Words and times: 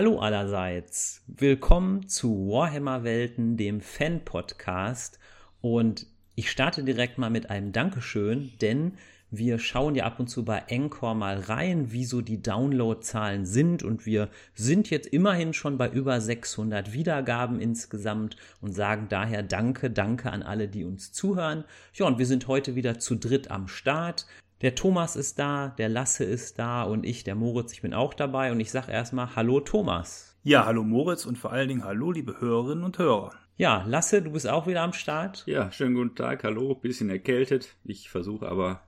Hallo 0.00 0.18
allerseits. 0.18 1.22
Willkommen 1.26 2.08
zu 2.08 2.48
Warhammer 2.48 3.04
Welten, 3.04 3.58
dem 3.58 3.82
Fan-Podcast. 3.82 5.18
Und 5.60 6.06
ich 6.34 6.50
starte 6.50 6.84
direkt 6.84 7.18
mal 7.18 7.28
mit 7.28 7.50
einem 7.50 7.72
Dankeschön, 7.72 8.50
denn 8.62 8.94
wir 9.30 9.58
schauen 9.58 9.94
ja 9.94 10.04
ab 10.04 10.18
und 10.18 10.28
zu 10.28 10.42
bei 10.42 10.62
Encore 10.68 11.14
mal 11.14 11.38
rein, 11.38 11.92
wie 11.92 12.06
so 12.06 12.22
die 12.22 12.40
Downloadzahlen 12.40 13.44
sind. 13.44 13.82
Und 13.82 14.06
wir 14.06 14.30
sind 14.54 14.88
jetzt 14.88 15.08
immerhin 15.08 15.52
schon 15.52 15.76
bei 15.76 15.90
über 15.90 16.18
600 16.18 16.94
Wiedergaben 16.94 17.60
insgesamt 17.60 18.38
und 18.62 18.72
sagen 18.72 19.08
daher 19.10 19.42
Danke, 19.42 19.90
danke 19.90 20.30
an 20.30 20.42
alle, 20.42 20.66
die 20.68 20.84
uns 20.84 21.12
zuhören. 21.12 21.64
Ja, 21.92 22.06
und 22.06 22.18
wir 22.18 22.24
sind 22.24 22.48
heute 22.48 22.74
wieder 22.74 22.98
zu 22.98 23.16
dritt 23.16 23.50
am 23.50 23.68
Start. 23.68 24.24
Der 24.60 24.74
Thomas 24.74 25.16
ist 25.16 25.38
da, 25.38 25.68
der 25.78 25.88
Lasse 25.88 26.22
ist 26.22 26.58
da 26.58 26.82
und 26.82 27.06
ich, 27.06 27.24
der 27.24 27.34
Moritz, 27.34 27.72
ich 27.72 27.80
bin 27.80 27.94
auch 27.94 28.12
dabei 28.12 28.52
und 28.52 28.60
ich 28.60 28.70
sage 28.70 28.92
erstmal 28.92 29.34
Hallo 29.34 29.60
Thomas. 29.60 30.36
Ja, 30.42 30.66
hallo 30.66 30.84
Moritz 30.84 31.24
und 31.24 31.38
vor 31.38 31.50
allen 31.50 31.68
Dingen 31.68 31.82
hallo 31.82 32.12
liebe 32.12 32.42
Hörerinnen 32.42 32.84
und 32.84 32.98
Hörer. 32.98 33.32
Ja, 33.56 33.84
Lasse, 33.86 34.20
du 34.20 34.32
bist 34.32 34.46
auch 34.46 34.66
wieder 34.66 34.82
am 34.82 34.92
Start. 34.92 35.44
Ja, 35.46 35.72
schönen 35.72 35.94
guten 35.94 36.14
Tag, 36.14 36.44
hallo, 36.44 36.74
bisschen 36.74 37.08
erkältet. 37.08 37.74
Ich 37.84 38.10
versuche 38.10 38.50
aber 38.50 38.82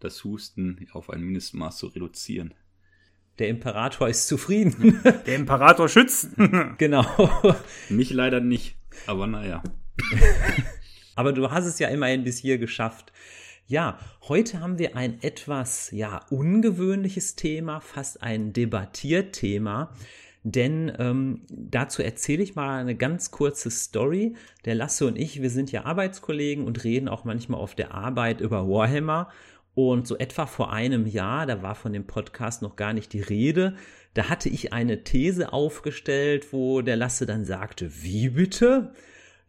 das 0.00 0.24
Husten 0.24 0.86
auf 0.92 1.10
ein 1.10 1.20
Mindestmaß 1.20 1.76
zu 1.76 1.88
reduzieren. 1.88 2.54
Der 3.38 3.48
Imperator 3.48 4.08
ist 4.08 4.28
zufrieden. 4.28 4.98
Der 5.26 5.34
Imperator 5.34 5.90
schützt. 5.90 6.30
genau. 6.78 7.04
Mich 7.90 8.10
leider 8.14 8.40
nicht, 8.40 8.78
aber 9.06 9.26
naja. 9.26 9.62
aber 11.16 11.34
du 11.34 11.50
hast 11.50 11.66
es 11.66 11.78
ja 11.78 11.88
immerhin 11.88 12.24
bis 12.24 12.38
hier 12.38 12.56
geschafft. 12.56 13.12
Ja, 13.70 13.98
heute 14.22 14.60
haben 14.60 14.78
wir 14.78 14.96
ein 14.96 15.22
etwas, 15.22 15.90
ja, 15.90 16.24
ungewöhnliches 16.30 17.36
Thema, 17.36 17.80
fast 17.80 18.22
ein 18.22 18.54
Debattierthema. 18.54 19.92
Denn 20.42 20.90
ähm, 20.98 21.42
dazu 21.50 22.02
erzähle 22.02 22.42
ich 22.42 22.54
mal 22.54 22.80
eine 22.80 22.94
ganz 22.94 23.30
kurze 23.30 23.70
Story. 23.70 24.36
Der 24.64 24.74
Lasse 24.74 25.06
und 25.06 25.18
ich, 25.18 25.42
wir 25.42 25.50
sind 25.50 25.70
ja 25.70 25.84
Arbeitskollegen 25.84 26.64
und 26.64 26.82
reden 26.82 27.10
auch 27.10 27.24
manchmal 27.24 27.60
auf 27.60 27.74
der 27.74 27.92
Arbeit 27.92 28.40
über 28.40 28.66
Warhammer. 28.66 29.28
Und 29.74 30.06
so 30.06 30.16
etwa 30.16 30.46
vor 30.46 30.72
einem 30.72 31.06
Jahr, 31.06 31.44
da 31.44 31.60
war 31.62 31.74
von 31.74 31.92
dem 31.92 32.06
Podcast 32.06 32.62
noch 32.62 32.74
gar 32.74 32.94
nicht 32.94 33.12
die 33.12 33.20
Rede, 33.20 33.76
da 34.14 34.30
hatte 34.30 34.48
ich 34.48 34.72
eine 34.72 35.04
These 35.04 35.52
aufgestellt, 35.52 36.54
wo 36.54 36.80
der 36.80 36.96
Lasse 36.96 37.26
dann 37.26 37.44
sagte, 37.44 38.02
wie 38.02 38.30
bitte? 38.30 38.94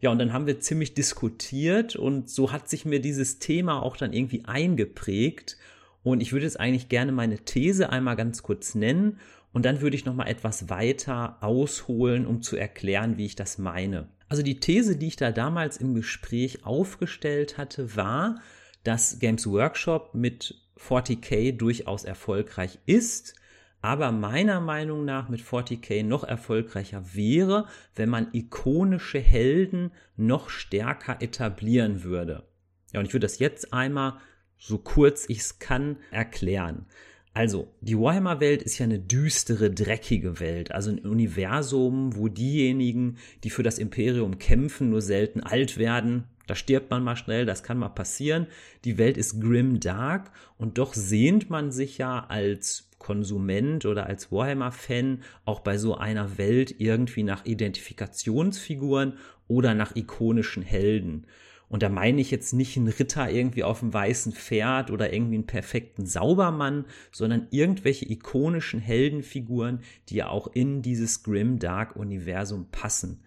Ja, 0.00 0.10
und 0.10 0.18
dann 0.18 0.32
haben 0.32 0.46
wir 0.46 0.60
ziemlich 0.60 0.94
diskutiert 0.94 1.94
und 1.94 2.30
so 2.30 2.52
hat 2.52 2.68
sich 2.68 2.84
mir 2.84 3.00
dieses 3.00 3.38
Thema 3.38 3.82
auch 3.82 3.96
dann 3.96 4.12
irgendwie 4.12 4.44
eingeprägt. 4.46 5.58
Und 6.02 6.22
ich 6.22 6.32
würde 6.32 6.46
jetzt 6.46 6.58
eigentlich 6.58 6.88
gerne 6.88 7.12
meine 7.12 7.38
These 7.38 7.90
einmal 7.90 8.16
ganz 8.16 8.42
kurz 8.42 8.74
nennen 8.74 9.18
und 9.52 9.64
dann 9.64 9.82
würde 9.82 9.96
ich 9.96 10.06
noch 10.06 10.14
mal 10.14 10.26
etwas 10.26 10.70
weiter 10.70 11.36
ausholen, 11.42 12.26
um 12.26 12.40
zu 12.40 12.56
erklären, 12.56 13.18
wie 13.18 13.26
ich 13.26 13.36
das 13.36 13.58
meine. 13.58 14.08
Also 14.28 14.42
die 14.42 14.60
These, 14.60 14.96
die 14.96 15.08
ich 15.08 15.16
da 15.16 15.32
damals 15.32 15.76
im 15.76 15.94
Gespräch 15.94 16.64
aufgestellt 16.64 17.58
hatte, 17.58 17.96
war, 17.96 18.40
dass 18.84 19.18
Games 19.18 19.46
Workshop 19.46 20.14
mit 20.14 20.54
40k 20.78 21.56
durchaus 21.56 22.04
erfolgreich 22.04 22.78
ist, 22.86 23.34
aber 23.82 24.12
meiner 24.12 24.60
Meinung 24.60 25.04
nach 25.04 25.28
mit 25.28 25.40
40k 25.40 26.04
noch 26.04 26.24
erfolgreicher 26.24 27.02
wäre, 27.14 27.66
wenn 27.94 28.08
man 28.08 28.28
ikonische 28.32 29.18
Helden 29.18 29.92
noch 30.16 30.50
stärker 30.50 31.22
etablieren 31.22 32.02
würde. 32.02 32.44
Ja, 32.92 33.00
und 33.00 33.06
ich 33.06 33.12
würde 33.12 33.26
das 33.26 33.38
jetzt 33.38 33.72
einmal 33.72 34.18
so 34.58 34.78
kurz 34.78 35.24
ich 35.28 35.38
es 35.38 35.58
kann 35.58 35.96
erklären. 36.10 36.86
Also, 37.32 37.72
die 37.80 37.96
Warhammer-Welt 37.96 38.62
ist 38.62 38.78
ja 38.78 38.84
eine 38.84 38.98
düstere, 38.98 39.70
dreckige 39.70 40.40
Welt, 40.40 40.72
also 40.72 40.90
ein 40.90 40.98
Universum, 40.98 42.16
wo 42.16 42.28
diejenigen, 42.28 43.18
die 43.44 43.50
für 43.50 43.62
das 43.62 43.78
Imperium 43.78 44.38
kämpfen, 44.38 44.90
nur 44.90 45.00
selten 45.00 45.40
alt 45.40 45.78
werden. 45.78 46.24
Da 46.48 46.56
stirbt 46.56 46.90
man 46.90 47.04
mal 47.04 47.14
schnell, 47.14 47.46
das 47.46 47.62
kann 47.62 47.78
mal 47.78 47.90
passieren. 47.90 48.48
Die 48.84 48.98
Welt 48.98 49.16
ist 49.16 49.40
grim 49.40 49.78
dark 49.78 50.32
und 50.58 50.78
doch 50.78 50.92
sehnt 50.92 51.48
man 51.48 51.70
sich 51.70 51.98
ja 51.98 52.26
als 52.28 52.89
Konsument 53.10 53.86
oder 53.86 54.06
als 54.06 54.30
Warhammer-Fan 54.30 55.22
auch 55.44 55.58
bei 55.58 55.78
so 55.78 55.96
einer 55.96 56.38
Welt 56.38 56.76
irgendwie 56.78 57.24
nach 57.24 57.44
Identifikationsfiguren 57.44 59.14
oder 59.48 59.74
nach 59.74 59.96
ikonischen 59.96 60.62
Helden. 60.62 61.26
Und 61.68 61.82
da 61.82 61.88
meine 61.88 62.20
ich 62.20 62.30
jetzt 62.30 62.52
nicht 62.52 62.76
einen 62.76 62.86
Ritter 62.86 63.28
irgendwie 63.28 63.64
auf 63.64 63.80
dem 63.80 63.92
weißen 63.92 64.30
Pferd 64.32 64.92
oder 64.92 65.12
irgendwie 65.12 65.34
einen 65.34 65.46
perfekten 65.46 66.06
Saubermann, 66.06 66.84
sondern 67.10 67.48
irgendwelche 67.50 68.08
ikonischen 68.08 68.78
Heldenfiguren, 68.78 69.80
die 70.08 70.14
ja 70.14 70.28
auch 70.28 70.46
in 70.54 70.80
dieses 70.80 71.24
Grim 71.24 71.58
Dark 71.58 71.96
Universum 71.96 72.68
passen. 72.70 73.24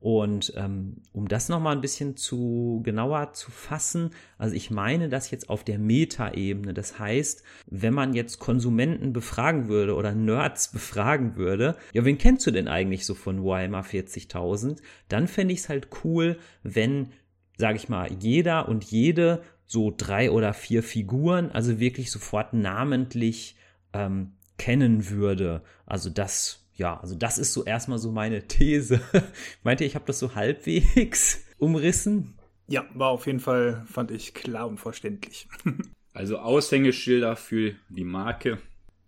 Und 0.00 0.52
ähm, 0.56 1.02
um 1.12 1.26
das 1.26 1.48
nochmal 1.48 1.74
ein 1.74 1.80
bisschen 1.80 2.16
zu 2.16 2.80
genauer 2.84 3.32
zu 3.32 3.50
fassen, 3.50 4.10
also 4.36 4.54
ich 4.54 4.70
meine 4.70 5.08
das 5.08 5.30
jetzt 5.32 5.50
auf 5.50 5.64
der 5.64 5.78
Meta-Ebene. 5.78 6.72
Das 6.72 7.00
heißt, 7.00 7.42
wenn 7.66 7.94
man 7.94 8.14
jetzt 8.14 8.38
Konsumenten 8.38 9.12
befragen 9.12 9.68
würde 9.68 9.96
oder 9.96 10.14
Nerds 10.14 10.68
befragen 10.72 11.36
würde, 11.36 11.76
ja, 11.92 12.04
wen 12.04 12.18
kennst 12.18 12.46
du 12.46 12.52
denn 12.52 12.68
eigentlich 12.68 13.06
so 13.06 13.14
von 13.14 13.44
Warhammer 13.44 13.82
40.000? 13.82 14.78
Dann 15.08 15.26
fände 15.26 15.52
ich 15.52 15.60
es 15.60 15.68
halt 15.68 15.88
cool, 16.04 16.38
wenn, 16.62 17.08
sage 17.56 17.76
ich 17.76 17.88
mal, 17.88 18.08
jeder 18.20 18.68
und 18.68 18.84
jede 18.84 19.42
so 19.66 19.92
drei 19.94 20.30
oder 20.30 20.54
vier 20.54 20.82
Figuren, 20.82 21.50
also 21.50 21.80
wirklich 21.80 22.10
sofort 22.10 22.54
namentlich 22.54 23.56
ähm, 23.92 24.32
kennen 24.58 25.10
würde. 25.10 25.62
Also 25.86 26.08
das 26.08 26.67
ja, 26.78 26.98
also 27.00 27.16
das 27.16 27.38
ist 27.38 27.52
so 27.52 27.64
erstmal 27.64 27.98
so 27.98 28.12
meine 28.12 28.46
These. 28.46 29.00
Meint 29.64 29.80
ihr, 29.80 29.86
ich 29.86 29.96
habe 29.96 30.06
das 30.06 30.20
so 30.20 30.34
halbwegs 30.36 31.44
umrissen? 31.58 32.38
Ja, 32.68 32.84
war 32.94 33.10
auf 33.10 33.26
jeden 33.26 33.40
Fall, 33.40 33.84
fand 33.86 34.12
ich 34.12 34.32
klar 34.32 34.68
und 34.68 34.78
verständlich. 34.78 35.48
also 36.14 36.38
Aushängeschilder 36.38 37.34
für 37.34 37.74
die 37.88 38.04
Marke 38.04 38.58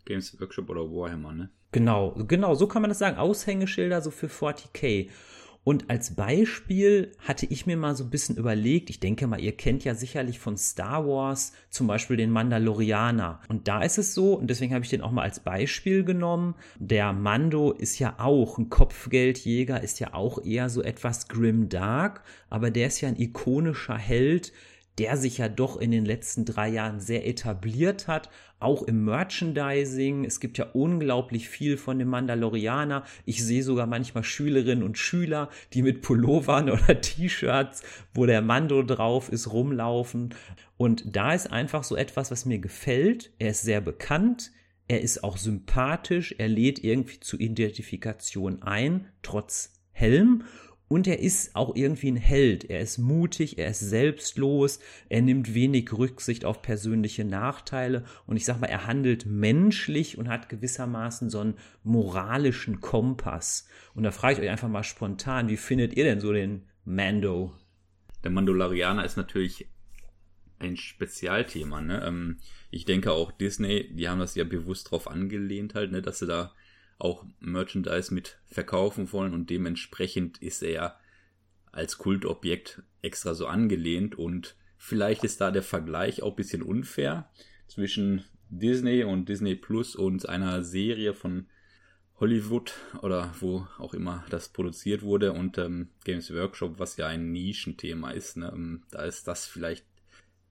Games 0.04 0.38
Workshop 0.40 0.68
oder 0.68 0.82
Warhammer, 0.82 1.32
ne? 1.32 1.50
Genau, 1.70 2.16
genau, 2.26 2.56
so 2.56 2.66
kann 2.66 2.82
man 2.82 2.88
das 2.88 2.98
sagen. 2.98 3.16
Aushängeschilder 3.16 4.02
so 4.02 4.10
für 4.10 4.26
40k. 4.26 5.08
Und 5.62 5.90
als 5.90 6.14
Beispiel 6.14 7.12
hatte 7.18 7.44
ich 7.44 7.66
mir 7.66 7.76
mal 7.76 7.94
so 7.94 8.04
ein 8.04 8.10
bisschen 8.10 8.36
überlegt, 8.36 8.88
ich 8.88 8.98
denke 8.98 9.26
mal, 9.26 9.40
ihr 9.40 9.54
kennt 9.56 9.84
ja 9.84 9.94
sicherlich 9.94 10.38
von 10.38 10.56
Star 10.56 11.06
Wars 11.06 11.52
zum 11.68 11.86
Beispiel 11.86 12.16
den 12.16 12.30
Mandalorianer. 12.30 13.40
Und 13.48 13.68
da 13.68 13.82
ist 13.82 13.98
es 13.98 14.14
so, 14.14 14.34
und 14.34 14.48
deswegen 14.48 14.72
habe 14.72 14.84
ich 14.84 14.90
den 14.90 15.02
auch 15.02 15.10
mal 15.10 15.22
als 15.22 15.40
Beispiel 15.40 16.02
genommen, 16.02 16.54
der 16.78 17.12
Mando 17.12 17.72
ist 17.72 17.98
ja 17.98 18.14
auch 18.18 18.56
ein 18.56 18.70
Kopfgeldjäger, 18.70 19.82
ist 19.82 20.00
ja 20.00 20.14
auch 20.14 20.42
eher 20.42 20.70
so 20.70 20.82
etwas 20.82 21.28
grim 21.28 21.68
dark, 21.68 22.22
aber 22.48 22.70
der 22.70 22.86
ist 22.86 23.02
ja 23.02 23.08
ein 23.08 23.20
ikonischer 23.20 23.98
Held, 23.98 24.52
der 25.00 25.16
sich 25.16 25.38
ja 25.38 25.48
doch 25.48 25.78
in 25.78 25.92
den 25.92 26.04
letzten 26.04 26.44
drei 26.44 26.68
Jahren 26.68 27.00
sehr 27.00 27.26
etabliert 27.26 28.06
hat, 28.06 28.28
auch 28.58 28.82
im 28.82 29.06
Merchandising. 29.06 30.26
Es 30.26 30.40
gibt 30.40 30.58
ja 30.58 30.66
unglaublich 30.74 31.48
viel 31.48 31.78
von 31.78 31.98
dem 31.98 32.08
Mandalorianer. 32.08 33.04
Ich 33.24 33.42
sehe 33.42 33.62
sogar 33.62 33.86
manchmal 33.86 34.24
Schülerinnen 34.24 34.84
und 34.84 34.98
Schüler, 34.98 35.48
die 35.72 35.80
mit 35.80 36.02
Pullovern 36.02 36.68
oder 36.70 37.00
T-Shirts, 37.00 37.82
wo 38.12 38.26
der 38.26 38.42
Mando 38.42 38.82
drauf 38.82 39.30
ist, 39.30 39.50
rumlaufen. 39.50 40.34
Und 40.76 41.16
da 41.16 41.32
ist 41.32 41.50
einfach 41.50 41.82
so 41.82 41.96
etwas, 41.96 42.30
was 42.30 42.44
mir 42.44 42.58
gefällt. 42.58 43.32
Er 43.38 43.52
ist 43.52 43.62
sehr 43.62 43.80
bekannt. 43.80 44.52
Er 44.86 45.00
ist 45.00 45.24
auch 45.24 45.38
sympathisch. 45.38 46.34
Er 46.36 46.48
lädt 46.48 46.84
irgendwie 46.84 47.20
zur 47.20 47.40
Identifikation 47.40 48.60
ein, 48.60 49.06
trotz 49.22 49.80
Helm. 49.92 50.44
Und 50.92 51.06
er 51.06 51.20
ist 51.20 51.54
auch 51.54 51.76
irgendwie 51.76 52.10
ein 52.10 52.16
Held. 52.16 52.68
Er 52.68 52.80
ist 52.80 52.98
mutig, 52.98 53.58
er 53.58 53.70
ist 53.70 53.78
selbstlos, 53.78 54.80
er 55.08 55.22
nimmt 55.22 55.54
wenig 55.54 55.92
Rücksicht 55.92 56.44
auf 56.44 56.62
persönliche 56.62 57.24
Nachteile. 57.24 58.02
Und 58.26 58.36
ich 58.36 58.44
sag 58.44 58.60
mal, 58.60 58.66
er 58.66 58.88
handelt 58.88 59.24
menschlich 59.24 60.18
und 60.18 60.26
hat 60.26 60.48
gewissermaßen 60.48 61.30
so 61.30 61.38
einen 61.38 61.54
moralischen 61.84 62.80
Kompass. 62.80 63.68
Und 63.94 64.02
da 64.02 64.10
frage 64.10 64.34
ich 64.34 64.40
euch 64.40 64.50
einfach 64.50 64.68
mal 64.68 64.82
spontan, 64.82 65.48
wie 65.48 65.56
findet 65.56 65.94
ihr 65.94 66.02
denn 66.02 66.18
so 66.18 66.32
den 66.32 66.66
Mando? 66.84 67.52
Der 68.24 68.32
Mandalorianer 68.32 69.04
ist 69.04 69.16
natürlich 69.16 69.68
ein 70.58 70.76
Spezialthema. 70.76 71.82
Ne? 71.82 72.02
Ähm, 72.04 72.38
ich 72.72 72.84
denke 72.84 73.12
auch 73.12 73.30
Disney, 73.30 73.94
die 73.94 74.08
haben 74.08 74.18
das 74.18 74.34
ja 74.34 74.42
bewusst 74.42 74.90
drauf 74.90 75.08
angelehnt 75.08 75.76
halt, 75.76 75.92
ne, 75.92 76.02
dass 76.02 76.18
sie 76.18 76.26
da 76.26 76.52
auch 77.00 77.24
Merchandise 77.40 78.12
mit 78.12 78.38
verkaufen 78.46 79.12
wollen 79.12 79.34
und 79.34 79.50
dementsprechend 79.50 80.38
ist 80.38 80.62
er 80.62 80.98
als 81.72 81.98
Kultobjekt 81.98 82.82
extra 83.02 83.34
so 83.34 83.46
angelehnt 83.46 84.16
und 84.16 84.56
vielleicht 84.76 85.24
ist 85.24 85.40
da 85.40 85.50
der 85.50 85.62
Vergleich 85.62 86.22
auch 86.22 86.30
ein 86.30 86.36
bisschen 86.36 86.62
unfair 86.62 87.30
zwischen 87.68 88.24
Disney 88.48 89.04
und 89.04 89.28
Disney 89.28 89.54
Plus 89.54 89.94
und 89.94 90.28
einer 90.28 90.62
Serie 90.62 91.14
von 91.14 91.46
Hollywood 92.18 92.74
oder 93.00 93.32
wo 93.40 93.66
auch 93.78 93.94
immer 93.94 94.24
das 94.28 94.50
produziert 94.50 95.02
wurde 95.02 95.32
und 95.32 95.56
ähm, 95.56 95.88
Games 96.04 96.32
Workshop, 96.34 96.78
was 96.78 96.96
ja 96.96 97.06
ein 97.06 97.32
Nischenthema 97.32 98.10
ist, 98.10 98.36
ne? 98.36 98.52
Ähm, 98.54 98.82
da 98.90 99.04
ist 99.04 99.26
das 99.26 99.46
vielleicht 99.46 99.86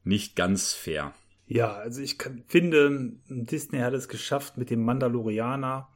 nicht 0.03 0.35
ganz 0.35 0.73
fair. 0.73 1.13
Ja, 1.45 1.73
also 1.73 2.01
ich 2.01 2.17
kann, 2.17 2.43
finde, 2.47 3.13
Disney 3.27 3.79
hat 3.79 3.93
es 3.93 4.07
geschafft 4.07 4.57
mit 4.57 4.69
dem 4.69 4.83
Mandalorianer 4.83 5.89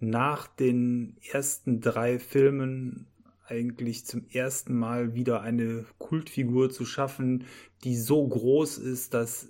nach 0.00 0.46
den 0.46 1.16
ersten 1.32 1.80
drei 1.80 2.18
Filmen 2.18 3.06
eigentlich 3.46 4.04
zum 4.04 4.26
ersten 4.30 4.76
Mal 4.76 5.14
wieder 5.14 5.40
eine 5.40 5.86
Kultfigur 5.98 6.70
zu 6.70 6.84
schaffen, 6.84 7.44
die 7.84 7.96
so 7.96 8.26
groß 8.26 8.78
ist, 8.78 9.14
dass 9.14 9.48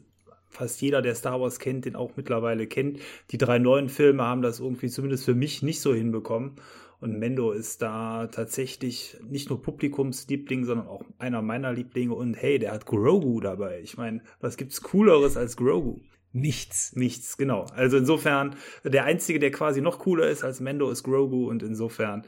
fast 0.49 0.81
jeder, 0.81 1.03
der 1.03 1.15
Star 1.15 1.41
Wars 1.41 1.59
kennt, 1.59 1.85
den 1.85 1.97
auch 1.97 2.17
mittlerweile 2.17 2.67
kennt. 2.67 3.01
Die 3.31 3.39
drei 3.39 3.59
neuen 3.59 3.89
Filme 3.89 4.23
haben 4.23 4.43
das 4.43 4.61
irgendwie 4.61 4.89
zumindest 4.89 5.25
für 5.25 5.35
mich 5.35 5.63
nicht 5.63 5.81
so 5.81 5.95
hinbekommen. 5.95 6.53
Und 7.01 7.19
Mendo 7.19 7.53
ist 7.53 7.81
da 7.81 8.27
tatsächlich 8.27 9.17
nicht 9.29 9.51
nur 9.51 9.63
Publikumsliebling, 9.63 10.65
sondern 10.65 10.89
auch 10.89 11.05
einer 11.19 11.43
meiner 11.43 11.73
Lieblinge. 11.73 12.15
Und 12.15 12.35
hey, 12.35 12.59
der 12.59 12.73
hat 12.73 12.87
Grogu 12.87 13.41
dabei. 13.41 13.81
Ich 13.83 13.97
meine, 13.97 14.23
was 14.41 14.57
gibt's 14.57 14.83
Cooleres 14.83 15.37
als 15.37 15.57
Grogu? 15.57 16.01
Nichts. 16.33 16.95
Nichts, 16.95 17.37
genau. 17.37 17.65
Also 17.75 17.97
insofern, 17.97 18.57
der 18.85 19.05
Einzige, 19.05 19.39
der 19.39 19.51
quasi 19.51 19.81
noch 19.81 19.99
cooler 19.99 20.29
ist 20.29 20.45
als 20.45 20.61
Mendo, 20.61 20.91
ist 20.91 21.03
Grogu. 21.03 21.49
Und 21.49 21.63
insofern, 21.63 22.25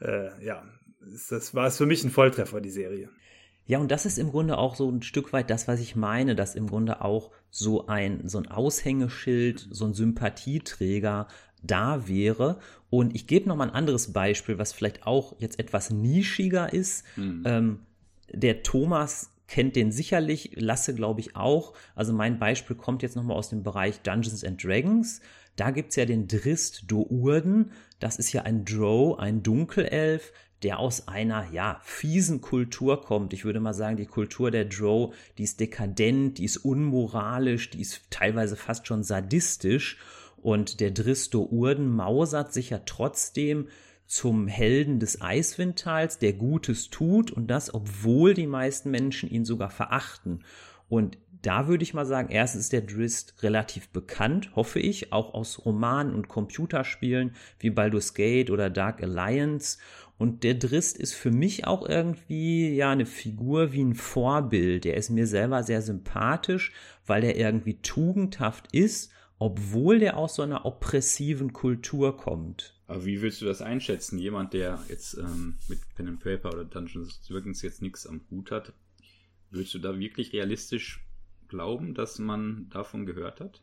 äh, 0.00 0.44
ja, 0.44 0.64
das 1.00 1.54
war 1.54 1.66
es 1.66 1.76
für 1.76 1.86
mich 1.86 2.04
ein 2.04 2.10
Volltreffer, 2.10 2.60
die 2.60 2.70
Serie. 2.70 3.10
Ja, 3.66 3.78
und 3.78 3.90
das 3.90 4.06
ist 4.06 4.18
im 4.18 4.30
Grunde 4.30 4.58
auch 4.58 4.74
so 4.74 4.90
ein 4.90 5.02
Stück 5.02 5.32
weit 5.32 5.48
das, 5.48 5.68
was 5.68 5.80
ich 5.80 5.94
meine, 5.94 6.34
dass 6.34 6.54
im 6.54 6.66
Grunde 6.66 7.02
auch 7.02 7.30
so 7.50 7.86
ein, 7.86 8.26
so 8.28 8.38
ein 8.38 8.48
Aushängeschild, 8.48 9.68
so 9.70 9.84
ein 9.84 9.94
Sympathieträger 9.94 11.28
da 11.62 12.08
wäre. 12.08 12.58
Und 12.88 13.14
ich 13.14 13.26
gebe 13.26 13.48
noch 13.48 13.56
mal 13.56 13.68
ein 13.68 13.74
anderes 13.74 14.12
Beispiel, 14.12 14.58
was 14.58 14.72
vielleicht 14.72 15.06
auch 15.06 15.36
jetzt 15.38 15.58
etwas 15.58 15.90
nischiger 15.90 16.72
ist. 16.72 17.04
Mhm. 17.16 17.42
Ähm, 17.44 17.78
der 18.32 18.62
Thomas 18.62 19.29
kennt 19.50 19.74
den 19.74 19.90
sicherlich, 19.90 20.52
Lasse 20.54 20.94
glaube 20.94 21.20
ich 21.20 21.36
auch. 21.36 21.74
Also 21.94 22.12
mein 22.12 22.38
Beispiel 22.38 22.76
kommt 22.76 23.02
jetzt 23.02 23.16
noch 23.16 23.24
mal 23.24 23.34
aus 23.34 23.50
dem 23.50 23.62
Bereich 23.62 24.00
Dungeons 24.00 24.44
and 24.44 24.62
Dragons. 24.62 25.20
Da 25.56 25.72
gibt 25.72 25.90
es 25.90 25.96
ja 25.96 26.06
den 26.06 26.28
Drist 26.28 26.84
Dourden. 26.86 27.72
Das 27.98 28.16
ist 28.16 28.32
ja 28.32 28.42
ein 28.42 28.64
Drow, 28.64 29.18
ein 29.18 29.42
Dunkelelf, 29.42 30.32
der 30.62 30.78
aus 30.78 31.08
einer, 31.08 31.50
ja, 31.52 31.80
fiesen 31.82 32.40
Kultur 32.40 33.02
kommt. 33.02 33.32
Ich 33.32 33.44
würde 33.44 33.60
mal 33.60 33.74
sagen, 33.74 33.96
die 33.96 34.06
Kultur 34.06 34.52
der 34.52 34.66
Drow, 34.66 35.14
die 35.36 35.42
ist 35.42 35.58
dekadent, 35.58 36.38
die 36.38 36.44
ist 36.44 36.58
unmoralisch, 36.58 37.70
die 37.70 37.80
ist 37.80 38.02
teilweise 38.10 38.54
fast 38.54 38.86
schon 38.86 39.02
sadistisch. 39.02 39.98
Und 40.36 40.78
der 40.80 40.92
Dristo 40.92 41.42
Urden 41.42 41.90
mausert 41.90 42.52
sich 42.52 42.70
ja 42.70 42.80
trotzdem 42.86 43.66
zum 44.10 44.48
Helden 44.48 44.98
des 44.98 45.20
Eiswindtals, 45.20 46.18
der 46.18 46.32
Gutes 46.32 46.90
tut 46.90 47.30
und 47.30 47.46
das, 47.46 47.72
obwohl 47.72 48.34
die 48.34 48.48
meisten 48.48 48.90
Menschen 48.90 49.30
ihn 49.30 49.44
sogar 49.44 49.70
verachten. 49.70 50.42
Und 50.88 51.16
da 51.42 51.68
würde 51.68 51.84
ich 51.84 51.94
mal 51.94 52.04
sagen, 52.04 52.28
erstens 52.28 52.62
ist 52.62 52.72
der 52.72 52.80
Drist 52.80 53.40
relativ 53.44 53.88
bekannt, 53.90 54.50
hoffe 54.56 54.80
ich, 54.80 55.12
auch 55.12 55.32
aus 55.32 55.64
Romanen 55.64 56.12
und 56.12 56.26
Computerspielen 56.26 57.36
wie 57.60 57.70
Baldur's 57.70 58.12
Gate 58.12 58.50
oder 58.50 58.68
Dark 58.68 59.00
Alliance. 59.00 59.78
Und 60.18 60.42
der 60.42 60.54
Drist 60.54 60.98
ist 60.98 61.14
für 61.14 61.30
mich 61.30 61.68
auch 61.68 61.88
irgendwie 61.88 62.74
ja 62.74 62.90
eine 62.90 63.06
Figur 63.06 63.72
wie 63.72 63.84
ein 63.84 63.94
Vorbild. 63.94 64.82
Der 64.82 64.96
ist 64.96 65.10
mir 65.10 65.28
selber 65.28 65.62
sehr 65.62 65.82
sympathisch, 65.82 66.72
weil 67.06 67.22
er 67.22 67.36
irgendwie 67.36 67.80
tugendhaft 67.80 68.74
ist, 68.74 69.12
obwohl 69.38 70.00
der 70.00 70.16
aus 70.16 70.34
so 70.34 70.42
einer 70.42 70.66
oppressiven 70.66 71.52
Kultur 71.52 72.16
kommt. 72.16 72.79
Aber 72.90 73.04
wie 73.04 73.22
willst 73.22 73.40
du 73.40 73.44
das 73.44 73.62
einschätzen? 73.62 74.18
Jemand, 74.18 74.52
der 74.52 74.80
jetzt 74.88 75.16
ähm, 75.16 75.54
mit 75.68 75.78
Pen 75.94 76.08
and 76.08 76.18
Paper 76.18 76.52
oder 76.52 76.64
Dungeons 76.64 77.20
Dragons 77.22 77.62
jetzt 77.62 77.82
nichts 77.82 78.04
am 78.04 78.20
Hut 78.32 78.50
hat, 78.50 78.72
würdest 79.50 79.74
du 79.74 79.78
da 79.78 79.96
wirklich 79.96 80.32
realistisch 80.32 81.06
glauben, 81.46 81.94
dass 81.94 82.18
man 82.18 82.68
davon 82.70 83.06
gehört 83.06 83.38
hat? 83.38 83.62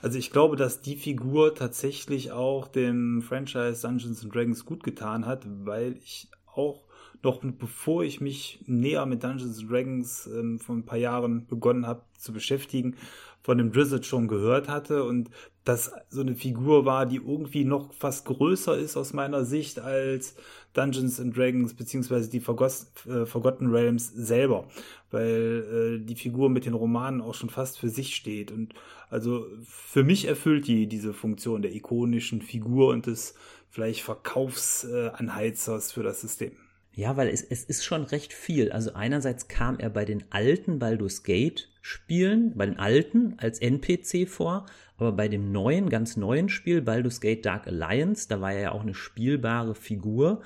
Also 0.00 0.16
ich 0.16 0.30
glaube, 0.30 0.54
dass 0.54 0.80
die 0.80 0.94
Figur 0.94 1.56
tatsächlich 1.56 2.30
auch 2.30 2.68
dem 2.68 3.20
Franchise 3.20 3.82
Dungeons 3.82 4.20
Dragons 4.28 4.64
gut 4.64 4.84
getan 4.84 5.26
hat, 5.26 5.44
weil 5.64 5.96
ich 5.96 6.30
auch 6.46 6.86
noch 7.24 7.40
bevor 7.42 8.04
ich 8.04 8.20
mich 8.20 8.62
näher 8.66 9.06
mit 9.06 9.24
Dungeons 9.24 9.66
Dragons 9.66 10.28
ähm, 10.28 10.60
vor 10.60 10.76
ein 10.76 10.86
paar 10.86 10.98
Jahren 10.98 11.48
begonnen 11.48 11.88
habe 11.88 12.04
zu 12.16 12.32
beschäftigen, 12.32 12.94
von 13.42 13.58
dem 13.58 13.72
Drizzard 13.72 14.06
schon 14.06 14.28
gehört 14.28 14.68
hatte 14.68 15.02
und 15.02 15.30
das 15.64 15.92
so 16.10 16.20
eine 16.20 16.34
Figur 16.34 16.84
war, 16.84 17.06
die 17.06 17.16
irgendwie 17.16 17.64
noch 17.64 17.92
fast 17.92 18.24
größer 18.24 18.76
ist 18.76 18.96
aus 18.96 19.12
meiner 19.12 19.44
Sicht 19.44 19.78
als 19.78 20.34
Dungeons 20.72 21.20
and 21.20 21.36
Dragons 21.36 21.74
beziehungsweise 21.74 22.28
die 22.28 22.40
Vergoss, 22.40 22.90
äh, 23.06 23.26
Forgotten 23.26 23.68
Realms 23.70 24.08
selber, 24.12 24.68
weil 25.10 26.00
äh, 26.02 26.04
die 26.04 26.16
Figur 26.16 26.50
mit 26.50 26.66
den 26.66 26.74
Romanen 26.74 27.20
auch 27.20 27.34
schon 27.34 27.50
fast 27.50 27.78
für 27.78 27.88
sich 27.88 28.16
steht 28.16 28.50
und 28.50 28.74
also 29.08 29.46
für 29.64 30.02
mich 30.02 30.26
erfüllt 30.26 30.66
die 30.66 30.88
diese 30.88 31.12
Funktion 31.12 31.62
der 31.62 31.74
ikonischen 31.74 32.42
Figur 32.42 32.88
und 32.88 33.06
des 33.06 33.34
vielleicht 33.70 34.02
Verkaufsanheizers 34.02 35.90
äh, 35.90 35.94
für 35.94 36.02
das 36.02 36.20
System. 36.22 36.52
Ja, 36.94 37.16
weil 37.16 37.28
es, 37.28 37.42
es 37.42 37.64
ist 37.64 37.84
schon 37.84 38.04
recht 38.04 38.32
viel. 38.32 38.70
Also 38.70 38.92
einerseits 38.92 39.48
kam 39.48 39.78
er 39.78 39.88
bei 39.88 40.04
den 40.04 40.24
alten 40.30 40.78
Baldur's 40.78 41.22
Gate 41.22 41.68
Spielen, 41.80 42.56
bei 42.56 42.66
den 42.66 42.78
alten 42.78 43.34
als 43.38 43.58
NPC 43.58 44.28
vor, 44.28 44.66
aber 44.98 45.12
bei 45.12 45.26
dem 45.26 45.50
neuen, 45.50 45.88
ganz 45.88 46.16
neuen 46.16 46.48
Spiel 46.48 46.80
Baldur's 46.80 47.20
Gate 47.20 47.44
Dark 47.44 47.66
Alliance, 47.66 48.28
da 48.28 48.40
war 48.40 48.52
er 48.52 48.60
ja 48.60 48.72
auch 48.72 48.82
eine 48.82 48.94
spielbare 48.94 49.74
Figur. 49.74 50.42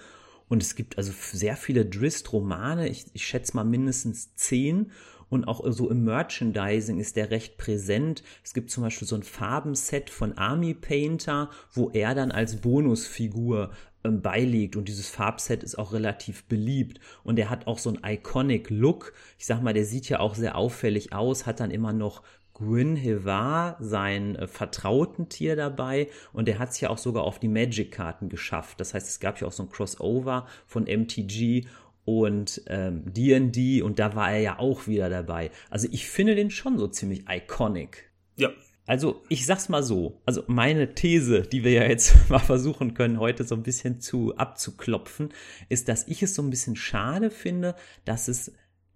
Und 0.49 0.63
es 0.63 0.77
gibt 0.77 0.97
also 0.97 1.13
sehr 1.33 1.57
viele 1.57 1.85
Drist-Romane, 1.85 2.89
ich, 2.89 3.07
ich 3.13 3.27
schätze 3.27 3.57
mal 3.57 3.65
mindestens 3.65 4.35
zehn. 4.37 4.93
Und 5.29 5.49
auch 5.49 5.61
so 5.73 5.91
im 5.91 6.05
Merchandising 6.05 7.01
ist 7.01 7.17
der 7.17 7.33
recht 7.33 7.59
präsent. 7.59 8.23
Es 8.45 8.55
gibt 8.55 8.71
zum 8.71 8.85
Beispiel 8.85 9.09
so 9.09 9.17
ein 9.17 9.25
Farbenset 9.25 10.09
von 10.09 10.39
Army 10.39 10.73
Painter, 10.73 11.51
wo 11.73 11.91
er 11.91 12.15
dann 12.15 12.31
als 12.31 12.57
Bonusfigur 12.57 13.73
ähm, 14.07 14.23
beiliegt 14.23 14.77
und 14.77 14.89
dieses 14.89 15.09
Farbset 15.09 15.63
ist 15.63 15.79
auch 15.79 15.93
relativ 15.93 16.45
beliebt 16.45 17.01
und 17.25 17.39
er 17.39 17.51
hat 17.51 17.67
auch 17.67 17.79
so 17.79 17.91
einen 17.91 18.03
iconic 18.05 18.71
Look. 18.71 19.13
Ich 19.39 19.47
sag 19.47 19.63
mal, 19.63 19.75
der 19.75 19.85
sieht 19.85 20.09
ja 20.09 20.21
auch 20.21 20.35
sehr 20.35 20.57
auffällig 20.57 21.13
aus, 21.13 21.47
hat 21.47 21.61
dann 21.61 21.71
immer 21.71 21.93
noch 21.93 22.23
Gwyn 22.55 22.97
Hevar, 22.97 23.77
sein 23.81 24.37
äh, 24.37 24.47
vertrauten 24.47 25.29
Tier 25.29 25.57
dabei 25.57 26.09
und 26.33 26.49
er 26.49 26.59
hat 26.59 26.71
es 26.71 26.81
ja 26.81 26.91
auch 26.91 26.99
sogar 26.99 27.25
auf 27.25 27.39
die 27.39 27.49
Magic-Karten 27.49 28.29
geschafft. 28.29 28.81
Das 28.81 28.95
heißt, 28.95 29.09
es 29.09 29.21
gab 29.21 29.41
ja 29.41 29.47
auch 29.47 29.53
so 29.53 29.65
ein 29.65 29.71
Crossover 29.71 30.47
von 30.67 30.85
MTG 30.85 31.67
und 32.07 32.63
D&D 32.69 33.79
ähm, 33.79 33.85
und 33.85 33.99
da 33.99 34.15
war 34.15 34.31
er 34.31 34.39
ja 34.39 34.59
auch 34.59 34.87
wieder 34.87 35.11
dabei. 35.11 35.51
Also 35.71 35.89
ich 35.91 36.09
finde 36.09 36.37
den 36.37 36.51
schon 36.51 36.79
so 36.79 36.87
ziemlich 36.87 37.25
iconic. 37.29 38.11
Ja, 38.37 38.51
also 38.87 39.23
ich 39.29 39.47
sag's 39.47 39.69
mal 39.69 39.83
so, 39.83 40.21
also 40.25 40.45
meine 40.47 40.95
These, 40.95 41.43
die 41.43 41.65
wir 41.65 41.73
ja 41.73 41.85
jetzt 41.85 42.15
mal 42.31 42.39
versuchen 42.39 42.95
können, 42.95 43.19
heute 43.19 43.45
so 43.45 43.55
ein 43.55 43.63
bisschen 43.63 44.01
zu 44.01 44.37
abzuklopfen, 44.37 45.31
ist, 45.69 45.89
dass 45.89 46.07
ich 46.09 46.23
es 46.23 46.35
so 46.35 46.43
ein 46.43 46.51
bisschen 46.51 46.77
schade 46.77 47.31
finde, 47.31 47.75
dass 48.05 48.29
es 48.29 48.53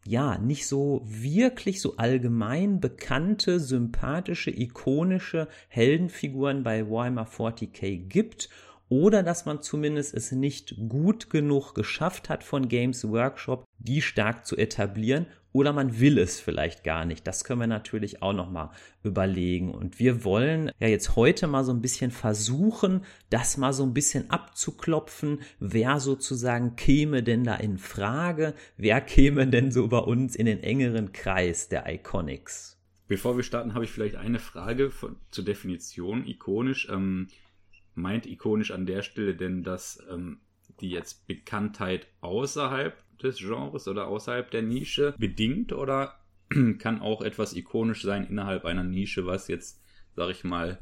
ja 0.07 0.39
nicht 0.39 0.67
so 0.67 1.03
wirklich 1.05 1.81
so 1.81 1.97
allgemein 1.97 2.81
bekannte, 2.81 3.61
sympathische, 3.61 4.51
ikonische 4.51 5.49
Heldenfiguren 5.69 6.63
bei 6.63 6.89
Warhammer 6.89 7.27
40k 7.27 8.09
gibt 8.09 8.49
oder 8.89 9.23
dass 9.23 9.45
man 9.45 9.63
zumindest 9.63 10.15
es 10.15 10.33
nicht 10.33 10.75
gut 10.89 11.31
genug 11.31 11.75
geschafft 11.75 12.29
hat 12.29 12.43
von 12.43 12.69
Games 12.69 13.09
Workshop, 13.09 13.65
die 13.79 14.03
stark 14.03 14.47
zu 14.47 14.57
etablieren 14.57 15.27
oder 15.52 15.73
man 15.73 16.00
will 16.00 16.19
es 16.19 16.40
vielleicht 16.40 16.85
gar 16.85 17.04
nicht. 17.04 17.26
Das 17.26 17.45
können 17.45 17.61
wir 17.61 17.66
natürlich 17.66 18.23
auch 18.23 18.33
noch 18.33 18.50
mal 18.50 18.71
überlegen 19.02 19.73
und 19.75 19.99
wir 19.99 20.25
wollen 20.25 20.71
ja 20.78 20.88
jetzt 20.88 21.16
heute 21.16 21.47
mal 21.47 21.64
so 21.64 21.73
ein 21.73 21.83
bisschen 21.83 22.11
versuchen, 22.11 23.04
das 23.30 23.57
mal 23.57 23.73
so 23.73 23.83
ein 23.83 23.95
bisschen 23.95 24.30
abzuklopfen, 24.30 25.40
wer 25.59 26.00
sozusagen 26.00 26.76
käme 26.76 27.23
denn 27.23 27.45
da 27.45 27.57
in 27.57 27.78
Frage, 27.78 28.54
wer 28.76 29.00
käme 29.00 29.47
denn 29.47 29.73
so 29.73 29.88
bei 29.88 29.99
uns 29.99 30.37
in 30.37 30.47
den 30.47 30.62
engeren 30.62 31.12
Kreis 31.12 31.69
der 31.69 31.92
Iconics. 31.92 32.78
Bevor 33.09 33.37
wir 33.37 33.42
starten, 33.42 33.75
habe 33.75 33.85
ich 33.85 33.90
vielleicht 33.90 34.14
eine 34.14 34.38
Frage 34.38 34.88
von, 34.90 35.16
zur 35.33 35.45
Definition 35.45 36.25
ikonisch. 36.28 36.88
Ähm, 36.90 37.26
meint 37.97 38.25
ikonisch 38.26 38.71
an 38.71 38.87
der 38.87 39.02
Stelle 39.02 39.35
denn, 39.35 39.64
dass 39.64 40.00
ähm, 40.09 40.40
die 40.80 40.90
jetzt 40.90 41.26
Bekanntheit 41.26 42.07
außerhalb 42.21 42.97
des 43.23 43.39
Genres 43.39 43.89
oder 43.89 44.09
außerhalb 44.09 44.50
der 44.50 44.62
Nische 44.62 45.15
bedingt 45.19 45.73
oder 45.73 46.15
kann 46.79 47.00
auch 47.00 47.23
etwas 47.23 47.55
ikonisch 47.55 48.03
sein 48.03 48.27
innerhalb 48.27 48.65
einer 48.65 48.85
Nische, 48.85 49.27
was 49.27 49.49
jetzt, 49.49 49.81
sag 50.17 50.31
ich 50.31 50.45
mal, 50.45 50.81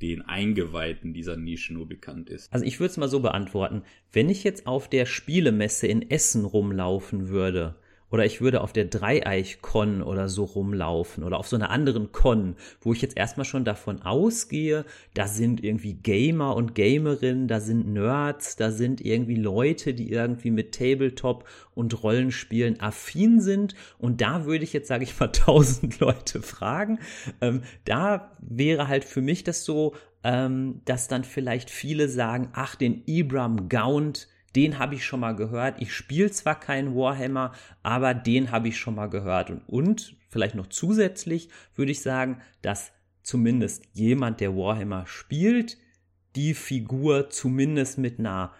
den 0.00 0.22
Eingeweihten 0.22 1.14
dieser 1.14 1.36
Nische 1.36 1.72
nur 1.74 1.86
bekannt 1.86 2.28
ist? 2.28 2.52
Also 2.52 2.64
ich 2.64 2.80
würde 2.80 2.90
es 2.90 2.96
mal 2.96 3.08
so 3.08 3.20
beantworten. 3.20 3.82
Wenn 4.10 4.28
ich 4.28 4.42
jetzt 4.42 4.66
auf 4.66 4.88
der 4.88 5.06
Spielemesse 5.06 5.86
in 5.86 6.10
Essen 6.10 6.44
rumlaufen 6.44 7.28
würde 7.28 7.76
oder 8.12 8.26
ich 8.26 8.40
würde 8.40 8.60
auf 8.60 8.72
der 8.72 8.84
Dreieich-Con 8.84 10.02
oder 10.02 10.28
so 10.28 10.44
rumlaufen 10.44 11.24
oder 11.24 11.38
auf 11.38 11.48
so 11.48 11.56
einer 11.56 11.70
anderen 11.70 12.12
Con, 12.12 12.56
wo 12.80 12.92
ich 12.92 13.00
jetzt 13.00 13.16
erstmal 13.16 13.46
schon 13.46 13.64
davon 13.64 14.02
ausgehe, 14.02 14.84
da 15.14 15.26
sind 15.26 15.64
irgendwie 15.64 15.94
Gamer 15.94 16.54
und 16.54 16.74
Gamerinnen, 16.74 17.48
da 17.48 17.58
sind 17.58 17.90
Nerds, 17.92 18.56
da 18.56 18.70
sind 18.70 19.00
irgendwie 19.00 19.36
Leute, 19.36 19.94
die 19.94 20.12
irgendwie 20.12 20.50
mit 20.50 20.74
Tabletop 20.74 21.48
und 21.74 22.02
Rollenspielen 22.02 22.80
affin 22.80 23.40
sind. 23.40 23.74
Und 23.98 24.20
da 24.20 24.44
würde 24.44 24.64
ich 24.64 24.74
jetzt, 24.74 24.88
sage 24.88 25.04
ich 25.04 25.18
mal, 25.18 25.28
tausend 25.32 25.98
Leute 25.98 26.42
fragen. 26.42 26.98
Ähm, 27.40 27.62
da 27.86 28.36
wäre 28.40 28.88
halt 28.88 29.04
für 29.04 29.22
mich 29.22 29.42
das 29.42 29.64
so 29.64 29.94
ähm, 30.24 30.82
dass 30.84 31.08
dann 31.08 31.24
vielleicht 31.24 31.70
viele 31.70 32.08
sagen, 32.08 32.50
ach, 32.52 32.76
den 32.76 33.02
Ibram 33.06 33.68
Gaunt, 33.68 34.28
den 34.56 34.78
habe 34.78 34.94
ich 34.94 35.04
schon 35.04 35.20
mal 35.20 35.34
gehört. 35.34 35.80
Ich 35.80 35.94
spiele 35.94 36.30
zwar 36.30 36.58
keinen 36.58 36.94
Warhammer, 36.94 37.52
aber 37.82 38.14
den 38.14 38.50
habe 38.50 38.68
ich 38.68 38.78
schon 38.78 38.94
mal 38.94 39.08
gehört. 39.08 39.50
Und, 39.50 39.62
und 39.68 40.16
vielleicht 40.28 40.54
noch 40.54 40.66
zusätzlich 40.66 41.48
würde 41.74 41.92
ich 41.92 42.02
sagen, 42.02 42.40
dass 42.60 42.92
zumindest 43.22 43.84
jemand, 43.92 44.40
der 44.40 44.54
Warhammer 44.56 45.06
spielt, 45.06 45.78
die 46.36 46.54
Figur 46.54 47.30
zumindest 47.30 47.98
mit 47.98 48.18
einer 48.18 48.52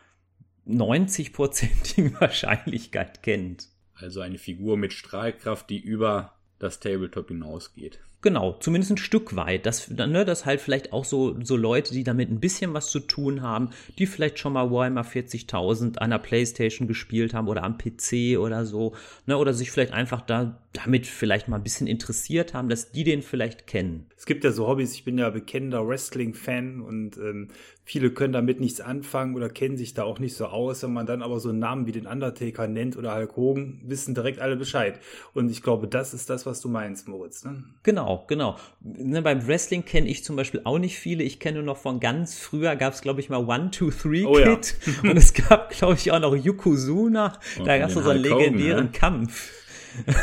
90-prozentigen 0.66 2.14
Wahrscheinlichkeit 2.20 3.22
kennt. 3.22 3.68
Also 3.94 4.20
eine 4.20 4.38
Figur 4.38 4.76
mit 4.76 4.92
Strahlkraft, 4.92 5.70
die 5.70 5.80
über 5.80 6.34
das 6.58 6.80
Tabletop 6.80 7.28
hinausgeht. 7.28 8.00
Genau, 8.22 8.52
zumindest 8.60 8.92
ein 8.92 8.96
Stück 8.98 9.34
weit. 9.34 9.66
Das, 9.66 9.90
ne, 9.90 10.24
das 10.24 10.46
halt 10.46 10.60
vielleicht 10.60 10.92
auch 10.92 11.04
so, 11.04 11.36
so 11.42 11.56
Leute, 11.56 11.92
die 11.92 12.04
damit 12.04 12.30
ein 12.30 12.38
bisschen 12.38 12.72
was 12.72 12.88
zu 12.88 13.00
tun 13.00 13.42
haben, 13.42 13.70
die 13.98 14.06
vielleicht 14.06 14.38
schon 14.38 14.52
mal 14.52 14.70
Warhammer 14.70 15.02
40.000 15.02 15.98
an 15.98 16.10
der 16.10 16.18
Playstation 16.18 16.86
gespielt 16.86 17.34
haben 17.34 17.48
oder 17.48 17.64
am 17.64 17.78
PC 17.78 18.38
oder 18.38 18.64
so, 18.64 18.94
ne, 19.26 19.36
oder 19.36 19.52
sich 19.52 19.72
vielleicht 19.72 19.92
einfach 19.92 20.20
da 20.20 20.61
damit 20.72 21.06
vielleicht 21.06 21.48
mal 21.48 21.56
ein 21.56 21.62
bisschen 21.62 21.86
interessiert 21.86 22.54
haben, 22.54 22.68
dass 22.68 22.92
die 22.92 23.04
den 23.04 23.22
vielleicht 23.22 23.66
kennen. 23.66 24.06
Es 24.16 24.24
gibt 24.24 24.42
ja 24.42 24.52
so 24.52 24.66
Hobbys, 24.66 24.94
ich 24.94 25.04
bin 25.04 25.18
ja 25.18 25.28
bekennender 25.28 25.86
Wrestling-Fan 25.86 26.80
und 26.80 27.18
ähm, 27.18 27.48
viele 27.84 28.10
können 28.10 28.32
damit 28.32 28.60
nichts 28.60 28.80
anfangen 28.80 29.34
oder 29.34 29.50
kennen 29.50 29.76
sich 29.76 29.92
da 29.92 30.04
auch 30.04 30.18
nicht 30.18 30.34
so 30.34 30.46
aus. 30.46 30.82
Wenn 30.82 30.92
man 30.92 31.04
dann 31.04 31.22
aber 31.22 31.40
so 31.40 31.50
einen 31.50 31.58
Namen 31.58 31.86
wie 31.86 31.92
den 31.92 32.06
Undertaker 32.06 32.68
nennt 32.68 32.96
oder 32.96 33.14
Hulk 33.14 33.36
Hogan, 33.36 33.80
wissen 33.84 34.14
direkt 34.14 34.38
alle 34.38 34.56
Bescheid. 34.56 34.98
Und 35.34 35.50
ich 35.50 35.62
glaube, 35.62 35.88
das 35.88 36.14
ist 36.14 36.30
das, 36.30 36.46
was 36.46 36.60
du 36.60 36.68
meinst, 36.68 37.06
Moritz. 37.06 37.44
Ne? 37.44 37.64
Genau, 37.82 38.24
genau. 38.28 38.56
Ne, 38.80 39.20
beim 39.20 39.46
Wrestling 39.46 39.84
kenne 39.84 40.08
ich 40.08 40.24
zum 40.24 40.36
Beispiel 40.36 40.62
auch 40.64 40.78
nicht 40.78 40.98
viele. 40.98 41.22
Ich 41.22 41.38
kenne 41.38 41.58
nur 41.58 41.66
noch 41.66 41.78
von 41.78 42.00
ganz 42.00 42.38
früher, 42.38 42.76
gab 42.76 42.94
es, 42.94 43.02
glaube 43.02 43.20
ich, 43.20 43.28
mal 43.28 43.44
One, 43.46 43.70
Two, 43.72 43.90
Three 43.90 44.24
Oh 44.24 44.38
ja. 44.38 44.56
Kid. 44.56 44.74
Und 45.02 45.16
es 45.16 45.34
gab, 45.34 45.70
glaube 45.70 45.94
ich, 45.94 46.10
auch 46.12 46.20
noch 46.20 46.34
Yokozuna. 46.34 47.38
Und 47.58 47.66
da 47.66 47.76
gab 47.76 47.88
es 47.88 47.94
so 47.94 48.00
einen 48.00 48.22
Hulk 48.22 48.32
Hogan, 48.32 48.38
legendären 48.38 48.84
ne? 48.86 48.90
Kampf. 48.92 49.61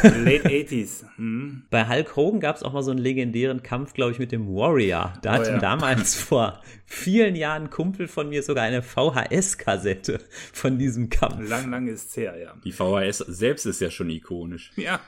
Late 0.03 0.49
80s. 0.49 1.05
Hm. 1.15 1.63
Bei 1.69 1.87
Hulk 1.87 2.15
Hogan 2.15 2.39
gab 2.39 2.55
es 2.55 2.63
auch 2.63 2.73
mal 2.73 2.83
so 2.83 2.91
einen 2.91 2.99
legendären 2.99 3.63
Kampf, 3.63 3.93
glaube 3.93 4.11
ich, 4.11 4.19
mit 4.19 4.31
dem 4.31 4.47
Warrior. 4.47 5.13
Da 5.21 5.31
Oh 5.31 5.33
hatte 5.33 5.51
ja. 5.51 5.59
damals 5.59 6.15
vor 6.21 6.61
vielen 6.85 7.35
Jahren 7.35 7.63
ein 7.63 7.69
Kumpel 7.69 8.07
von 8.07 8.29
mir 8.29 8.43
sogar 8.43 8.63
eine 8.63 8.81
VHS-Kassette 8.81 10.19
von 10.53 10.77
diesem 10.77 11.09
Kampf. 11.09 11.47
Lang, 11.47 11.69
lang 11.69 11.87
ist 11.87 12.09
es 12.09 12.17
her, 12.17 12.37
ja. 12.37 12.53
Die 12.63 12.71
VHS 12.71 13.19
selbst 13.19 13.65
ist 13.65 13.81
ja 13.81 13.91
schon 13.91 14.09
ikonisch. 14.09 14.71
Ja. 14.75 14.99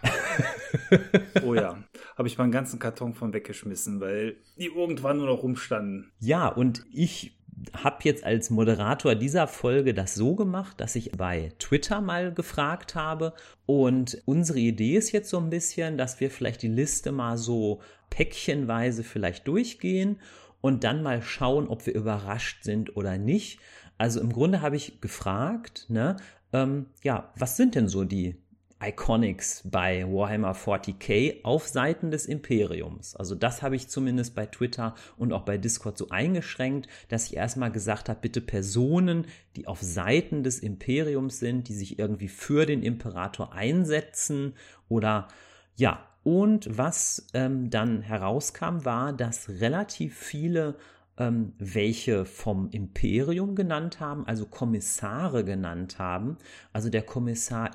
oh 1.44 1.56
ja. 1.56 1.78
Habe 2.18 2.28
ich 2.28 2.38
meinen 2.38 2.52
ganzen 2.52 2.80
Karton 2.80 3.14
von 3.14 3.34
weggeschmissen, 3.34 4.00
weil 4.00 4.36
die 4.58 4.68
irgendwann 4.68 5.18
nur 5.18 5.28
noch 5.28 5.44
rumstanden. 5.44 6.12
Ja, 6.20 6.48
und 6.48 6.86
ich 6.92 7.34
habe 7.76 7.98
jetzt 8.04 8.24
als 8.24 8.50
Moderator 8.50 9.16
dieser 9.16 9.48
Folge 9.48 9.94
das 9.94 10.16
so 10.16 10.36
gemacht, 10.36 10.80
dass 10.80 10.96
ich 10.96 11.12
bei 11.12 11.52
Twitter 11.60 12.02
mal 12.02 12.34
gefragt 12.34 12.96
habe. 12.96 13.34
Und 13.66 14.22
unsere 14.26 14.60
Idee 14.60 14.96
ist 14.96 15.12
jetzt 15.12 15.30
so 15.30 15.38
ein 15.38 15.50
bisschen, 15.50 15.98
dass 15.98 16.20
wir 16.20 16.32
vielleicht 16.32 16.62
die 16.62 16.68
Liste 16.68 17.12
mal 17.12 17.38
so 17.38 17.82
päckchenweise 18.10 19.04
vielleicht 19.04 19.48
durchgehen 19.48 20.20
und 20.62 20.84
dann 20.84 21.04
mal 21.04 21.22
schauen, 21.22 21.68
ob 21.68 21.86
wir 21.86 21.96
überrascht 21.96 22.64
sind 22.64 22.96
oder 22.96 23.18
nicht. 23.18 23.60
Also 23.98 24.20
im 24.20 24.32
Grunde 24.32 24.62
habe 24.62 24.76
ich 24.76 25.02
gefragt, 25.02 25.86
ne, 25.90 26.18
ähm, 26.54 26.88
ja, 27.04 27.32
was 27.38 27.58
sind 27.58 27.76
denn 27.76 27.88
so 27.88 28.04
die 28.04 28.36
Iconics 28.82 29.62
bei 29.66 30.06
Warhammer 30.08 30.54
40k 30.54 31.44
auf 31.44 31.68
Seiten 31.68 32.10
des 32.10 32.26
Imperiums. 32.26 33.16
Also 33.16 33.36
das 33.36 33.62
habe 33.62 33.76
ich 33.76 33.88
zumindest 33.88 34.34
bei 34.34 34.48
Twitter 34.48 34.96
und 35.18 35.34
auch 35.34 35.44
bei 35.44 35.58
Discord 35.58 35.98
so 35.98 36.10
eingeschränkt, 36.10 36.88
dass 37.10 37.28
ich 37.28 37.36
erstmal 37.36 37.72
gesagt 37.72 38.10
habe, 38.10 38.20
bitte 38.22 38.42
Personen, 38.42 39.28
die 39.56 39.68
auf 39.68 39.82
Seiten 39.82 40.44
des 40.44 40.60
Imperiums 40.60 41.40
sind, 41.40 41.68
die 41.68 41.76
sich 41.76 42.00
irgendwie 42.00 42.28
für 42.28 42.66
den 42.66 42.82
Imperator 42.82 43.54
einsetzen 43.54 44.56
oder 44.90 45.28
ja. 45.76 46.08
Und 46.24 46.78
was 46.78 47.28
ähm, 47.34 47.72
dann 47.72 48.04
herauskam, 48.04 48.86
war, 48.86 49.12
dass 49.12 49.50
relativ 49.50 50.16
viele 50.16 50.76
ähm, 51.18 51.54
welche 51.58 52.26
vom 52.26 52.70
Imperium 52.70 53.56
genannt 53.56 54.00
haben, 54.00 54.26
also 54.28 54.46
Kommissare 54.46 55.44
genannt 55.44 56.00
haben. 56.00 56.38
Also 56.74 56.90
der 56.90 57.02
Kommissar 57.02 57.72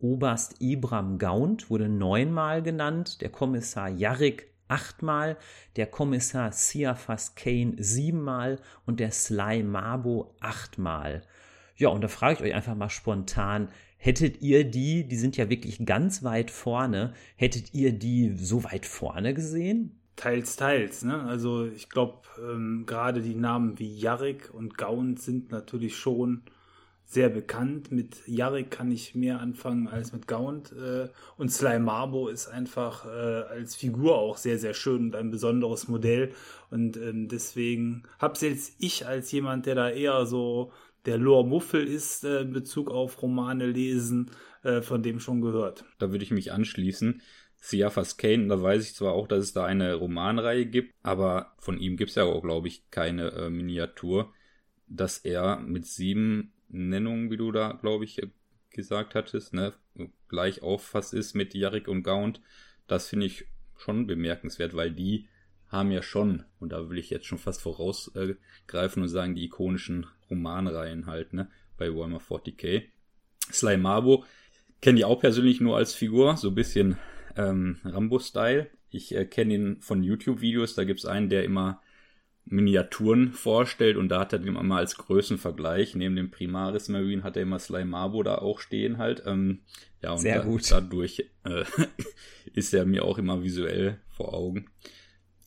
Oberst 0.00 0.56
Ibram 0.60 1.18
Gaunt 1.18 1.70
wurde 1.70 1.88
neunmal 1.88 2.62
genannt, 2.62 3.20
der 3.20 3.28
Kommissar 3.28 3.88
Jarrik 3.88 4.48
achtmal, 4.68 5.36
der 5.76 5.86
Kommissar 5.86 6.52
Siafas 6.52 7.34
Kane 7.34 7.74
siebenmal 7.78 8.58
und 8.86 9.00
der 9.00 9.10
Sly 9.10 9.62
Mabo 9.62 10.34
achtmal. 10.40 11.22
Ja, 11.76 11.88
und 11.88 12.02
da 12.02 12.08
frage 12.08 12.34
ich 12.34 12.50
euch 12.50 12.54
einfach 12.54 12.74
mal 12.74 12.90
spontan, 12.90 13.68
hättet 13.96 14.40
ihr 14.42 14.64
die, 14.64 15.06
die 15.06 15.16
sind 15.16 15.36
ja 15.36 15.50
wirklich 15.50 15.84
ganz 15.84 16.22
weit 16.22 16.50
vorne, 16.50 17.14
hättet 17.36 17.74
ihr 17.74 17.92
die 17.92 18.34
so 18.36 18.64
weit 18.64 18.86
vorne 18.86 19.34
gesehen? 19.34 19.98
Teils, 20.16 20.56
teils. 20.56 21.02
Ne? 21.02 21.22
Also 21.22 21.66
ich 21.66 21.88
glaube, 21.88 22.20
ähm, 22.38 22.84
gerade 22.86 23.22
die 23.22 23.34
Namen 23.34 23.78
wie 23.78 23.94
Jarek 23.94 24.50
und 24.52 24.76
Gaun 24.76 25.16
sind 25.16 25.50
natürlich 25.50 25.96
schon 25.96 26.42
sehr 27.10 27.28
bekannt. 27.28 27.90
Mit 27.90 28.18
Jarek 28.26 28.70
kann 28.70 28.92
ich 28.92 29.16
mehr 29.16 29.40
anfangen 29.40 29.88
als 29.88 30.12
mit 30.12 30.28
Gaunt. 30.28 30.72
Äh, 30.72 31.08
und 31.36 31.50
Sly 31.50 31.80
Marbo 31.80 32.28
ist 32.28 32.46
einfach 32.46 33.04
äh, 33.04 33.08
als 33.08 33.74
Figur 33.74 34.16
auch 34.16 34.36
sehr, 34.36 34.60
sehr 34.60 34.74
schön 34.74 35.06
und 35.06 35.16
ein 35.16 35.32
besonderes 35.32 35.88
Modell. 35.88 36.32
Und 36.70 36.96
ähm, 36.96 37.26
deswegen 37.26 38.04
habe 38.20 38.38
selbst 38.38 38.76
ich 38.78 39.08
als 39.08 39.32
jemand, 39.32 39.66
der 39.66 39.74
da 39.74 39.90
eher 39.90 40.24
so 40.24 40.72
der 41.04 41.18
Lore-Muffel 41.18 41.84
ist 41.84 42.22
äh, 42.22 42.42
in 42.42 42.52
Bezug 42.52 42.92
auf 42.92 43.20
Romane 43.20 43.66
lesen, 43.66 44.30
von 44.82 45.02
dem 45.02 45.20
schon 45.20 45.40
gehört. 45.40 45.86
Da 45.98 46.12
würde 46.12 46.22
ich 46.22 46.32
mich 46.32 46.52
anschließen. 46.52 47.22
Siafas 47.62 48.18
Kane, 48.18 48.48
da 48.48 48.60
weiß 48.60 48.84
ich 48.84 48.94
zwar 48.94 49.14
auch, 49.14 49.26
dass 49.26 49.42
es 49.42 49.52
da 49.54 49.64
eine 49.64 49.94
Romanreihe 49.94 50.66
gibt, 50.66 50.94
aber 51.02 51.54
von 51.60 51.78
ihm 51.78 51.96
gibt 51.96 52.10
es 52.10 52.16
ja 52.16 52.24
auch, 52.24 52.42
glaube 52.42 52.68
ich, 52.68 52.90
keine 52.90 53.30
äh, 53.30 53.48
Miniatur, 53.48 54.34
dass 54.86 55.16
er 55.16 55.60
mit 55.60 55.86
sieben 55.86 56.52
Nennungen, 56.70 57.30
wie 57.30 57.36
du 57.36 57.52
da, 57.52 57.72
glaube 57.72 58.04
ich, 58.04 58.20
gesagt 58.70 59.14
hattest, 59.14 59.52
ne, 59.52 59.74
gleich 60.28 60.62
auffasst 60.62 61.14
ist 61.14 61.34
mit 61.34 61.54
Jarek 61.54 61.88
und 61.88 62.02
Gaunt. 62.02 62.40
Das 62.86 63.08
finde 63.08 63.26
ich 63.26 63.46
schon 63.76 64.06
bemerkenswert, 64.06 64.74
weil 64.74 64.90
die 64.90 65.28
haben 65.68 65.90
ja 65.90 66.02
schon, 66.02 66.44
und 66.58 66.72
da 66.72 66.90
will 66.90 66.98
ich 66.98 67.10
jetzt 67.10 67.26
schon 67.26 67.38
fast 67.38 67.62
vorausgreifen 67.62 69.02
und 69.02 69.08
sagen, 69.08 69.34
die 69.34 69.44
ikonischen 69.44 70.06
Romanreihen 70.28 71.06
halt, 71.06 71.32
ne, 71.32 71.48
bei 71.76 71.94
Warhammer 71.94 72.20
40k. 72.20 72.84
Sly 73.52 73.76
Marbo 73.76 74.24
kenne 74.80 74.98
ich 74.98 75.04
auch 75.04 75.20
persönlich 75.20 75.60
nur 75.60 75.76
als 75.76 75.94
Figur, 75.94 76.36
so 76.36 76.48
ein 76.48 76.54
bisschen 76.54 76.96
ähm, 77.36 77.78
Rambo-Style. 77.84 78.70
Ich 78.90 79.14
äh, 79.14 79.24
kenne 79.24 79.54
ihn 79.54 79.80
von 79.80 80.02
YouTube-Videos, 80.02 80.74
da 80.74 80.84
gibt 80.84 81.00
es 81.00 81.06
einen, 81.06 81.28
der 81.28 81.44
immer 81.44 81.80
Miniaturen 82.50 83.32
vorstellt 83.32 83.96
und 83.96 84.08
da 84.08 84.20
hat 84.20 84.32
er 84.32 84.40
den 84.40 84.56
immer 84.56 84.76
als 84.76 84.96
Größenvergleich. 84.96 85.94
Neben 85.94 86.16
dem 86.16 86.30
Primaris 86.30 86.88
Marine 86.88 87.22
hat 87.22 87.36
er 87.36 87.42
immer 87.42 87.58
Sly 87.58 87.84
Marbo 87.84 88.22
da 88.22 88.36
auch 88.36 88.60
stehen 88.60 88.98
halt. 88.98 89.22
Ähm, 89.24 89.60
ja, 90.02 90.12
und 90.12 90.18
Sehr 90.18 90.38
da, 90.38 90.44
gut. 90.44 90.70
dadurch 90.70 91.30
äh, 91.44 91.64
ist 92.54 92.74
er 92.74 92.86
mir 92.86 93.04
auch 93.04 93.18
immer 93.18 93.42
visuell 93.42 93.98
vor 94.10 94.34
Augen. 94.34 94.66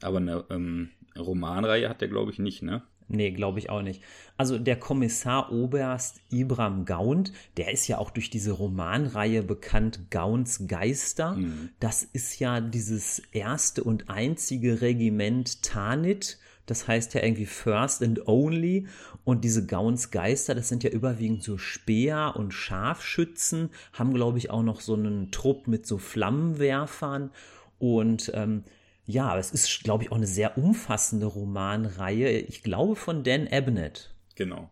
Aber 0.02 0.18
eine 0.18 0.46
ähm, 0.50 0.90
Romanreihe 1.18 1.90
hat 1.90 2.02
er, 2.02 2.08
glaube 2.08 2.32
ich, 2.32 2.40
nicht, 2.40 2.64
ne? 2.64 2.84
Nee, 3.08 3.32
glaube 3.32 3.60
ich 3.60 3.70
auch 3.70 3.82
nicht. 3.82 4.02
Also 4.38 4.58
der 4.58 4.78
Kommissar 4.78 5.52
Oberst 5.52 6.22
Ibram 6.32 6.86
Gaunt, 6.86 7.32
der 7.58 7.72
ist 7.72 7.88
ja 7.88 7.98
auch 7.98 8.12
durch 8.12 8.30
diese 8.30 8.54
Romanreihe 8.54 9.44
bekannt, 9.44 10.10
Gaunts 10.10 10.68
Geister. 10.68 11.34
Mhm. 11.34 11.70
Das 11.80 12.04
ist 12.04 12.40
ja 12.40 12.62
dieses 12.62 13.20
erste 13.32 13.84
und 13.84 14.10
einzige 14.10 14.82
Regiment 14.82 15.62
Tanit. 15.64 16.40
Das 16.66 16.88
heißt 16.88 17.14
ja 17.14 17.24
irgendwie 17.24 17.46
First 17.46 18.02
and 18.04 18.28
Only. 18.28 18.88
Und 19.24 19.44
diese 19.44 19.66
Gaunts 19.66 20.12
Geister, 20.12 20.56
das 20.56 20.70
sind 20.70 20.84
ja 20.84 20.90
überwiegend 20.90 21.44
so 21.44 21.58
Speer 21.58 22.34
und 22.36 22.54
Scharfschützen, 22.54 23.70
haben, 23.94 24.14
glaube 24.14 24.38
ich, 24.38 24.50
auch 24.50 24.64
noch 24.64 24.82
so 24.82 24.94
einen 24.94 25.32
Trupp 25.32 25.68
mit 25.68 25.86
so 25.86 25.98
Flammenwerfern. 25.98 27.32
Und 27.80 28.32
ähm, 28.34 28.64
ja, 29.06 29.38
es 29.38 29.52
ist, 29.52 29.84
glaube 29.84 30.04
ich, 30.04 30.12
auch 30.12 30.18
eine 30.18 30.28
sehr 30.28 30.58
umfassende 30.58 31.26
Romanreihe. 31.26 32.30
Ich 32.30 32.64
glaube 32.64 32.96
von 32.96 33.24
Dan 33.24 33.48
Abnett. 33.48 34.14
Genau. 34.36 34.70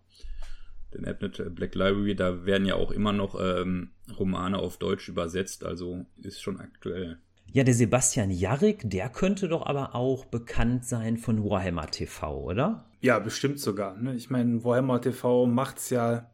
Den 0.93 1.07
Abnet 1.07 1.39
äh, 1.39 1.49
Black 1.49 1.75
Library, 1.75 2.15
da 2.15 2.45
werden 2.45 2.65
ja 2.65 2.75
auch 2.75 2.91
immer 2.91 3.13
noch 3.13 3.39
ähm, 3.39 3.91
Romane 4.17 4.57
auf 4.57 4.77
Deutsch 4.77 5.07
übersetzt, 5.07 5.63
also 5.63 6.05
ist 6.21 6.41
schon 6.41 6.59
aktuell. 6.59 7.19
Ja, 7.53 7.65
der 7.65 7.73
Sebastian 7.73 8.31
Jarrik, 8.31 8.89
der 8.89 9.09
könnte 9.09 9.49
doch 9.49 9.65
aber 9.65 9.93
auch 9.93 10.23
bekannt 10.23 10.85
sein 10.85 11.17
von 11.17 11.43
Warhammer 11.43 11.87
TV, 11.87 12.43
oder? 12.43 12.85
Ja, 13.01 13.19
bestimmt 13.19 13.59
sogar. 13.59 13.97
Ne? 13.97 14.15
Ich 14.15 14.29
meine, 14.29 14.63
Warhammer 14.63 15.01
TV 15.01 15.47
macht's 15.47 15.89
ja, 15.89 16.31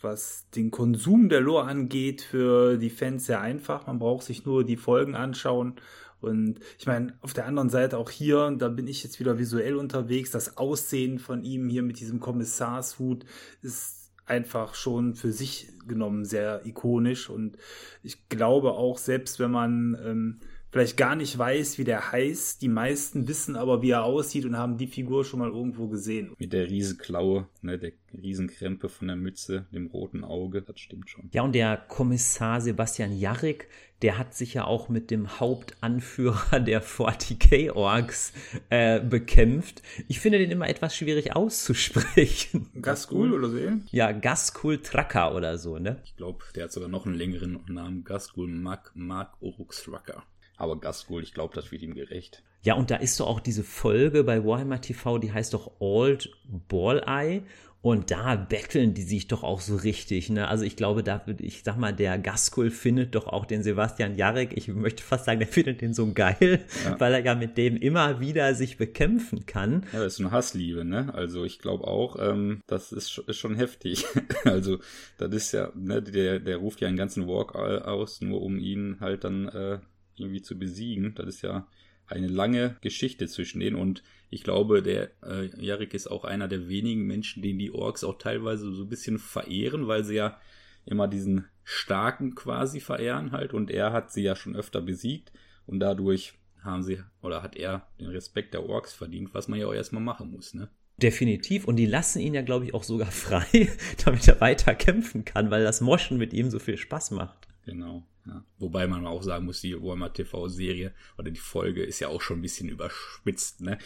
was 0.00 0.48
den 0.54 0.70
Konsum 0.70 1.28
der 1.28 1.42
Lore 1.42 1.66
angeht, 1.66 2.22
für 2.22 2.78
die 2.78 2.88
Fans 2.88 3.26
sehr 3.26 3.42
einfach. 3.42 3.86
Man 3.86 3.98
braucht 3.98 4.24
sich 4.24 4.46
nur 4.46 4.64
die 4.64 4.78
Folgen 4.78 5.14
anschauen 5.14 5.74
Und 6.20 6.60
ich 6.78 6.86
meine, 6.86 7.12
auf 7.20 7.34
der 7.34 7.44
anderen 7.44 7.68
Seite 7.68 7.98
auch 7.98 8.10
hier, 8.10 8.54
da 8.58 8.68
bin 8.68 8.88
ich 8.88 9.04
jetzt 9.04 9.20
wieder 9.20 9.38
visuell 9.38 9.76
unterwegs, 9.76 10.30
das 10.30 10.56
Aussehen 10.56 11.18
von 11.18 11.44
ihm 11.44 11.68
hier 11.68 11.82
mit 11.82 12.00
diesem 12.00 12.18
Kommissarshut 12.18 13.26
ist 13.60 13.95
einfach 14.26 14.74
schon 14.74 15.14
für 15.14 15.32
sich 15.32 15.72
genommen 15.86 16.24
sehr 16.24 16.66
ikonisch. 16.66 17.30
Und 17.30 17.56
ich 18.02 18.28
glaube 18.28 18.72
auch, 18.72 18.98
selbst 18.98 19.38
wenn 19.40 19.50
man 19.50 19.96
ähm, 20.04 20.40
vielleicht 20.76 20.98
gar 20.98 21.16
nicht 21.16 21.38
weiß, 21.38 21.78
wie 21.78 21.84
der 21.84 22.12
heißt. 22.12 22.60
Die 22.60 22.68
meisten 22.68 23.26
wissen 23.28 23.56
aber, 23.56 23.80
wie 23.80 23.92
er 23.92 24.04
aussieht 24.04 24.44
und 24.44 24.58
haben 24.58 24.76
die 24.76 24.86
Figur 24.86 25.24
schon 25.24 25.38
mal 25.40 25.48
irgendwo 25.48 25.88
gesehen. 25.88 26.34
Mit 26.38 26.52
der 26.52 26.68
Riesenklaue, 26.68 27.48
ne, 27.62 27.78
der 27.78 27.92
Riesenkrempe 28.12 28.90
von 28.90 29.08
der 29.08 29.16
Mütze, 29.16 29.64
dem 29.72 29.86
roten 29.86 30.22
Auge, 30.22 30.60
das 30.60 30.78
stimmt 30.78 31.08
schon. 31.08 31.30
Ja, 31.32 31.42
und 31.42 31.54
der 31.54 31.78
Kommissar 31.78 32.60
Sebastian 32.60 33.16
Jarrik, 33.16 33.68
der 34.02 34.18
hat 34.18 34.34
sich 34.34 34.52
ja 34.52 34.66
auch 34.66 34.90
mit 34.90 35.10
dem 35.10 35.40
Hauptanführer 35.40 36.60
der 36.60 36.82
40k-Orks 36.82 38.34
äh, 38.68 39.00
bekämpft. 39.00 39.82
Ich 40.08 40.20
finde 40.20 40.38
den 40.38 40.50
immer 40.50 40.68
etwas 40.68 40.94
schwierig 40.94 41.34
auszusprechen. 41.34 42.68
Gaskul 42.82 43.32
oder 43.32 43.48
so? 43.48 43.58
Ja, 43.92 44.12
Gaskul 44.12 44.82
Tracker 44.82 45.34
oder 45.34 45.56
so, 45.56 45.78
ne? 45.78 46.02
Ich 46.04 46.16
glaube, 46.16 46.44
der 46.54 46.64
hat 46.64 46.72
sogar 46.72 46.90
noch 46.90 47.06
einen 47.06 47.14
längeren 47.14 47.60
Namen. 47.66 48.04
Gaskul 48.04 48.48
Mark, 48.48 48.92
Mark 48.94 49.40
Urux 49.40 49.82
Tracker. 49.82 50.22
Aber 50.56 50.78
Gasgul, 50.80 51.22
ich 51.22 51.34
glaube, 51.34 51.54
das 51.54 51.70
wird 51.70 51.82
ihm 51.82 51.94
gerecht. 51.94 52.42
Ja, 52.62 52.74
und 52.74 52.90
da 52.90 52.96
ist 52.96 53.20
doch 53.20 53.28
auch 53.28 53.40
diese 53.40 53.62
Folge 53.62 54.24
bei 54.24 54.44
Warhammer 54.44 54.80
TV, 54.80 55.18
die 55.18 55.32
heißt 55.32 55.54
doch 55.54 55.72
Old 55.78 56.30
Ball 56.68 57.02
Eye. 57.06 57.42
Und 57.86 58.10
da 58.10 58.34
betteln 58.34 58.94
die 58.94 59.02
sich 59.02 59.28
doch 59.28 59.44
auch 59.44 59.60
so 59.60 59.76
richtig. 59.76 60.28
Ne? 60.28 60.48
Also 60.48 60.64
ich 60.64 60.74
glaube, 60.74 61.04
da, 61.04 61.24
ich 61.38 61.62
sag 61.62 61.76
mal, 61.76 61.92
der 61.92 62.18
Gaskul 62.18 62.72
findet 62.72 63.14
doch 63.14 63.28
auch 63.28 63.46
den 63.46 63.62
Sebastian 63.62 64.16
Jarek. 64.16 64.56
Ich 64.56 64.66
möchte 64.66 65.04
fast 65.04 65.26
sagen, 65.26 65.38
der 65.38 65.46
findet 65.46 65.82
den 65.82 65.94
so 65.94 66.12
geil, 66.12 66.64
ja. 66.84 66.96
weil 66.98 67.12
er 67.12 67.24
ja 67.24 67.36
mit 67.36 67.56
dem 67.56 67.76
immer 67.76 68.18
wieder 68.18 68.56
sich 68.56 68.76
bekämpfen 68.76 69.46
kann. 69.46 69.86
Ja, 69.92 70.00
das 70.00 70.14
ist 70.14 70.20
eine 70.20 70.32
Hassliebe, 70.32 70.84
ne? 70.84 71.14
Also 71.14 71.44
ich 71.44 71.60
glaube 71.60 71.86
auch, 71.86 72.16
ähm, 72.18 72.60
das 72.66 72.90
ist, 72.90 73.18
ist, 73.18 73.36
schon 73.36 73.54
heftig. 73.54 74.04
also 74.44 74.80
das 75.18 75.32
ist 75.32 75.52
ja, 75.52 75.70
ne, 75.76 76.02
der, 76.02 76.40
der 76.40 76.56
ruft 76.56 76.80
ja 76.80 76.88
einen 76.88 76.96
ganzen 76.96 77.28
Walk 77.28 77.54
aus, 77.54 78.20
nur 78.20 78.42
um 78.42 78.58
ihn 78.58 78.96
halt 78.98 79.22
dann 79.22 79.46
äh, 79.46 79.78
irgendwie 80.18 80.42
zu 80.42 80.58
besiegen. 80.58 81.14
Das 81.14 81.26
ist 81.26 81.42
ja 81.42 81.66
eine 82.06 82.28
lange 82.28 82.76
Geschichte 82.80 83.26
zwischen 83.26 83.60
denen 83.60 83.76
und 83.76 84.02
ich 84.30 84.42
glaube, 84.42 84.82
der 84.82 85.10
äh, 85.22 85.48
Jarek 85.60 85.94
ist 85.94 86.08
auch 86.08 86.24
einer 86.24 86.48
der 86.48 86.68
wenigen 86.68 87.06
Menschen, 87.06 87.42
den 87.42 87.58
die 87.58 87.72
Orks 87.72 88.04
auch 88.04 88.18
teilweise 88.18 88.72
so 88.72 88.84
ein 88.84 88.88
bisschen 88.88 89.18
verehren, 89.18 89.88
weil 89.88 90.04
sie 90.04 90.16
ja 90.16 90.38
immer 90.84 91.08
diesen 91.08 91.46
Starken 91.64 92.34
quasi 92.34 92.80
verehren 92.80 93.32
halt 93.32 93.52
und 93.54 93.70
er 93.70 93.92
hat 93.92 94.12
sie 94.12 94.22
ja 94.22 94.36
schon 94.36 94.54
öfter 94.54 94.80
besiegt 94.80 95.32
und 95.66 95.80
dadurch 95.80 96.34
haben 96.62 96.82
sie 96.82 97.00
oder 97.22 97.42
hat 97.42 97.56
er 97.56 97.88
den 98.00 98.08
Respekt 98.08 98.54
der 98.54 98.68
Orks 98.68 98.92
verdient, 98.92 99.34
was 99.34 99.48
man 99.48 99.58
ja 99.58 99.66
auch 99.66 99.74
erstmal 99.74 100.02
machen 100.02 100.30
muss, 100.30 100.54
ne? 100.54 100.68
Definitiv. 100.98 101.66
Und 101.66 101.76
die 101.76 101.84
lassen 101.84 102.20
ihn 102.20 102.32
ja, 102.32 102.40
glaube 102.40 102.64
ich, 102.64 102.74
auch 102.74 102.82
sogar 102.82 103.10
frei, 103.10 103.68
damit 104.04 104.26
er 104.28 104.40
weiter 104.40 104.74
kämpfen 104.74 105.24
kann, 105.24 105.50
weil 105.50 105.62
das 105.62 105.80
Moschen 105.80 106.18
mit 106.18 106.32
ihm 106.32 106.50
so 106.50 106.58
viel 106.58 106.76
Spaß 106.76 107.10
macht. 107.12 107.48
Genau. 107.64 108.06
Ja. 108.26 108.44
Wobei 108.58 108.86
man 108.86 109.06
auch 109.06 109.22
sagen 109.22 109.44
muss, 109.44 109.60
die 109.60 109.80
Warhammer 109.80 110.12
TV-Serie 110.12 110.92
oder 111.16 111.30
die 111.30 111.40
Folge 111.40 111.84
ist 111.84 112.00
ja 112.00 112.08
auch 112.08 112.20
schon 112.20 112.38
ein 112.38 112.42
bisschen 112.42 112.68
überspitzt. 112.68 113.60
Ne? 113.60 113.78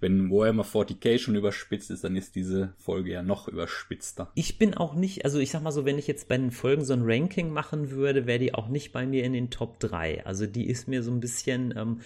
Wenn 0.00 0.30
Warhammer 0.30 0.64
40k 0.64 1.18
schon 1.18 1.34
überspitzt 1.34 1.90
ist, 1.90 2.04
dann 2.04 2.14
ist 2.14 2.36
diese 2.36 2.74
Folge 2.78 3.10
ja 3.10 3.22
noch 3.22 3.48
überspitzter. 3.48 4.30
Ich 4.34 4.58
bin 4.58 4.74
auch 4.74 4.94
nicht, 4.94 5.24
also 5.24 5.38
ich 5.38 5.50
sag 5.50 5.62
mal 5.62 5.72
so, 5.72 5.84
wenn 5.84 5.98
ich 5.98 6.06
jetzt 6.06 6.28
bei 6.28 6.36
den 6.36 6.52
Folgen 6.52 6.84
so 6.84 6.92
ein 6.92 7.02
Ranking 7.02 7.50
machen 7.50 7.90
würde, 7.90 8.26
wäre 8.26 8.38
die 8.38 8.54
auch 8.54 8.68
nicht 8.68 8.92
bei 8.92 9.06
mir 9.06 9.24
in 9.24 9.32
den 9.32 9.50
Top 9.50 9.80
3. 9.80 10.24
Also 10.24 10.46
die 10.46 10.68
ist 10.68 10.86
mir 10.86 11.02
so 11.02 11.10
ein 11.10 11.20
bisschen 11.20 11.74
ähm, 11.76 12.00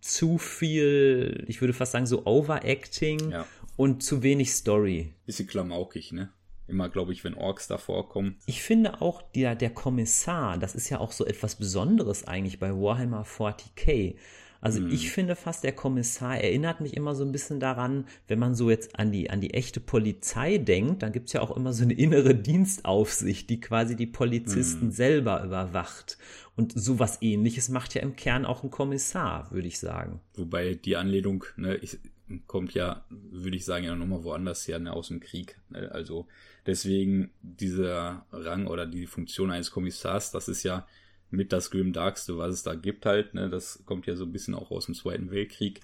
zu 0.00 0.38
viel, 0.38 1.44
ich 1.48 1.60
würde 1.60 1.72
fast 1.72 1.92
sagen, 1.92 2.06
so 2.06 2.26
Overacting 2.26 3.30
ja. 3.30 3.46
und 3.76 4.02
zu 4.02 4.22
wenig 4.22 4.52
Story. 4.52 5.14
Bisschen 5.26 5.46
klamaukig, 5.46 6.12
ne? 6.12 6.30
Immer, 6.70 6.88
glaube 6.88 7.12
ich, 7.12 7.24
wenn 7.24 7.34
Orks 7.34 7.68
da 7.68 7.78
vorkommen. 7.78 8.36
Ich 8.46 8.62
finde 8.62 9.02
auch, 9.02 9.22
der, 9.22 9.54
der 9.54 9.70
Kommissar, 9.70 10.58
das 10.58 10.74
ist 10.74 10.88
ja 10.88 11.00
auch 11.00 11.12
so 11.12 11.26
etwas 11.26 11.56
Besonderes 11.56 12.26
eigentlich 12.26 12.58
bei 12.58 12.70
Warhammer 12.70 13.24
40k. 13.24 14.16
Also 14.60 14.80
hm. 14.80 14.90
ich 14.90 15.10
finde 15.10 15.36
fast, 15.36 15.64
der 15.64 15.72
Kommissar 15.72 16.38
erinnert 16.38 16.80
mich 16.80 16.96
immer 16.96 17.14
so 17.14 17.24
ein 17.24 17.32
bisschen 17.32 17.60
daran, 17.60 18.06
wenn 18.28 18.38
man 18.38 18.54
so 18.54 18.70
jetzt 18.70 18.98
an 18.98 19.10
die, 19.10 19.30
an 19.30 19.40
die 19.40 19.54
echte 19.54 19.80
Polizei 19.80 20.58
denkt, 20.58 21.02
dann 21.02 21.12
gibt 21.12 21.28
es 21.28 21.32
ja 21.32 21.40
auch 21.40 21.56
immer 21.56 21.72
so 21.72 21.82
eine 21.82 21.94
innere 21.94 22.34
Dienstaufsicht, 22.34 23.48
die 23.48 23.60
quasi 23.60 23.96
die 23.96 24.06
Polizisten 24.06 24.88
hm. 24.88 24.92
selber 24.92 25.42
überwacht. 25.44 26.18
Und 26.56 26.78
sowas 26.78 27.18
ähnliches 27.22 27.70
macht 27.70 27.94
ja 27.94 28.02
im 28.02 28.16
Kern 28.16 28.44
auch 28.44 28.62
ein 28.62 28.70
Kommissar, 28.70 29.50
würde 29.50 29.68
ich 29.68 29.78
sagen. 29.78 30.20
Wobei 30.34 30.74
die 30.74 30.96
Anlehnung, 30.96 31.44
ne, 31.56 31.76
ich, 31.76 31.98
kommt 32.46 32.74
ja, 32.74 33.04
würde 33.08 33.56
ich 33.56 33.64
sagen, 33.64 33.84
ja 33.84 33.94
nochmal 33.94 34.24
woanders 34.24 34.68
her, 34.68 34.78
ne, 34.78 34.92
aus 34.92 35.08
dem 35.08 35.20
Krieg. 35.20 35.58
Ne? 35.70 35.90
Also 35.90 36.26
deswegen 36.70 37.30
dieser 37.42 38.26
Rang 38.32 38.66
oder 38.66 38.86
die 38.86 39.06
Funktion 39.06 39.50
eines 39.50 39.70
Kommissars, 39.70 40.30
das 40.30 40.48
ist 40.48 40.62
ja 40.62 40.86
mit 41.30 41.52
das 41.52 41.70
Grimdarkste, 41.70 42.38
was 42.38 42.54
es 42.54 42.62
da 42.62 42.74
gibt 42.74 43.06
halt. 43.06 43.34
Ne? 43.34 43.50
Das 43.50 43.82
kommt 43.84 44.06
ja 44.06 44.16
so 44.16 44.24
ein 44.24 44.32
bisschen 44.32 44.54
auch 44.54 44.70
aus 44.70 44.86
dem 44.86 44.94
Zweiten 44.94 45.30
Weltkrieg. 45.30 45.80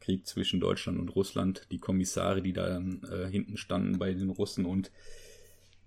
Krieg 0.00 0.26
zwischen 0.26 0.60
Deutschland 0.60 0.98
und 1.00 1.08
Russland. 1.16 1.66
Die 1.72 1.78
Kommissare, 1.78 2.40
die 2.40 2.52
da 2.52 2.78
äh, 2.78 3.28
hinten 3.28 3.56
standen 3.56 3.98
bei 3.98 4.12
den 4.12 4.30
Russen 4.30 4.64
und 4.64 4.92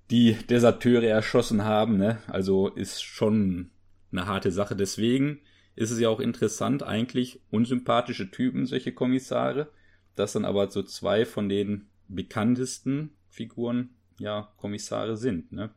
die 0.10 0.34
Deserteure 0.50 1.06
erschossen 1.06 1.64
haben. 1.64 1.98
Ne? 1.98 2.22
Also 2.28 2.68
ist 2.68 3.02
schon 3.02 3.72
eine 4.12 4.26
harte 4.26 4.52
Sache. 4.52 4.76
Deswegen 4.76 5.40
ist 5.76 5.92
es 5.92 6.00
ja 6.00 6.10
auch 6.10 6.20
interessant, 6.20 6.84
eigentlich 6.84 7.40
unsympathische 7.52 8.30
Typen, 8.32 8.66
solche 8.66 8.92
Kommissare 8.92 9.70
dass 10.16 10.34
dann 10.34 10.46
aber 10.46 10.70
so 10.70 10.84
zwei 10.84 11.26
von 11.26 11.50
den 11.50 11.88
bekanntesten 12.08 13.12
Figuren 13.30 13.96
ja 14.22 14.52
Kommissare 14.58 15.18
sind, 15.18 15.52
ne? 15.52 15.72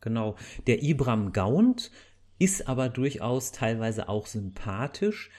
Genau. 0.00 0.36
Der 0.66 0.82
Ibram 0.82 1.32
Gaunt 1.32 1.90
ist 2.38 2.68
aber 2.68 2.88
durchaus 2.88 3.52
teilweise 3.52 4.08
auch 4.08 4.26
sympathisch, 4.26 5.30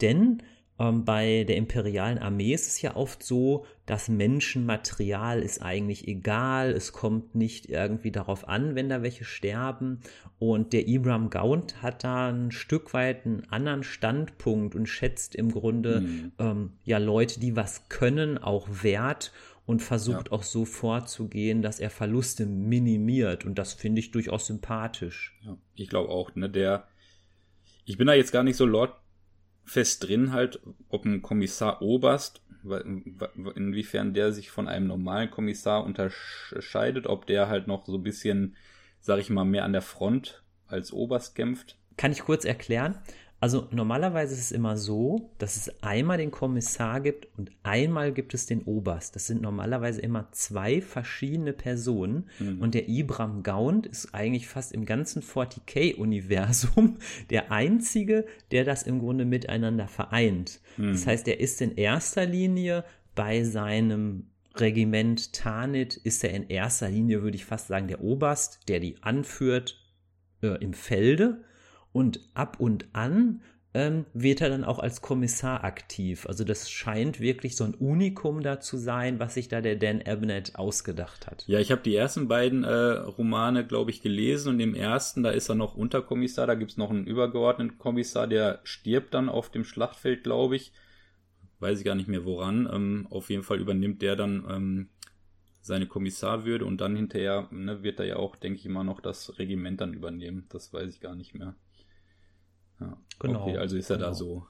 denn 0.00 0.42
ähm, 0.80 1.04
bei 1.04 1.44
der 1.44 1.56
imperialen 1.56 2.18
Armee 2.18 2.54
ist 2.54 2.66
es 2.66 2.80
ja 2.80 2.96
oft 2.96 3.22
so, 3.22 3.66
das 3.84 4.08
Menschenmaterial 4.08 5.42
ist 5.42 5.62
eigentlich 5.62 6.08
egal, 6.08 6.70
es 6.70 6.92
kommt 6.92 7.34
nicht 7.34 7.68
irgendwie 7.68 8.10
darauf 8.10 8.48
an, 8.48 8.74
wenn 8.74 8.88
da 8.88 9.02
welche 9.02 9.24
sterben. 9.24 10.00
Und 10.38 10.72
der 10.72 10.88
Ibram 10.88 11.28
Gaunt 11.28 11.82
hat 11.82 12.02
da 12.02 12.30
ein 12.30 12.50
Stück 12.50 12.94
weit 12.94 13.26
einen 13.26 13.46
anderen 13.50 13.82
Standpunkt 13.82 14.74
und 14.74 14.86
schätzt 14.86 15.34
im 15.34 15.50
Grunde 15.50 16.00
mhm. 16.00 16.32
ähm, 16.38 16.72
ja 16.84 16.96
Leute, 16.96 17.40
die 17.40 17.56
was 17.56 17.88
können, 17.90 18.38
auch 18.38 18.66
wert 18.82 19.32
und 19.70 19.80
versucht 19.80 20.26
ja. 20.26 20.32
auch 20.32 20.42
so 20.42 20.64
vorzugehen, 20.64 21.62
dass 21.62 21.78
er 21.78 21.90
Verluste 21.90 22.44
minimiert. 22.44 23.44
Und 23.44 23.56
das 23.56 23.72
finde 23.72 24.00
ich 24.00 24.10
durchaus 24.10 24.46
sympathisch. 24.46 25.38
Ja, 25.44 25.56
ich 25.76 25.88
glaube 25.88 26.08
auch, 26.08 26.34
ne, 26.34 26.50
der 26.50 26.88
ich 27.84 27.96
bin 27.96 28.08
da 28.08 28.14
jetzt 28.14 28.32
gar 28.32 28.42
nicht 28.42 28.56
so 28.56 28.66
Lord 28.66 28.94
fest 29.64 30.06
drin 30.06 30.32
halt, 30.32 30.60
ob 30.88 31.04
ein 31.04 31.22
Kommissar 31.22 31.82
Oberst, 31.82 32.42
inwiefern 33.54 34.12
der 34.12 34.32
sich 34.32 34.50
von 34.50 34.68
einem 34.68 34.88
normalen 34.88 35.30
Kommissar 35.30 35.84
unterscheidet, 35.84 37.06
ob 37.06 37.26
der 37.26 37.48
halt 37.48 37.68
noch 37.68 37.86
so 37.86 37.96
ein 37.96 38.02
bisschen, 38.02 38.56
sag 39.00 39.20
ich 39.20 39.30
mal, 39.30 39.44
mehr 39.44 39.64
an 39.64 39.72
der 39.72 39.82
Front 39.82 40.42
als 40.66 40.92
Oberst 40.92 41.34
kämpft. 41.34 41.78
Kann 41.96 42.12
ich 42.12 42.20
kurz 42.20 42.44
erklären? 42.44 42.98
Also 43.40 43.68
normalerweise 43.70 44.34
ist 44.34 44.40
es 44.40 44.52
immer 44.52 44.76
so, 44.76 45.30
dass 45.38 45.56
es 45.56 45.82
einmal 45.82 46.18
den 46.18 46.30
Kommissar 46.30 47.00
gibt 47.00 47.26
und 47.38 47.50
einmal 47.62 48.12
gibt 48.12 48.34
es 48.34 48.44
den 48.44 48.62
Oberst. 48.64 49.16
Das 49.16 49.26
sind 49.26 49.40
normalerweise 49.40 50.02
immer 50.02 50.28
zwei 50.32 50.82
verschiedene 50.82 51.54
Personen. 51.54 52.28
Mhm. 52.38 52.60
Und 52.60 52.74
der 52.74 52.86
Ibram 52.90 53.42
Gaunt 53.42 53.86
ist 53.86 54.14
eigentlich 54.14 54.46
fast 54.46 54.72
im 54.72 54.84
ganzen 54.84 55.22
40k-Universum 55.22 56.98
der 57.30 57.50
einzige, 57.50 58.26
der 58.50 58.64
das 58.64 58.82
im 58.82 58.98
Grunde 58.98 59.24
miteinander 59.24 59.88
vereint. 59.88 60.60
Mhm. 60.76 60.92
Das 60.92 61.06
heißt, 61.06 61.26
er 61.26 61.40
ist 61.40 61.62
in 61.62 61.76
erster 61.76 62.26
Linie 62.26 62.84
bei 63.14 63.42
seinem 63.42 64.26
Regiment 64.56 65.32
Tanit, 65.32 65.96
ist 65.96 66.22
er 66.24 66.34
in 66.34 66.50
erster 66.50 66.90
Linie, 66.90 67.22
würde 67.22 67.36
ich 67.36 67.46
fast 67.46 67.68
sagen, 67.68 67.88
der 67.88 68.02
Oberst, 68.02 68.68
der 68.68 68.80
die 68.80 68.96
anführt 69.00 69.78
äh, 70.42 70.62
im 70.62 70.74
Felde 70.74 71.42
und 71.92 72.20
ab 72.34 72.60
und 72.60 72.86
an 72.92 73.40
ähm, 73.72 74.04
wird 74.12 74.40
er 74.40 74.48
dann 74.48 74.64
auch 74.64 74.80
als 74.80 75.00
Kommissar 75.00 75.62
aktiv. 75.62 76.26
Also 76.26 76.42
das 76.42 76.70
scheint 76.70 77.20
wirklich 77.20 77.54
so 77.54 77.64
ein 77.64 77.74
Unikum 77.74 78.42
da 78.42 78.58
zu 78.58 78.76
sein, 78.76 79.20
was 79.20 79.34
sich 79.34 79.48
da 79.48 79.60
der 79.60 79.76
Dan 79.76 80.02
Abnett 80.02 80.56
ausgedacht 80.56 81.28
hat. 81.28 81.44
Ja, 81.46 81.60
ich 81.60 81.70
habe 81.70 81.82
die 81.82 81.94
ersten 81.94 82.26
beiden 82.26 82.64
äh, 82.64 82.72
Romane, 82.72 83.64
glaube 83.64 83.92
ich, 83.92 84.02
gelesen 84.02 84.54
und 84.54 84.60
im 84.60 84.74
ersten, 84.74 85.22
da 85.22 85.30
ist 85.30 85.48
er 85.48 85.54
noch 85.54 85.76
Unterkommissar, 85.76 86.48
da 86.48 86.54
gibt 86.54 86.72
es 86.72 86.76
noch 86.76 86.90
einen 86.90 87.06
übergeordneten 87.06 87.78
Kommissar, 87.78 88.26
der 88.26 88.60
stirbt 88.64 89.14
dann 89.14 89.28
auf 89.28 89.50
dem 89.50 89.64
Schlachtfeld, 89.64 90.24
glaube 90.24 90.56
ich. 90.56 90.72
Weiß 91.60 91.78
ich 91.78 91.84
gar 91.84 91.94
nicht 91.94 92.08
mehr 92.08 92.24
woran. 92.24 92.68
Ähm, 92.72 93.06
auf 93.10 93.30
jeden 93.30 93.44
Fall 93.44 93.60
übernimmt 93.60 94.02
der 94.02 94.16
dann 94.16 94.44
ähm, 94.50 94.88
seine 95.60 95.86
Kommissarwürde 95.86 96.64
und 96.64 96.80
dann 96.80 96.96
hinterher 96.96 97.46
ne, 97.52 97.84
wird 97.84 98.00
er 98.00 98.06
ja 98.06 98.16
auch, 98.16 98.34
denke 98.34 98.58
ich 98.58 98.68
mal, 98.68 98.82
noch 98.82 99.00
das 99.00 99.38
Regiment 99.38 99.80
dann 99.80 99.94
übernehmen. 99.94 100.46
Das 100.48 100.72
weiß 100.72 100.92
ich 100.92 101.00
gar 101.00 101.14
nicht 101.14 101.34
mehr. 101.34 101.54
Ja. 102.80 102.96
Genau. 103.18 103.42
Okay, 103.42 103.56
also 103.56 103.76
ist 103.76 103.90
er 103.90 103.96
genau. 103.96 104.08
da 104.08 104.14
so 104.14 104.46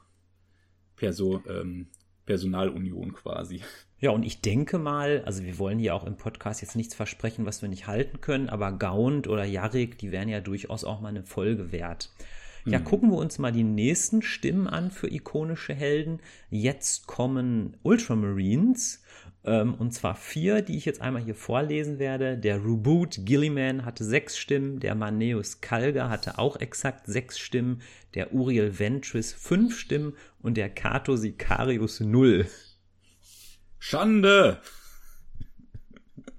Perso, 0.97 1.43
ähm, 1.49 1.89
Personalunion 2.27 3.13
quasi. 3.13 3.63
Ja, 3.99 4.11
und 4.11 4.23
ich 4.23 4.41
denke 4.41 4.79
mal, 4.79 5.23
also 5.27 5.43
wir 5.43 5.59
wollen 5.59 5.79
hier 5.79 5.95
auch 5.95 6.05
im 6.05 6.17
Podcast 6.17 6.63
jetzt 6.63 6.77
nichts 6.77 6.95
versprechen, 6.95 7.45
was 7.45 7.61
wir 7.61 7.69
nicht 7.69 7.87
halten 7.87 8.21
können, 8.21 8.49
aber 8.49 8.73
Gaunt 8.73 9.27
oder 9.27 9.45
Jarek, 9.45 9.99
die 9.99 10.13
wären 10.13 10.29
ja 10.29 10.41
durchaus 10.41 10.85
auch 10.85 11.01
mal 11.01 11.09
eine 11.09 11.25
Folge 11.25 11.73
wert. 11.73 12.11
Ja, 12.65 12.79
mhm. 12.79 12.85
gucken 12.85 13.11
wir 13.11 13.19
uns 13.19 13.39
mal 13.39 13.53
die 13.53 13.65
nächsten 13.65 14.23
Stimmen 14.23 14.67
an 14.67 14.91
für 14.91 15.11
ikonische 15.11 15.75
Helden. 15.75 16.21
Jetzt 16.51 17.07
kommen 17.07 17.77
Ultramarines. 17.83 19.03
Ähm, 19.45 19.75
und 19.75 19.93
zwar 19.93 20.15
vier, 20.17 20.61
die 20.63 20.77
ich 20.77 20.85
jetzt 20.85 21.01
einmal 21.01 21.23
hier 21.23 21.35
vorlesen 21.35 21.99
werde. 21.99 22.37
Der 22.37 22.57
Reboot 22.57 23.21
Gilliman 23.25 23.85
hatte 23.85 24.05
sechs 24.05 24.37
Stimmen, 24.37 24.81
der 24.81 24.95
Maneus 24.95 25.61
Kalga 25.61 26.09
hatte 26.11 26.39
auch 26.39 26.57
exakt 26.57 27.07
sechs 27.07 27.39
Stimmen, 27.39 27.81
der 28.15 28.35
Uriel 28.35 28.79
Ventris 28.79 29.33
fünf 29.33 29.79
Stimmen 29.79 30.15
und 30.41 30.57
der 30.57 30.69
Kato 30.69 31.17
Sicarius 31.17 32.01
null. 32.01 32.47
Schande! 33.79 34.61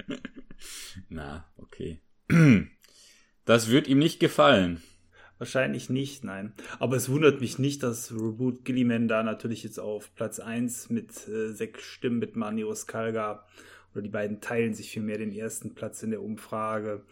Na, 1.10 1.46
okay. 1.58 2.02
Das 3.44 3.70
wird 3.70 3.88
ihm 3.88 3.98
nicht 3.98 4.20
gefallen. 4.20 4.84
Wahrscheinlich 5.42 5.90
nicht, 5.90 6.24
nein. 6.24 6.54
Aber 6.78 6.96
es 6.96 7.10
wundert 7.10 7.42
mich 7.42 7.58
nicht, 7.58 7.82
dass 7.82 8.14
Reboot 8.14 8.64
Gilliman 8.64 9.08
da 9.08 9.24
natürlich 9.24 9.64
jetzt 9.64 9.80
auf 9.80 10.14
Platz 10.14 10.40
1 10.40 10.92
mit 10.92 11.28
äh, 11.28 11.52
sechs 11.52 11.82
Stimmen 11.82 12.20
mit 12.20 12.36
Manios 12.36 12.86
Kalga 12.86 13.44
oder 13.92 14.04
die 14.04 14.10
beiden 14.10 14.40
teilen 14.40 14.76
sich 14.76 14.92
vielmehr 14.92 15.18
den 15.18 15.32
ersten 15.32 15.74
Platz 15.74 16.04
in 16.04 16.12
der 16.12 16.22
Umfrage 16.22 17.06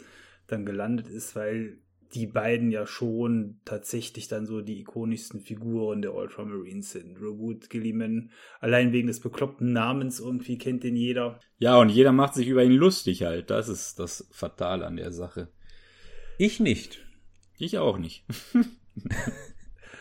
dann 0.46 0.64
gelandet 0.64 1.08
ist, 1.08 1.36
weil 1.36 1.80
die 2.14 2.28
beiden 2.28 2.70
ja 2.70 2.86
schon 2.86 3.62
tatsächlich 3.66 4.28
dann 4.28 4.46
so 4.46 4.62
die 4.62 4.80
ikonischsten 4.82 5.40
Figuren 5.40 6.04
der 6.04 6.14
Ultramarines 6.14 6.92
sind. 6.92 7.20
Reboot 7.20 7.72
Gilliman, 7.72 8.30
allein 8.60 8.94
wegen 8.94 9.08
des 9.08 9.22
bekloppten 9.22 9.74
Namens 9.74 10.20
irgendwie 10.20 10.60
kennt 10.60 10.84
den 10.84 10.96
jeder. 10.96 11.40
Ja, 11.58 11.80
und 11.80 11.90
jeder 11.90 12.12
macht 12.12 12.36
sich 12.36 12.48
über 12.48 12.64
ihn 12.64 12.74
lustig 12.74 13.24
halt. 13.24 13.50
Das 13.50 13.70
ist 13.70 13.98
das 13.98 14.30
Fatale 14.30 14.86
an 14.86 14.98
der 14.98 15.12
Sache. 15.12 15.48
Ich 16.38 16.60
nicht. 16.60 17.09
Ich 17.60 17.78
auch 17.78 17.98
nicht. 17.98 18.26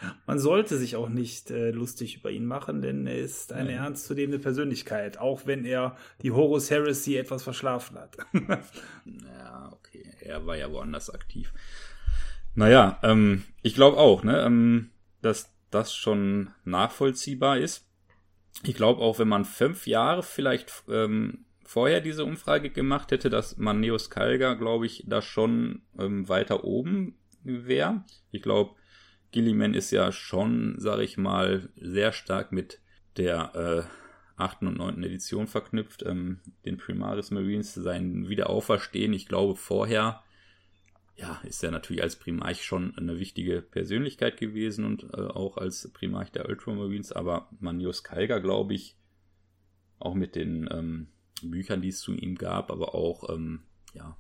Man 0.27 0.39
sollte 0.39 0.79
sich 0.79 0.97
auch 0.97 1.09
nicht 1.09 1.51
äh, 1.51 1.71
lustig 1.71 2.17
über 2.17 2.31
ihn 2.31 2.47
machen, 2.47 2.83
denn 2.83 3.07
er 3.07 3.19
ist 3.19 3.53
eine 3.53 3.71
Nein. 3.71 3.85
ernstzunehmende 3.85 4.39
Persönlichkeit, 4.39 5.19
auch 5.19 5.47
wenn 5.47 5.65
er 5.65 5.97
die 6.23 6.31
Horus 6.31 6.71
Heresy 6.71 7.17
etwas 7.17 7.43
verschlafen 7.43 7.99
hat. 7.99 8.17
ja, 8.35 9.73
okay. 9.73 10.11
Er 10.21 10.47
war 10.47 10.57
ja 10.57 10.71
woanders 10.71 11.11
aktiv. 11.11 11.53
Naja, 12.55 12.99
ähm, 13.03 13.45
ich 13.63 13.75
glaube 13.75 13.99
auch, 13.99 14.25
ne, 14.25 14.43
ähm, 14.43 14.91
dass 15.23 15.53
das 15.71 15.95
schon 15.95 16.51
nachvollziehbar 16.65 17.59
ist. 17.59 17.87
Ich 18.65 18.75
glaube 18.75 19.03
auch, 19.03 19.19
wenn 19.19 19.29
man 19.29 19.45
fünf 19.45 19.87
Jahre 19.87 20.23
vielleicht 20.23 20.85
ähm, 20.89 21.45
vorher 21.65 22.01
diese 22.01 22.25
Umfrage 22.25 22.71
gemacht 22.71 23.13
hätte, 23.13 23.31
dass 23.31 23.57
man 23.59 23.81
Neos 23.81 24.11
Kalga, 24.11 24.55
glaube 24.55 24.87
ich, 24.87 25.05
da 25.07 25.23
schon 25.23 25.83
ähm, 25.99 26.29
weiter 26.29 26.65
oben 26.65 27.19
wäre. 27.49 28.05
Ich 28.31 28.43
glaube, 28.43 28.75
Gilliman 29.31 29.75
ist 29.75 29.91
ja 29.91 30.13
schon, 30.13 30.77
sage 30.79 31.03
ich 31.03 31.17
mal, 31.17 31.69
sehr 31.77 32.13
stark 32.13 32.53
mit 32.53 32.81
der 33.17 33.87
äh, 34.37 34.43
8. 34.43 34.63
und 34.63 34.79
9. 34.79 35.03
Edition 35.03 35.47
verknüpft, 35.47 36.05
ähm, 36.05 36.41
den 36.65 36.79
Primaris 36.79 37.31
Marines, 37.31 37.75
sein 37.75 38.29
Wiederauferstehen. 38.29 39.13
Ich 39.13 39.27
glaube, 39.27 39.57
vorher 39.57 40.23
ja, 41.17 41.41
ist 41.43 41.65
er 41.65 41.73
natürlich 41.73 42.03
als 42.03 42.17
Primarch 42.17 42.65
schon 42.65 42.97
eine 42.97 43.19
wichtige 43.19 43.61
Persönlichkeit 43.61 44.37
gewesen 44.37 44.85
und 44.85 45.03
äh, 45.15 45.23
auch 45.23 45.57
als 45.57 45.91
Primarch 45.93 46.31
der 46.31 46.49
Ultramarines, 46.49 47.11
aber 47.13 47.49
Manius 47.59 48.05
Kalga, 48.05 48.39
glaube 48.39 48.75
ich, 48.75 48.97
auch 49.99 50.15
mit 50.15 50.37
den 50.37 50.69
ähm, 50.71 51.09
Büchern, 51.43 51.83
die 51.83 51.89
es 51.89 52.01
zu 52.01 52.15
ihm 52.15 52.37
gab, 52.37 52.71
aber 52.71 52.95
auch, 52.95 53.29
ähm, 53.31 53.65
ja, 53.95 54.17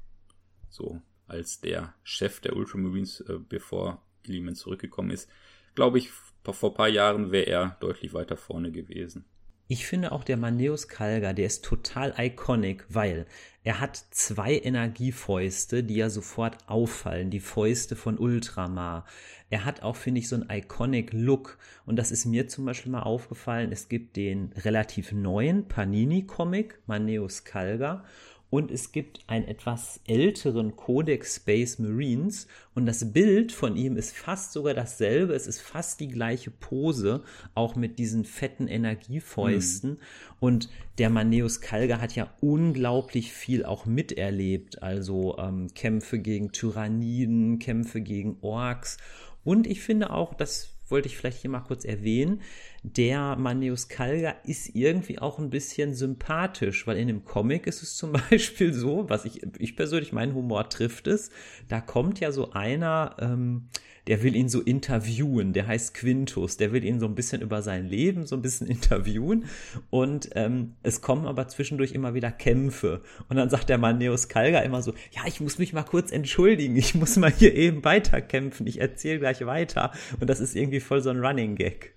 so 0.68 1.00
als 1.28 1.60
der 1.60 1.94
Chef 2.02 2.40
der 2.40 2.56
Ultramarines, 2.56 3.20
äh, 3.20 3.38
bevor 3.38 4.02
Gilliman 4.22 4.54
zurückgekommen 4.54 5.10
ist. 5.10 5.28
Glaube 5.74 5.98
ich, 5.98 6.10
vor 6.10 6.70
ein 6.70 6.74
paar 6.74 6.88
Jahren 6.88 7.30
wäre 7.30 7.46
er 7.46 7.76
deutlich 7.80 8.14
weiter 8.14 8.36
vorne 8.36 8.72
gewesen. 8.72 9.24
Ich 9.70 9.86
finde 9.86 10.12
auch 10.12 10.24
der 10.24 10.38
Maneus 10.38 10.88
Kalga, 10.88 11.34
der 11.34 11.44
ist 11.44 11.62
total 11.62 12.14
iconic, 12.16 12.86
weil 12.88 13.26
er 13.64 13.80
hat 13.80 14.02
zwei 14.10 14.58
Energiefäuste, 14.58 15.84
die 15.84 15.96
ja 15.96 16.08
sofort 16.08 16.56
auffallen, 16.66 17.28
die 17.28 17.38
Fäuste 17.38 17.94
von 17.94 18.16
Ultramar. 18.16 19.04
Er 19.50 19.66
hat 19.66 19.82
auch, 19.82 19.96
finde 19.96 20.20
ich, 20.20 20.28
so 20.30 20.36
einen 20.36 20.48
iconic 20.48 21.12
Look. 21.12 21.58
Und 21.84 21.96
das 21.96 22.10
ist 22.10 22.24
mir 22.24 22.48
zum 22.48 22.64
Beispiel 22.64 22.90
mal 22.90 23.02
aufgefallen. 23.02 23.70
Es 23.70 23.90
gibt 23.90 24.16
den 24.16 24.54
relativ 24.64 25.12
neuen 25.12 25.68
Panini-Comic, 25.68 26.80
Maneus 26.86 27.44
Kalga. 27.44 28.04
Und 28.50 28.70
es 28.70 28.92
gibt 28.92 29.20
einen 29.26 29.46
etwas 29.46 30.00
älteren 30.06 30.74
Codex 30.74 31.36
Space 31.36 31.78
Marines 31.78 32.46
und 32.74 32.86
das 32.86 33.12
Bild 33.12 33.52
von 33.52 33.76
ihm 33.76 33.96
ist 33.96 34.16
fast 34.16 34.52
sogar 34.52 34.72
dasselbe. 34.72 35.34
Es 35.34 35.46
ist 35.46 35.60
fast 35.60 36.00
die 36.00 36.08
gleiche 36.08 36.50
Pose, 36.50 37.22
auch 37.54 37.76
mit 37.76 37.98
diesen 37.98 38.24
fetten 38.24 38.66
Energiefäusten. 38.66 39.90
Mhm. 39.90 39.98
Und 40.40 40.70
der 40.96 41.10
Maneus 41.10 41.60
Kalga 41.60 42.00
hat 42.00 42.14
ja 42.14 42.32
unglaublich 42.40 43.32
viel 43.32 43.66
auch 43.66 43.84
miterlebt. 43.84 44.82
Also 44.82 45.36
ähm, 45.38 45.68
Kämpfe 45.74 46.18
gegen 46.18 46.50
Tyranniden, 46.50 47.58
Kämpfe 47.58 48.00
gegen 48.00 48.38
Orks. 48.40 48.96
Und 49.44 49.66
ich 49.66 49.82
finde 49.82 50.10
auch, 50.10 50.32
das 50.32 50.77
wollte 50.90 51.08
ich 51.08 51.16
vielleicht 51.16 51.40
hier 51.40 51.50
mal 51.50 51.60
kurz 51.60 51.84
erwähnen, 51.84 52.42
der 52.82 53.36
Maneus 53.36 53.88
Kalga 53.88 54.36
ist 54.44 54.74
irgendwie 54.74 55.18
auch 55.18 55.38
ein 55.38 55.50
bisschen 55.50 55.94
sympathisch, 55.94 56.86
weil 56.86 56.96
in 56.96 57.08
dem 57.08 57.24
Comic 57.24 57.66
ist 57.66 57.82
es 57.82 57.96
zum 57.96 58.12
Beispiel 58.30 58.72
so, 58.72 59.08
was 59.08 59.24
ich, 59.24 59.42
ich 59.58 59.76
persönlich, 59.76 60.12
mein 60.12 60.34
Humor 60.34 60.68
trifft 60.68 61.06
es, 61.06 61.30
da 61.68 61.80
kommt 61.80 62.20
ja 62.20 62.32
so 62.32 62.52
einer, 62.52 63.16
ähm, 63.20 63.68
der 64.08 64.22
will 64.22 64.34
ihn 64.34 64.48
so 64.48 64.62
interviewen, 64.62 65.52
der 65.52 65.66
heißt 65.66 65.92
Quintus, 65.92 66.56
der 66.56 66.72
will 66.72 66.82
ihn 66.82 66.98
so 66.98 67.06
ein 67.06 67.14
bisschen 67.14 67.42
über 67.42 67.60
sein 67.60 67.86
Leben 67.86 68.26
so 68.26 68.36
ein 68.36 68.42
bisschen 68.42 68.66
interviewen. 68.66 69.44
Und 69.90 70.30
ähm, 70.34 70.76
es 70.82 71.02
kommen 71.02 71.26
aber 71.26 71.46
zwischendurch 71.48 71.92
immer 71.92 72.14
wieder 72.14 72.32
Kämpfe. 72.32 73.02
Und 73.28 73.36
dann 73.36 73.50
sagt 73.50 73.68
der 73.68 73.76
Maneus 73.76 74.28
Kalga 74.28 74.60
immer 74.60 74.80
so, 74.80 74.94
ja, 75.12 75.22
ich 75.26 75.40
muss 75.40 75.58
mich 75.58 75.74
mal 75.74 75.82
kurz 75.82 76.10
entschuldigen, 76.10 76.76
ich 76.76 76.94
muss 76.94 77.16
mal 77.16 77.30
hier 77.30 77.54
eben 77.54 77.84
weiterkämpfen, 77.84 78.66
ich 78.66 78.80
erzähle 78.80 79.18
gleich 79.18 79.44
weiter. 79.44 79.92
Und 80.18 80.30
das 80.30 80.40
ist 80.40 80.56
irgendwie 80.56 80.80
voll 80.80 81.02
so 81.02 81.10
ein 81.10 81.20
Running 81.20 81.54
Gag. 81.54 81.94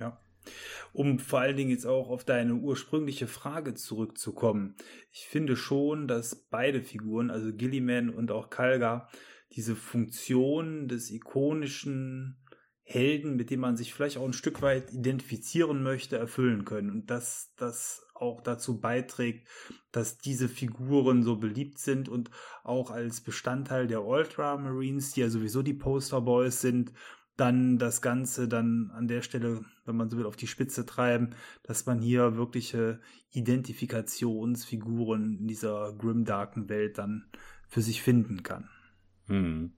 Ja. 0.00 0.20
Um 0.92 1.20
vor 1.20 1.38
allen 1.38 1.56
Dingen 1.56 1.70
jetzt 1.70 1.86
auch 1.86 2.10
auf 2.10 2.24
deine 2.24 2.54
ursprüngliche 2.54 3.28
Frage 3.28 3.74
zurückzukommen. 3.74 4.74
Ich 5.12 5.26
finde 5.26 5.54
schon, 5.54 6.08
dass 6.08 6.34
beide 6.34 6.82
Figuren, 6.82 7.30
also 7.30 7.52
Gilliman 7.52 8.10
und 8.10 8.32
auch 8.32 8.50
Kalga, 8.50 9.08
diese 9.56 9.76
Funktion 9.76 10.88
des 10.88 11.10
ikonischen 11.10 12.36
Helden, 12.82 13.36
mit 13.36 13.50
dem 13.50 13.60
man 13.60 13.76
sich 13.76 13.94
vielleicht 13.94 14.18
auch 14.18 14.24
ein 14.24 14.34
Stück 14.34 14.60
weit 14.60 14.92
identifizieren 14.92 15.82
möchte, 15.82 16.18
erfüllen 16.18 16.64
können. 16.64 16.90
Und 16.90 17.10
dass 17.10 17.54
das 17.56 18.04
auch 18.14 18.42
dazu 18.42 18.78
beiträgt, 18.78 19.48
dass 19.90 20.18
diese 20.18 20.48
Figuren 20.48 21.22
so 21.22 21.36
beliebt 21.36 21.78
sind 21.78 22.08
und 22.08 22.30
auch 22.62 22.90
als 22.90 23.22
Bestandteil 23.22 23.86
der 23.86 24.04
Ultramarines, 24.04 25.12
die 25.12 25.20
ja 25.20 25.30
sowieso 25.30 25.62
die 25.62 25.74
Posterboys 25.74 26.60
sind, 26.60 26.92
dann 27.36 27.78
das 27.78 28.02
Ganze 28.02 28.48
dann 28.48 28.90
an 28.94 29.08
der 29.08 29.22
Stelle, 29.22 29.64
wenn 29.84 29.96
man 29.96 30.10
so 30.10 30.18
will, 30.18 30.26
auf 30.26 30.36
die 30.36 30.46
Spitze 30.46 30.86
treiben, 30.86 31.34
dass 31.64 31.86
man 31.86 32.00
hier 32.00 32.36
wirkliche 32.36 33.00
Identifikationsfiguren 33.30 35.38
in 35.38 35.48
dieser 35.48 35.92
grimdarken 35.94 36.68
Welt 36.68 36.98
dann 36.98 37.26
für 37.68 37.82
sich 37.82 38.02
finden 38.02 38.44
kann. 38.44 38.68
Hm. 39.28 39.72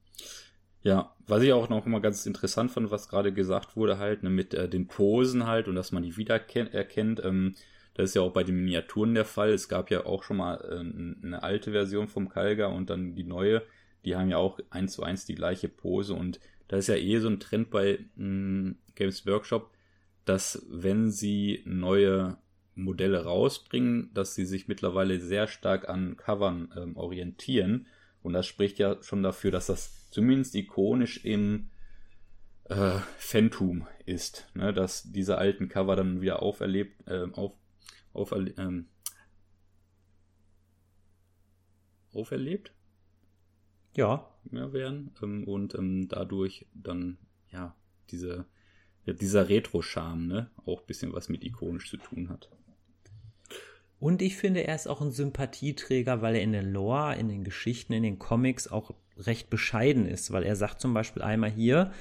Ja, 0.82 1.16
was 1.26 1.42
ich 1.42 1.52
auch 1.52 1.68
noch 1.68 1.84
mal 1.86 2.00
ganz 2.00 2.26
interessant 2.26 2.70
fand, 2.70 2.90
was 2.92 3.08
gerade 3.08 3.32
gesagt 3.32 3.76
wurde, 3.76 3.98
halt, 3.98 4.22
ne, 4.22 4.30
mit 4.30 4.54
äh, 4.54 4.68
den 4.68 4.86
Posen 4.86 5.46
halt 5.46 5.66
und 5.66 5.74
dass 5.74 5.90
man 5.90 6.04
die 6.04 6.16
wiedererkennt. 6.16 7.20
Ähm, 7.24 7.54
das 7.94 8.10
ist 8.10 8.14
ja 8.14 8.22
auch 8.22 8.32
bei 8.32 8.44
den 8.44 8.56
Miniaturen 8.56 9.14
der 9.14 9.24
Fall. 9.24 9.50
Es 9.50 9.68
gab 9.68 9.90
ja 9.90 10.06
auch 10.06 10.22
schon 10.22 10.36
mal 10.36 10.56
äh, 10.56 11.24
eine 11.26 11.42
alte 11.42 11.72
Version 11.72 12.08
vom 12.08 12.28
Kalga 12.28 12.66
und 12.66 12.90
dann 12.90 13.14
die 13.16 13.24
neue. 13.24 13.62
Die 14.04 14.14
haben 14.14 14.28
ja 14.30 14.36
auch 14.36 14.60
eins 14.70 14.92
zu 14.92 15.02
eins 15.02 15.24
die 15.24 15.34
gleiche 15.34 15.68
Pose 15.68 16.14
und 16.14 16.38
da 16.68 16.76
ist 16.76 16.88
ja 16.88 16.96
eh 16.96 17.18
so 17.18 17.28
ein 17.28 17.40
Trend 17.40 17.70
bei 17.70 17.98
mh, 18.14 18.24
hm, 18.24 18.76
Games 18.94 19.26
Workshop, 19.26 19.70
dass 20.24 20.64
wenn 20.70 21.10
sie 21.10 21.62
neue 21.64 22.36
Modelle 22.76 23.24
rausbringen, 23.24 24.10
dass 24.14 24.34
sie 24.34 24.44
sich 24.44 24.68
mittlerweile 24.68 25.18
sehr 25.18 25.48
stark 25.48 25.88
an 25.88 26.16
Covern 26.16 26.72
ähm, 26.76 26.96
orientieren 26.96 27.86
und 28.26 28.32
das 28.32 28.44
spricht 28.44 28.80
ja 28.80 29.00
schon 29.04 29.22
dafür, 29.22 29.52
dass 29.52 29.68
das 29.68 30.10
zumindest 30.10 30.56
ikonisch 30.56 31.24
im 31.24 31.70
äh, 32.64 32.98
Phantom 33.18 33.86
ist, 34.04 34.50
ne? 34.52 34.74
dass 34.74 35.04
diese 35.12 35.38
alten 35.38 35.68
Cover 35.68 35.94
dann 35.94 36.20
wieder 36.20 36.42
auferlebt, 36.42 37.06
äh, 37.06 37.28
auf, 37.34 37.52
auf, 38.12 38.32
ähm, 38.32 38.88
auferlebt? 42.12 42.72
Ja. 43.94 44.28
Ja, 44.50 44.72
werden 44.72 45.14
ähm, 45.22 45.44
und 45.44 45.76
ähm, 45.76 46.08
dadurch 46.08 46.66
dann 46.74 47.18
ja 47.52 47.76
diese, 48.10 48.44
ja, 49.04 49.12
dieser 49.12 49.48
Retro-Charme, 49.48 50.26
ne? 50.26 50.50
Auch 50.64 50.80
ein 50.80 50.86
bisschen 50.88 51.12
was 51.12 51.28
mit 51.28 51.44
ikonisch 51.44 51.88
zu 51.88 51.96
tun 51.96 52.28
hat. 52.28 52.50
Und 53.98 54.20
ich 54.22 54.36
finde, 54.36 54.66
er 54.66 54.74
ist 54.74 54.88
auch 54.88 55.00
ein 55.00 55.10
Sympathieträger, 55.10 56.20
weil 56.20 56.36
er 56.36 56.42
in 56.42 56.52
der 56.52 56.62
Lore, 56.62 57.16
in 57.16 57.28
den 57.28 57.44
Geschichten, 57.44 57.92
in 57.92 58.02
den 58.02 58.18
Comics 58.18 58.68
auch 58.68 58.92
recht 59.18 59.48
bescheiden 59.48 60.06
ist, 60.06 60.32
weil 60.32 60.42
er 60.42 60.56
sagt 60.56 60.80
zum 60.80 60.92
Beispiel 60.92 61.22
einmal 61.22 61.50
hier, 61.50 61.92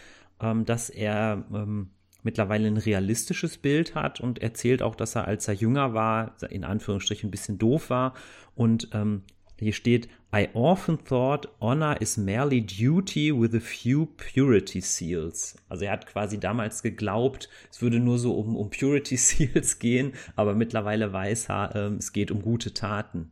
ähm, 0.41 0.65
dass 0.65 0.89
er 0.89 1.45
ähm, 1.53 1.91
mittlerweile 2.23 2.67
ein 2.67 2.77
realistisches 2.77 3.57
Bild 3.57 3.95
hat 3.95 4.19
und 4.19 4.39
erzählt 4.39 4.81
auch, 4.81 4.95
dass 4.95 5.15
er, 5.15 5.27
als 5.27 5.47
er 5.47 5.53
jünger 5.53 5.93
war, 5.93 6.35
in 6.49 6.63
Anführungsstrichen 6.63 7.29
ein 7.29 7.31
bisschen 7.31 7.57
doof 7.57 7.89
war 7.89 8.13
und 8.55 8.89
ähm, 8.93 9.23
hier 9.57 9.73
steht, 9.73 10.09
I 10.33 10.49
often 10.53 10.97
thought 10.97 11.47
honor 11.61 11.95
is 12.01 12.17
merely 12.17 12.59
duty 12.59 13.31
with 13.31 13.53
a 13.55 13.61
few 13.61 14.07
purity 14.17 14.81
seals. 14.81 15.55
Also 15.69 15.85
er 15.85 15.93
hat 15.93 16.07
quasi 16.07 16.37
damals 16.37 16.83
geglaubt, 16.83 17.47
es 17.71 17.81
würde 17.81 17.99
nur 17.99 18.19
so 18.19 18.37
um, 18.37 18.57
um 18.57 18.69
Purity 18.69 19.15
Seals 19.17 19.79
gehen, 19.79 20.13
aber 20.35 20.53
mittlerweile 20.53 21.13
weiß 21.13 21.49
er, 21.49 21.75
äh, 21.75 21.95
es 21.95 22.11
geht 22.11 22.31
um 22.31 22.41
gute 22.41 22.73
Taten. 22.73 23.31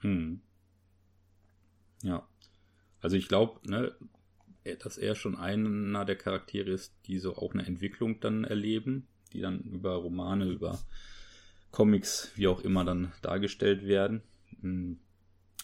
Hm. 0.00 0.40
Ja. 2.02 2.28
Also 3.00 3.16
ich 3.16 3.28
glaube, 3.28 3.58
ne, 3.66 3.94
dass 4.80 4.98
er 4.98 5.14
schon 5.14 5.36
einer 5.36 6.04
der 6.04 6.16
Charaktere 6.16 6.70
ist, 6.70 6.94
die 7.06 7.18
so 7.18 7.36
auch 7.36 7.54
eine 7.54 7.64
Entwicklung 7.64 8.20
dann 8.20 8.44
erleben, 8.44 9.08
die 9.32 9.40
dann 9.40 9.62
über 9.62 9.94
Romane, 9.94 10.44
über 10.44 10.78
Comics, 11.70 12.32
wie 12.34 12.48
auch 12.48 12.60
immer 12.60 12.84
dann 12.84 13.12
dargestellt 13.22 13.86
werden. 13.86 14.20
Hm 14.60 14.98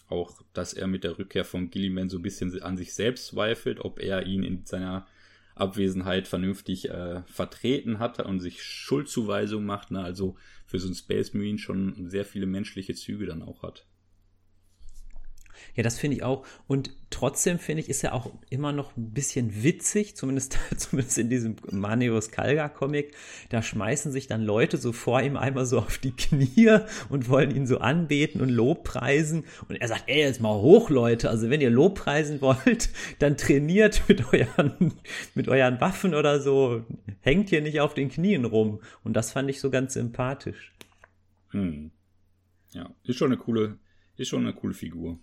auch, 0.09 0.42
dass 0.53 0.73
er 0.73 0.87
mit 0.87 1.05
der 1.05 1.18
Rückkehr 1.18 1.44
von 1.44 1.71
Gilliman 1.71 2.09
so 2.09 2.18
ein 2.18 2.23
bisschen 2.23 2.62
an 2.62 2.77
sich 2.77 2.94
selbst 2.94 3.27
zweifelt, 3.27 3.81
ob 3.81 4.01
er 4.01 4.27
ihn 4.27 4.42
in 4.42 4.64
seiner 4.64 5.07
Abwesenheit 5.55 6.29
vernünftig 6.29 6.88
äh, 6.88 7.23
vertreten 7.27 7.99
hat 7.99 8.25
und 8.25 8.40
sich 8.40 8.62
Schuldzuweisung 8.62 9.64
macht. 9.64 9.90
Ne? 9.90 10.03
Also 10.03 10.37
für 10.66 10.79
so 10.79 10.87
einen 10.87 10.94
Space 10.94 11.35
Marine 11.35 11.59
schon 11.59 12.09
sehr 12.09 12.25
viele 12.25 12.47
menschliche 12.47 12.94
Züge 12.94 13.27
dann 13.27 13.42
auch 13.42 13.62
hat. 13.62 13.87
Ja, 15.75 15.83
das 15.83 15.99
finde 15.99 16.17
ich 16.17 16.23
auch. 16.23 16.45
Und 16.67 16.91
trotzdem 17.11 17.59
finde 17.59 17.83
ich, 17.83 17.89
ist 17.89 18.05
er 18.05 18.15
auch 18.15 18.31
immer 18.51 18.73
noch 18.73 18.97
ein 18.97 19.13
bisschen 19.13 19.63
witzig, 19.63 20.17
zumindest, 20.17 20.59
zumindest 20.77 21.19
in 21.19 21.31
diesem 21.31 21.57
Manius 21.71 22.31
Kalga 22.31 22.69
Comic. 22.69 23.15
Da 23.51 23.63
schmeißen 23.63 24.13
sich 24.13 24.27
dann 24.27 24.43
Leute 24.43 24.77
so 24.77 24.93
vor 24.93 25.23
ihm 25.23 25.37
einmal 25.37 25.67
so 25.67 25.79
auf 25.79 25.99
die 25.99 26.13
Knie 26.13 26.79
und 27.09 27.29
wollen 27.29 27.55
ihn 27.55 27.67
so 27.67 27.79
anbeten 27.79 28.41
und 28.41 28.49
Lobpreisen. 28.49 29.45
Und 29.69 29.77
er 29.77 29.89
sagt, 29.89 30.05
ey, 30.07 30.21
jetzt 30.21 30.41
mal 30.41 30.55
hoch, 30.55 30.91
Leute. 30.91 31.31
Also 31.31 31.51
wenn 31.51 31.61
ihr 31.61 31.71
Lobpreisen 31.71 32.41
wollt, 32.41 32.91
dann 33.19 33.37
trainiert 33.37 34.03
mit 34.09 34.33
euren, 34.33 34.95
mit 35.35 35.49
euren 35.49 35.81
Waffen 35.81 36.15
oder 36.15 36.41
so. 36.41 36.85
Hängt 37.21 37.51
hier 37.51 37.63
nicht 37.63 37.81
auf 37.81 37.95
den 37.95 38.09
Knien 38.09 38.45
rum. 38.45 38.81
Und 39.05 39.15
das 39.15 39.33
fand 39.33 39.51
ich 39.51 39.61
so 39.61 39.71
ganz 39.71 39.95
sympathisch. 39.95 40.73
Hm. 41.51 41.91
Ja, 42.73 42.91
ist 43.05 43.17
schon 43.17 43.33
eine 43.33 43.39
coole, 43.39 43.79
ist 44.17 44.29
schon 44.29 44.43
eine 44.43 44.53
coole 44.53 44.75
Figur. 44.75 45.19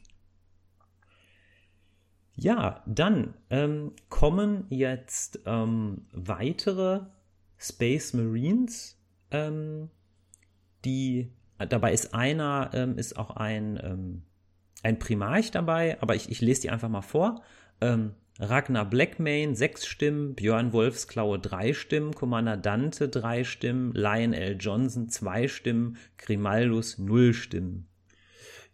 Ja, 2.35 2.83
dann 2.85 3.33
ähm, 3.49 3.93
kommen 4.09 4.65
jetzt 4.69 5.39
ähm, 5.45 6.05
weitere 6.11 7.01
Space 7.57 8.13
Marines, 8.13 8.97
ähm, 9.31 9.89
die 10.83 11.31
dabei 11.57 11.93
ist 11.93 12.13
einer, 12.13 12.71
ähm, 12.73 12.97
ist 12.97 13.17
auch 13.17 13.31
ein, 13.31 13.79
ähm, 13.81 14.23
ein 14.83 14.99
Primarch 14.99 15.51
dabei, 15.51 16.01
aber 16.01 16.15
ich, 16.15 16.29
ich 16.29 16.41
lese 16.41 16.63
die 16.63 16.69
einfach 16.69 16.89
mal 16.89 17.01
vor. 17.01 17.41
Ähm, 17.79 18.15
Ragnar 18.37 18.89
Blackmane 18.89 19.55
sechs 19.55 19.87
Stimmen, 19.87 20.35
Björn 20.35 20.73
Wolfsklaue 20.73 21.39
drei 21.39 21.73
Stimmen, 21.73 22.13
Commander 22.13 22.57
Dante 22.57 23.07
drei 23.07 23.45
Stimmen, 23.45 23.93
Lion 23.93 24.33
L. 24.33 24.57
Johnson 24.59 25.07
zwei 25.07 25.47
Stimmen, 25.47 25.95
Grimaldus 26.17 26.97
null 26.97 27.33
Stimmen. 27.33 27.87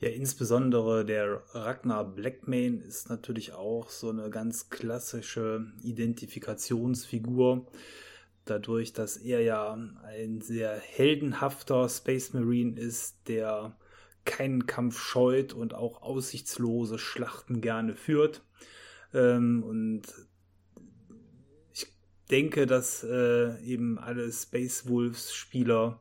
Ja, 0.01 0.09
insbesondere 0.09 1.05
der 1.05 1.43
Ragnar 1.53 2.03
Blackmane 2.03 2.81
ist 2.81 3.09
natürlich 3.09 3.53
auch 3.53 3.91
so 3.91 4.09
eine 4.09 4.31
ganz 4.31 4.71
klassische 4.71 5.67
Identifikationsfigur. 5.83 7.67
Dadurch, 8.45 8.93
dass 8.93 9.17
er 9.17 9.41
ja 9.41 9.77
ein 10.03 10.41
sehr 10.41 10.75
heldenhafter 10.75 11.87
Space 11.87 12.33
Marine 12.33 12.79
ist, 12.79 13.27
der 13.27 13.77
keinen 14.25 14.65
Kampf 14.65 14.97
scheut 14.99 15.53
und 15.53 15.75
auch 15.75 16.01
aussichtslose 16.01 16.97
Schlachten 16.97 17.61
gerne 17.61 17.95
führt. 17.95 18.41
Ähm, 19.13 19.61
und 19.61 20.01
ich 21.73 21.85
denke, 22.31 22.65
dass 22.65 23.03
äh, 23.03 23.63
eben 23.63 23.99
alle 23.99 24.31
Space 24.31 24.89
Wolves 24.89 25.31
Spieler 25.31 25.99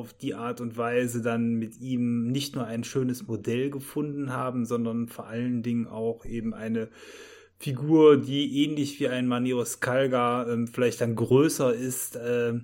auf 0.00 0.14
die 0.14 0.34
Art 0.34 0.60
und 0.60 0.76
Weise 0.76 1.22
dann 1.22 1.54
mit 1.54 1.80
ihm 1.80 2.28
nicht 2.28 2.54
nur 2.54 2.66
ein 2.66 2.84
schönes 2.84 3.26
Modell 3.26 3.70
gefunden 3.70 4.32
haben, 4.32 4.64
sondern 4.64 5.08
vor 5.08 5.26
allen 5.26 5.62
Dingen 5.62 5.86
auch 5.86 6.24
eben 6.24 6.54
eine 6.54 6.88
Figur, 7.58 8.16
die 8.16 8.64
ähnlich 8.64 8.98
wie 9.00 9.08
ein 9.08 9.26
Manios 9.26 9.80
Kalga 9.80 10.44
äh, 10.44 10.66
vielleicht 10.66 11.02
dann 11.02 11.14
größer 11.14 11.74
ist 11.74 12.16
äh, 12.16 12.54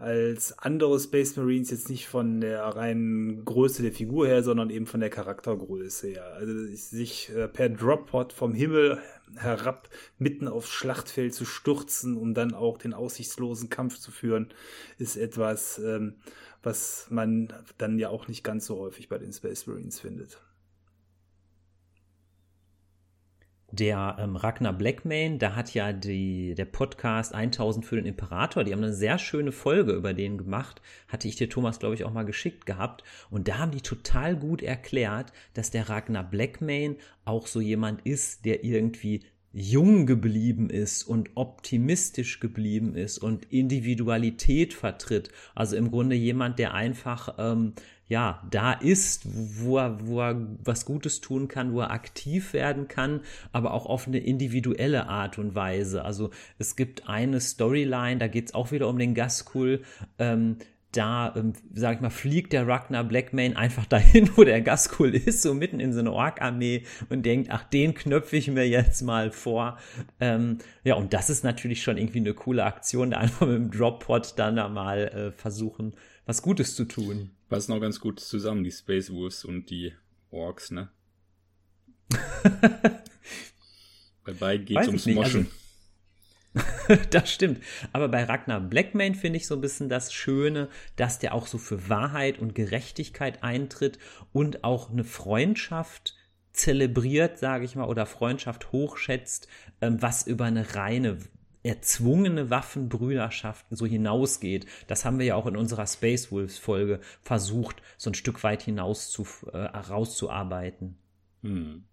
als 0.00 0.58
andere 0.58 0.98
Space 0.98 1.36
Marines, 1.36 1.70
jetzt 1.70 1.90
nicht 1.90 2.08
von 2.08 2.40
der 2.40 2.62
reinen 2.62 3.44
Größe 3.44 3.82
der 3.82 3.92
Figur 3.92 4.26
her, 4.26 4.42
sondern 4.42 4.70
eben 4.70 4.86
von 4.86 5.00
der 5.00 5.10
Charaktergröße 5.10 6.08
her. 6.08 6.32
Also 6.36 6.54
sich 6.74 7.30
äh, 7.34 7.48
per 7.48 7.68
Droppod 7.68 8.32
vom 8.32 8.54
Himmel 8.54 8.98
herab 9.36 9.90
mitten 10.18 10.48
aufs 10.48 10.70
Schlachtfeld 10.70 11.34
zu 11.34 11.44
stürzen, 11.44 12.16
um 12.16 12.32
dann 12.32 12.54
auch 12.54 12.78
den 12.78 12.94
aussichtslosen 12.94 13.68
Kampf 13.68 13.98
zu 13.98 14.10
führen, 14.10 14.48
ist 14.96 15.16
etwas, 15.16 15.78
ähm, 15.78 16.14
was 16.62 17.06
man 17.10 17.52
dann 17.78 17.98
ja 17.98 18.08
auch 18.08 18.28
nicht 18.28 18.44
ganz 18.44 18.66
so 18.66 18.78
häufig 18.78 19.08
bei 19.08 19.18
den 19.18 19.32
Space 19.32 19.66
Marines 19.66 20.00
findet. 20.00 20.40
Der 23.72 24.16
ähm, 24.18 24.34
Ragnar 24.34 24.72
Blackmane, 24.72 25.38
da 25.38 25.54
hat 25.54 25.74
ja 25.74 25.92
die, 25.92 26.56
der 26.56 26.64
Podcast 26.64 27.32
1000 27.32 27.86
für 27.86 27.94
den 27.94 28.04
Imperator, 28.04 28.64
die 28.64 28.72
haben 28.72 28.82
eine 28.82 28.92
sehr 28.92 29.16
schöne 29.16 29.52
Folge 29.52 29.92
über 29.92 30.12
den 30.12 30.38
gemacht. 30.38 30.82
Hatte 31.06 31.28
ich 31.28 31.36
dir 31.36 31.48
Thomas, 31.48 31.78
glaube 31.78 31.94
ich, 31.94 32.04
auch 32.04 32.12
mal 32.12 32.24
geschickt 32.24 32.66
gehabt. 32.66 33.04
Und 33.30 33.46
da 33.46 33.58
haben 33.58 33.70
die 33.70 33.80
total 33.80 34.36
gut 34.36 34.60
erklärt, 34.60 35.32
dass 35.54 35.70
der 35.70 35.88
Ragnar 35.88 36.24
Blackmane 36.24 36.96
auch 37.24 37.46
so 37.46 37.60
jemand 37.60 38.04
ist, 38.04 38.44
der 38.44 38.64
irgendwie 38.64 39.24
jung 39.52 40.06
geblieben 40.06 40.70
ist 40.70 41.02
und 41.02 41.30
optimistisch 41.34 42.40
geblieben 42.40 42.94
ist 42.94 43.18
und 43.18 43.46
Individualität 43.52 44.74
vertritt. 44.74 45.30
Also 45.54 45.76
im 45.76 45.90
Grunde 45.90 46.14
jemand, 46.14 46.58
der 46.58 46.74
einfach 46.74 47.34
ähm, 47.38 47.72
ja 48.08 48.42
da 48.50 48.72
ist, 48.72 49.22
wo 49.24 49.78
er, 49.78 50.06
wo 50.06 50.20
er 50.20 50.46
was 50.64 50.84
Gutes 50.84 51.20
tun 51.20 51.48
kann, 51.48 51.72
wo 51.72 51.80
er 51.80 51.90
aktiv 51.90 52.52
werden 52.52 52.86
kann, 52.86 53.20
aber 53.52 53.74
auch 53.74 53.86
auf 53.86 54.06
eine 54.06 54.18
individuelle 54.18 55.08
Art 55.08 55.38
und 55.38 55.54
Weise. 55.54 56.04
Also 56.04 56.30
es 56.58 56.76
gibt 56.76 57.08
eine 57.08 57.40
Storyline, 57.40 58.18
da 58.18 58.28
geht 58.28 58.48
es 58.48 58.54
auch 58.54 58.70
wieder 58.70 58.88
um 58.88 58.98
den 58.98 59.14
Gaskul. 59.14 59.82
Ähm, 60.18 60.56
da, 60.92 61.34
ähm, 61.36 61.52
sag 61.72 61.96
ich 61.96 62.00
mal, 62.00 62.10
fliegt 62.10 62.52
der 62.52 62.66
Ragnar 62.66 63.04
Blackmane 63.04 63.56
einfach 63.56 63.86
dahin, 63.86 64.30
wo 64.36 64.44
der 64.44 64.60
Gaskul 64.60 65.14
ist, 65.14 65.42
so 65.42 65.54
mitten 65.54 65.80
in 65.80 65.92
so 65.92 66.00
eine 66.00 66.12
Ork-Armee 66.12 66.84
und 67.08 67.24
denkt, 67.24 67.50
ach, 67.50 67.62
den 67.64 67.94
knöpfe 67.94 68.36
ich 68.36 68.48
mir 68.48 68.68
jetzt 68.68 69.02
mal 69.02 69.30
vor. 69.30 69.78
Ähm, 70.18 70.58
ja, 70.84 70.94
und 70.94 71.12
das 71.12 71.30
ist 71.30 71.44
natürlich 71.44 71.82
schon 71.82 71.96
irgendwie 71.96 72.18
eine 72.18 72.34
coole 72.34 72.64
Aktion, 72.64 73.12
da 73.12 73.18
einfach 73.18 73.46
mit 73.46 73.56
dem 73.56 73.70
Drop-Pod 73.70 74.34
dann 74.36 74.56
da 74.56 74.68
mal 74.68 74.98
äh, 75.08 75.30
versuchen, 75.32 75.94
was 76.26 76.42
Gutes 76.42 76.74
zu 76.74 76.84
tun. 76.84 77.30
Passen 77.48 77.72
auch 77.72 77.80
ganz 77.80 78.00
gut 78.00 78.20
zusammen, 78.20 78.64
die 78.64 78.72
Space 78.72 79.12
Wolves 79.12 79.44
und 79.44 79.70
die 79.70 79.92
Orks, 80.30 80.70
ne? 80.70 80.88
Bei 84.24 84.32
beiden 84.32 84.66
geht 84.66 84.78
es 84.78 84.86
ums 84.88 85.06
Moschen. 85.06 85.46
Das 87.10 87.32
stimmt. 87.32 87.62
Aber 87.92 88.08
bei 88.08 88.24
Ragnar 88.24 88.60
Blackmane 88.60 89.14
finde 89.14 89.36
ich 89.36 89.46
so 89.46 89.54
ein 89.54 89.60
bisschen 89.60 89.88
das 89.88 90.12
Schöne, 90.12 90.68
dass 90.96 91.18
der 91.18 91.34
auch 91.34 91.46
so 91.46 91.58
für 91.58 91.88
Wahrheit 91.88 92.38
und 92.38 92.54
Gerechtigkeit 92.54 93.42
eintritt 93.42 93.98
und 94.32 94.64
auch 94.64 94.90
eine 94.90 95.04
Freundschaft 95.04 96.16
zelebriert, 96.52 97.38
sage 97.38 97.64
ich 97.64 97.76
mal, 97.76 97.88
oder 97.88 98.06
Freundschaft 98.06 98.72
hochschätzt, 98.72 99.46
ähm, 99.80 100.02
was 100.02 100.26
über 100.26 100.46
eine 100.46 100.74
reine 100.74 101.18
erzwungene 101.62 102.48
Waffenbrüderschaft 102.50 103.66
so 103.70 103.86
hinausgeht. 103.86 104.66
Das 104.86 105.04
haben 105.04 105.18
wir 105.18 105.26
ja 105.26 105.34
auch 105.34 105.46
in 105.46 105.56
unserer 105.56 105.86
Space 105.86 106.32
Wolves 106.32 106.58
Folge 106.58 107.00
versucht, 107.22 107.82
so 107.98 108.10
ein 108.10 108.14
Stück 108.14 108.42
weit 108.42 108.62
hinaus 108.62 109.10
zu, 109.10 109.26
äh, 109.52 109.58
rauszuarbeiten. 109.58 110.96
Hm. 111.42 111.84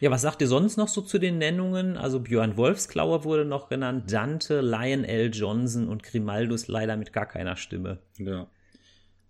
Ja, 0.00 0.10
was 0.10 0.22
sagt 0.22 0.40
ihr 0.40 0.48
sonst 0.48 0.78
noch 0.78 0.88
so 0.88 1.02
zu 1.02 1.18
den 1.18 1.36
Nennungen? 1.36 1.98
Also 1.98 2.20
Björn 2.20 2.56
Wolfsklauer 2.56 3.24
wurde 3.24 3.44
noch 3.44 3.68
genannt, 3.68 4.10
Dante, 4.10 4.62
Lionel 4.62 5.30
Johnson 5.30 5.88
und 5.88 6.02
Grimaldus 6.02 6.68
leider 6.68 6.96
mit 6.96 7.12
gar 7.12 7.26
keiner 7.26 7.54
Stimme. 7.56 7.98
Ja. 8.16 8.50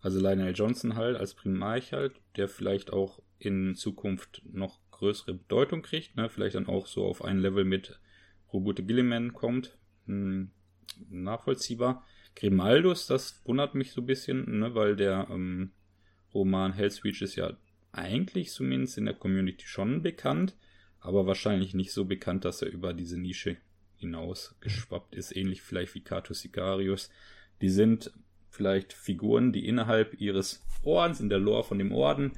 Also 0.01 0.21
Lionel 0.21 0.55
Johnson 0.55 0.95
halt 0.95 1.17
als 1.17 1.35
Primarch 1.35 1.93
halt, 1.93 2.15
der 2.37 2.49
vielleicht 2.49 2.93
auch 2.93 3.21
in 3.39 3.75
Zukunft 3.75 4.43
noch 4.45 4.79
größere 4.93 5.35
Bedeutung 5.35 5.83
kriegt, 5.83 6.17
ne? 6.17 6.29
vielleicht 6.29 6.55
dann 6.55 6.69
auch 6.69 6.87
so 6.87 7.05
auf 7.05 7.25
ein 7.25 7.39
Level 7.39 7.65
mit 7.65 7.99
Robote 8.53 8.85
Gilliman 8.85 9.33
kommt. 9.33 9.77
Hm, 10.07 10.53
nachvollziehbar. 11.09 12.07
Grimaldus, 12.37 13.09
das 13.09 13.43
wundert 13.45 13.75
mich 13.75 13.91
so 13.91 14.03
ein 14.03 14.07
bisschen, 14.07 14.61
ne? 14.61 14.73
weil 14.77 14.95
der 14.95 15.27
ähm, 15.31 15.73
Roman 16.33 16.73
Hell's 16.73 17.03
Reach 17.05 17.23
ist 17.23 17.35
ja 17.35 17.57
eigentlich 17.93 18.51
zumindest 18.51 18.99
in 18.99 19.07
der 19.07 19.15
Community 19.15 19.67
schon 19.67 20.03
bekannt, 20.03 20.57
aber 21.01 21.27
wahrscheinlich 21.27 21.75
nicht 21.75 21.93
so 21.93 22.05
bekannt, 22.05 22.45
dass 22.45 22.63
er 22.63 22.69
über 22.71 22.93
diese 22.93 23.19
Nische 23.19 23.57
hinaus 23.97 24.55
geschwappt 24.61 25.15
ist, 25.15 25.35
ähnlich 25.35 25.63
vielleicht 25.63 25.95
wie 25.95 26.03
Cato 26.03 26.35
Sicarius. 26.35 27.11
Die 27.61 27.71
sind 27.71 28.13
vielleicht 28.49 28.93
Figuren, 28.93 29.53
die 29.53 29.67
innerhalb 29.67 30.21
ihres 30.21 30.65
Ordens, 30.83 31.21
in 31.21 31.29
der 31.29 31.39
Lore 31.39 31.65
von 31.65 31.79
dem 31.79 31.93
Orden, 31.93 32.33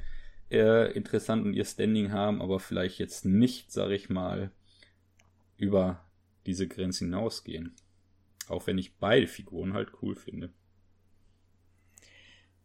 äh, 0.51 0.93
interessant 0.93 1.45
und 1.47 1.55
ihr 1.55 1.65
Standing 1.65 2.13
haben, 2.13 2.43
aber 2.43 2.61
vielleicht 2.61 2.99
jetzt 2.99 3.25
nicht, 3.25 3.73
sag 3.73 3.91
ich 3.91 4.11
mal, 4.11 4.51
über 5.57 6.05
diese 6.47 6.69
Grenze 6.69 7.05
hinausgehen. 7.05 7.75
Auch 8.49 8.67
wenn 8.67 8.79
ich 8.79 8.97
beide 8.97 9.29
Figuren 9.29 9.73
halt 9.73 9.93
cool 10.03 10.15
finde. 10.15 10.51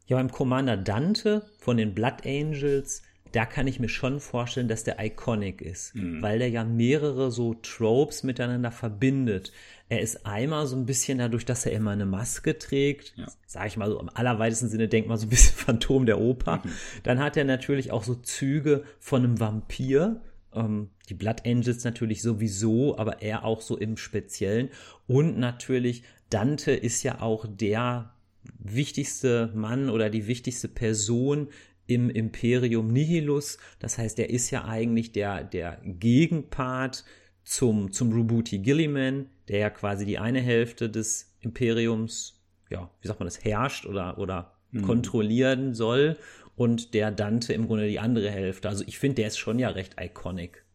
Ja, 0.08 0.17
beim 0.17 0.32
Commander 0.32 0.78
Dante 0.78 1.43
von 1.60 1.78
den 1.78 1.93
Blood 1.93 2.26
Angels 2.26 3.04
da 3.32 3.46
kann 3.46 3.67
ich 3.67 3.80
mir 3.80 3.89
schon 3.89 4.20
vorstellen, 4.20 4.67
dass 4.67 4.84
der 4.84 5.04
iconic 5.04 5.62
ist, 5.62 5.96
mhm. 5.96 6.22
weil 6.22 6.39
der 6.39 6.50
ja 6.50 6.63
mehrere 6.63 7.32
so 7.32 7.54
Tropes 7.56 8.24
miteinander 8.24 8.72
verbindet. 8.72 9.52
Er 9.89 10.02
ist 10.02 10.26
einmal 10.26 10.67
so 10.67 10.76
ein 10.76 10.86
bisschen 10.86 11.17
dadurch, 11.17 11.46
dass 11.46 11.65
er 11.65 11.72
immer 11.72 11.91
eine 11.91 12.06
Maske 12.06 12.58
trägt, 12.58 13.13
ja. 13.15 13.28
sag 13.46 13.67
ich 13.67 13.78
mal 13.78 13.89
so 13.89 14.00
im 14.00 14.10
allerweitesten 14.13 14.70
Sinne, 14.70 14.88
denk 14.88 15.08
mal 15.08 15.17
so 15.17 15.28
ein 15.28 15.30
bisschen 15.30 15.56
Phantom 15.65 16.06
der 16.06 16.20
Oper. 16.20 16.62
Mhm. 16.63 16.72
Dann 17.04 17.20
hat 17.20 17.38
er 17.38 17.46
natürlich 17.46 17.91
auch 17.91 18.04
so 18.04 18.15
Züge 18.15 18.84
von 19.00 19.24
einem 19.24 19.39
Vampir, 19.39 20.22
ähm, 20.54 20.89
die 21.10 21.13
Blood 21.13 21.46
Angels 21.46 21.84
natürlich 21.84 22.22
sowieso, 22.22 22.98
aber 22.98 23.22
er 23.22 23.46
auch 23.46 23.62
so 23.62 23.78
im 23.78 23.98
Speziellen. 23.98 24.70
Und 25.08 25.38
natürlich, 25.38 26.04
Dante 26.30 26.72
ist 26.72 27.04
ja 27.04 27.22
auch 27.22 27.46
der 27.48 28.13
wichtigste 28.60 29.51
Mann 29.55 29.89
oder 29.89 30.10
die 30.10 30.27
wichtigste 30.27 30.67
Person 30.67 31.49
im 31.88 32.10
Imperium 32.10 32.91
Nihilus. 32.91 33.57
Das 33.79 33.97
heißt, 33.97 34.19
er 34.19 34.29
ist 34.29 34.51
ja 34.51 34.65
eigentlich 34.65 35.12
der, 35.13 35.43
der 35.43 35.81
Gegenpart 35.83 37.05
zum, 37.43 37.91
zum 37.91 38.12
Rubuti 38.12 38.60
Gilliman, 38.60 39.29
der 39.47 39.60
ja 39.60 39.69
quasi 39.69 40.05
die 40.05 40.19
eine 40.19 40.41
Hälfte 40.41 40.89
des 40.89 41.38
Imperiums, 41.39 42.43
ja, 42.69 42.91
wie 43.01 43.07
sagt 43.07 43.19
man 43.19 43.27
das, 43.27 43.43
herrscht 43.43 43.86
oder, 43.86 44.17
oder 44.17 44.57
mhm. 44.71 44.81
kontrollieren 44.81 45.73
soll 45.73 46.17
und 46.55 46.93
der 46.93 47.12
Dante 47.12 47.53
im 47.53 47.67
Grunde 47.67 47.88
die 47.88 47.99
andere 47.99 48.29
Hälfte. 48.29 48.67
Also 48.67 48.83
ich 48.86 48.99
finde, 48.99 49.15
der 49.15 49.27
ist 49.27 49.38
schon 49.38 49.60
ja 49.60 49.69
recht 49.69 49.95
iconic. 49.99 50.65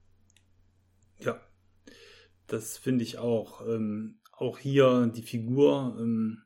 Ja, 1.18 1.40
das 2.46 2.78
finde 2.78 3.04
ich 3.04 3.18
auch. 3.18 3.66
Ähm, 3.66 4.18
auch 4.32 4.58
hier 4.58 5.12
die 5.14 5.22
Figur, 5.22 5.96
ähm, 6.00 6.41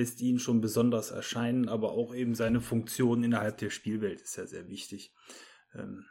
lässt 0.00 0.22
ihn 0.22 0.38
schon 0.38 0.62
besonders 0.62 1.10
erscheinen, 1.10 1.68
aber 1.68 1.92
auch 1.92 2.14
eben 2.14 2.34
seine 2.34 2.62
Funktion 2.62 3.22
innerhalb 3.22 3.58
der 3.58 3.68
Spielwelt 3.68 4.22
ist 4.22 4.36
ja 4.36 4.46
sehr 4.46 4.66
wichtig. 4.68 5.14
Ähm, 5.74 6.06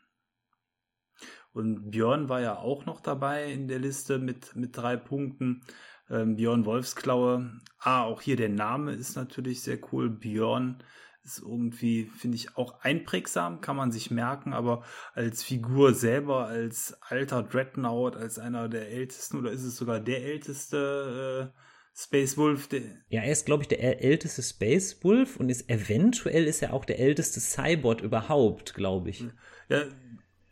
und 1.52 1.90
Björn 1.90 2.30
war 2.30 2.40
ja 2.40 2.58
auch 2.58 2.86
noch 2.86 3.02
dabei 3.02 3.52
in 3.52 3.68
der 3.68 3.80
Liste 3.80 4.20
mit, 4.20 4.56
mit 4.56 4.78
drei 4.78 4.96
Punkten. 4.96 5.64
Ähm, 6.08 6.36
Björn 6.36 6.66
Wolfsklaue. 6.66 7.60
Ah, 7.80 8.04
auch 8.04 8.22
hier 8.22 8.36
der 8.36 8.50
Name 8.50 8.94
ist 8.94 9.16
natürlich 9.16 9.64
sehr 9.64 9.80
cool. 9.92 10.12
Björn 10.12 10.84
ist 11.24 11.40
irgendwie, 11.40 12.06
finde 12.06 12.36
ich, 12.36 12.56
auch 12.56 12.82
einprägsam, 12.82 13.60
kann 13.60 13.76
man 13.76 13.92
sich 13.92 14.12
merken, 14.12 14.54
aber 14.54 14.84
als 15.14 15.42
Figur 15.42 15.96
selber, 15.96 16.46
als 16.46 16.96
alter 17.02 17.42
Dreadnought, 17.42 18.16
als 18.16 18.38
einer 18.38 18.70
der 18.70 18.90
ältesten 18.90 19.38
oder 19.38 19.52
ist 19.52 19.64
es 19.64 19.76
sogar 19.76 20.00
der 20.00 20.24
älteste 20.24 21.52
äh, 21.56 21.69
Space 22.02 22.38
Wolf. 22.38 22.70
Ja, 23.10 23.24
er 23.24 23.32
ist, 23.32 23.46
glaube 23.46 23.64
ich, 23.64 23.68
der 23.68 24.02
älteste 24.02 24.42
Space 24.42 25.04
Wolf 25.04 25.36
und 25.36 25.50
ist 25.50 25.70
eventuell 25.70 26.46
ist 26.46 26.62
er 26.62 26.74
auch 26.74 26.86
der 26.86 26.98
älteste 27.00 27.42
Cybot 27.42 28.00
überhaupt, 28.02 28.74
glaube 28.74 29.10
ich. 29.10 29.26
Ja, 29.68 29.84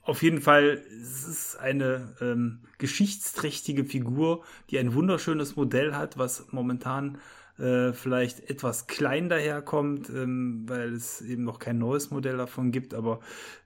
auf 0.02 0.24
jeden 0.24 0.42
Fall 0.42 0.84
es 1.02 1.26
ist 1.26 1.56
eine 1.56 2.16
ähm, 2.20 2.66
geschichtsträchtige 2.80 3.86
Figur, 3.86 4.44
die 4.70 4.78
ein 4.78 4.94
wunderschönes 4.94 5.56
Modell 5.56 5.96
hat, 5.96 6.18
was 6.18 6.52
momentan 6.52 7.18
äh, 7.60 7.94
vielleicht 7.94 8.50
etwas 8.50 8.88
klein 8.88 9.30
daherkommt, 9.30 10.10
ähm, 10.10 10.64
weil 10.68 10.94
es 10.94 11.22
eben 11.22 11.44
noch 11.44 11.60
kein 11.60 11.78
neues 11.78 12.12
Modell 12.12 12.38
davon 12.38 12.72
gibt, 12.72 12.94
aber 12.94 13.20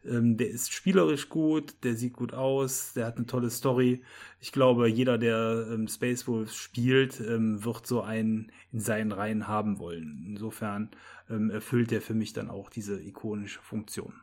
ähm, 0.06 0.38
der 0.38 0.50
ist 0.50 0.72
spielerisch 0.72 1.30
gut, 1.30 1.76
der 1.84 1.96
sieht 1.96 2.14
gut 2.14 2.34
aus, 2.34 2.94
der 2.94 3.06
hat 3.06 3.18
eine 3.18 3.26
tolle 3.26 3.50
Story. 3.50 4.02
Ich 4.40 4.52
glaube, 4.52 4.88
jeder, 4.88 5.18
der 5.18 5.68
ähm, 5.72 5.88
Space 5.88 6.28
Wolves 6.28 6.56
spielt, 6.56 7.20
ähm, 7.20 7.64
wird 7.66 7.86
so 7.86 8.02
einen 8.02 8.52
in 8.72 8.80
seinen 8.80 9.12
Reihen 9.12 9.48
haben 9.48 9.80
wollen. 9.80 10.26
Insofern 10.28 10.92
ähm, 11.30 11.50
erfüllt 11.50 11.92
der 11.92 12.02
für 12.02 12.14
mich 12.14 12.34
dann 12.34 12.50
auch 12.50 12.70
diese 12.70 13.02
ikonische 13.02 13.62
Funktion. 13.62 14.14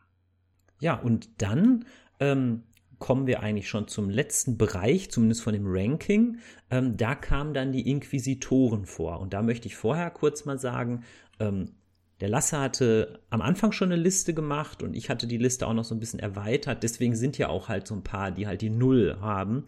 Ja, 0.81 0.94
und 0.94 1.42
dann 1.42 1.85
ähm, 2.20 2.62
kommen 2.98 3.26
wir 3.26 3.40
eigentlich 3.40 3.68
schon 3.68 3.88
zum 3.88 4.11
letzten 4.11 4.58
Bereich, 4.58 5.11
zumindest 5.11 5.42
von 5.42 5.52
dem 5.52 5.66
Ranking. 5.66 6.38
Ähm, 6.70 6.96
da 6.96 7.14
kamen 7.14 7.54
dann 7.54 7.72
die 7.72 7.88
Inquisitoren 7.88 8.87
vor. 8.87 9.20
Und 9.20 9.32
da 9.32 9.42
möchte 9.42 9.68
ich 9.68 9.76
vorher 9.76 10.11
kurz 10.11 10.44
mal 10.44 10.58
sagen, 10.58 11.04
ähm, 11.38 11.74
der 12.20 12.28
Lasse 12.28 12.58
hatte 12.58 13.20
am 13.30 13.40
Anfang 13.40 13.70
schon 13.72 13.92
eine 13.92 14.00
Liste 14.00 14.34
gemacht 14.34 14.82
und 14.82 14.94
ich 14.94 15.08
hatte 15.08 15.28
die 15.28 15.37
Liste 15.37 15.66
auch 15.66 15.74
noch 15.74 15.84
so 15.84 15.94
ein 15.94 16.00
bisschen 16.00 16.18
erweitert. 16.18 16.82
Deswegen 16.82 17.14
sind 17.14 17.38
ja 17.38 17.48
auch 17.48 17.68
halt 17.68 17.87
so 17.87 17.94
ein 17.94 18.02
paar, 18.02 18.32
die 18.32 18.46
halt 18.46 18.61
die 18.61 18.70
Null 18.70 19.18
haben, 19.20 19.66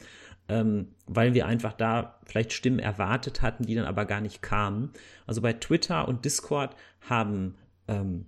ähm, 0.48 0.88
weil 1.06 1.32
wir 1.32 1.46
einfach 1.46 1.72
da 1.72 2.18
vielleicht 2.26 2.52
Stimmen 2.52 2.80
erwartet 2.80 3.40
hatten, 3.40 3.66
die 3.66 3.76
dann 3.76 3.84
aber 3.84 4.04
gar 4.04 4.20
nicht 4.20 4.42
kamen. 4.42 4.90
Also 5.26 5.42
bei 5.42 5.52
Twitter 5.52 6.08
und 6.08 6.24
Discord 6.24 6.74
haben 7.02 7.54
ähm, 7.86 8.26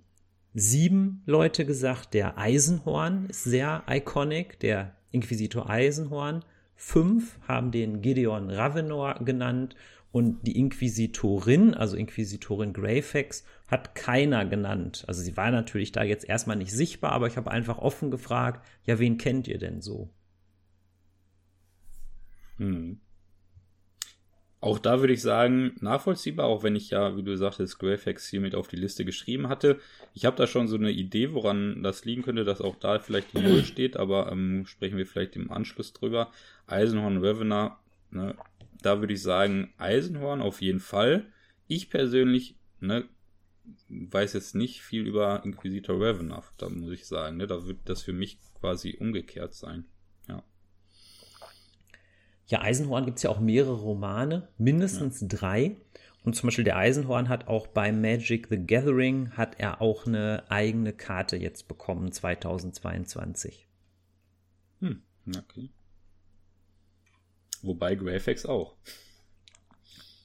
sieben 0.53 1.21
Leute 1.25 1.65
gesagt, 1.65 2.13
der 2.13 2.37
Eisenhorn 2.37 3.27
ist 3.27 3.43
sehr 3.43 3.83
iconic, 3.89 4.59
der 4.59 4.95
Inquisitor 5.11 5.69
Eisenhorn. 5.69 6.43
Fünf 6.75 7.39
haben 7.47 7.71
den 7.71 8.01
Gideon 8.01 8.49
Ravenor 8.49 9.15
genannt 9.23 9.75
und 10.11 10.45
die 10.45 10.57
Inquisitorin, 10.59 11.73
also 11.73 11.97
Inquisitorin 11.97 12.73
Greyfax, 12.73 13.43
hat 13.67 13.95
keiner 13.95 14.45
genannt. 14.45 15.03
Also 15.07 15.21
sie 15.21 15.35
war 15.35 15.49
natürlich 15.49 15.91
da 15.91 16.03
jetzt 16.03 16.29
erstmal 16.29 16.57
nicht 16.57 16.71
sichtbar, 16.71 17.13
aber 17.13 17.27
ich 17.27 17.37
habe 17.37 17.49
einfach 17.49 17.79
offen 17.79 18.11
gefragt, 18.11 18.63
ja, 18.85 18.99
wen 18.99 19.17
kennt 19.17 19.47
ihr 19.47 19.57
denn 19.57 19.81
so? 19.81 20.09
Hm. 22.57 22.99
Auch 24.63 24.79
da 24.79 25.01
würde 25.01 25.11
ich 25.11 25.21
sagen, 25.21 25.75
nachvollziehbar, 25.81 26.45
auch 26.45 26.63
wenn 26.63 26.77
ich 26.77 26.89
ja, 26.89 27.17
wie 27.17 27.23
du 27.23 27.35
sagtest, 27.35 27.79
Graphics 27.79 28.29
hier 28.29 28.39
mit 28.39 28.55
auf 28.55 28.69
die 28.69 28.77
Liste 28.77 29.03
geschrieben 29.03 29.49
hatte. 29.49 29.77
Ich 30.13 30.23
habe 30.23 30.37
da 30.37 30.47
schon 30.47 30.69
so 30.69 30.77
eine 30.77 30.89
Idee, 30.89 31.33
woran 31.33 31.83
das 31.83 32.05
liegen 32.05 32.21
könnte, 32.21 32.45
dass 32.45 32.61
auch 32.61 32.77
da 32.77 32.97
vielleicht 32.99 33.33
die 33.33 33.41
Null 33.41 33.65
steht, 33.65 33.97
aber 33.97 34.31
ähm, 34.31 34.65
sprechen 34.65 34.97
wir 34.97 35.05
vielleicht 35.05 35.35
im 35.35 35.51
Anschluss 35.51 35.91
drüber. 35.91 36.31
Eisenhorn 36.65 37.17
Ravener, 37.17 37.77
ne, 38.09 38.37
da 38.81 39.01
würde 39.01 39.15
ich 39.15 39.21
sagen, 39.21 39.73
Eisenhorn 39.79 40.41
auf 40.41 40.61
jeden 40.61 40.79
Fall. 40.79 41.25
Ich 41.67 41.89
persönlich, 41.89 42.55
ne, 42.79 43.03
weiß 43.89 44.31
jetzt 44.31 44.55
nicht 44.55 44.81
viel 44.81 45.05
über 45.05 45.43
Inquisitor 45.43 45.99
Ravener, 45.99 46.41
da 46.57 46.69
muss 46.69 46.91
ich 46.91 47.05
sagen, 47.05 47.35
ne, 47.35 47.47
da 47.47 47.67
wird 47.67 47.79
das 47.83 48.03
für 48.03 48.13
mich 48.13 48.37
quasi 48.61 48.95
umgekehrt 48.97 49.55
sein. 49.55 49.83
Ja, 52.53 52.61
Eisenhorn 52.61 53.05
gibt 53.05 53.17
es 53.17 53.23
ja 53.23 53.31
auch 53.31 53.39
mehrere 53.39 53.73
Romane, 53.73 54.47
mindestens 54.59 55.21
ja. 55.21 55.27
drei. 55.27 55.75
Und 56.23 56.35
zum 56.35 56.45
Beispiel 56.45 56.63
der 56.63 56.77
Eisenhorn 56.77 57.27
hat 57.27 57.47
auch 57.47 57.65
bei 57.65 57.91
Magic 57.91 58.45
the 58.47 58.63
Gathering 58.63 59.31
hat 59.31 59.59
er 59.59 59.81
auch 59.81 60.05
eine 60.05 60.43
eigene 60.49 60.93
Karte 60.93 61.35
jetzt 61.35 61.67
bekommen, 61.67 62.11
2022. 62.11 63.67
Hm, 64.81 65.01
okay. 65.35 65.71
Wobei 67.63 67.95
Graphics 67.95 68.45
auch. 68.45 68.75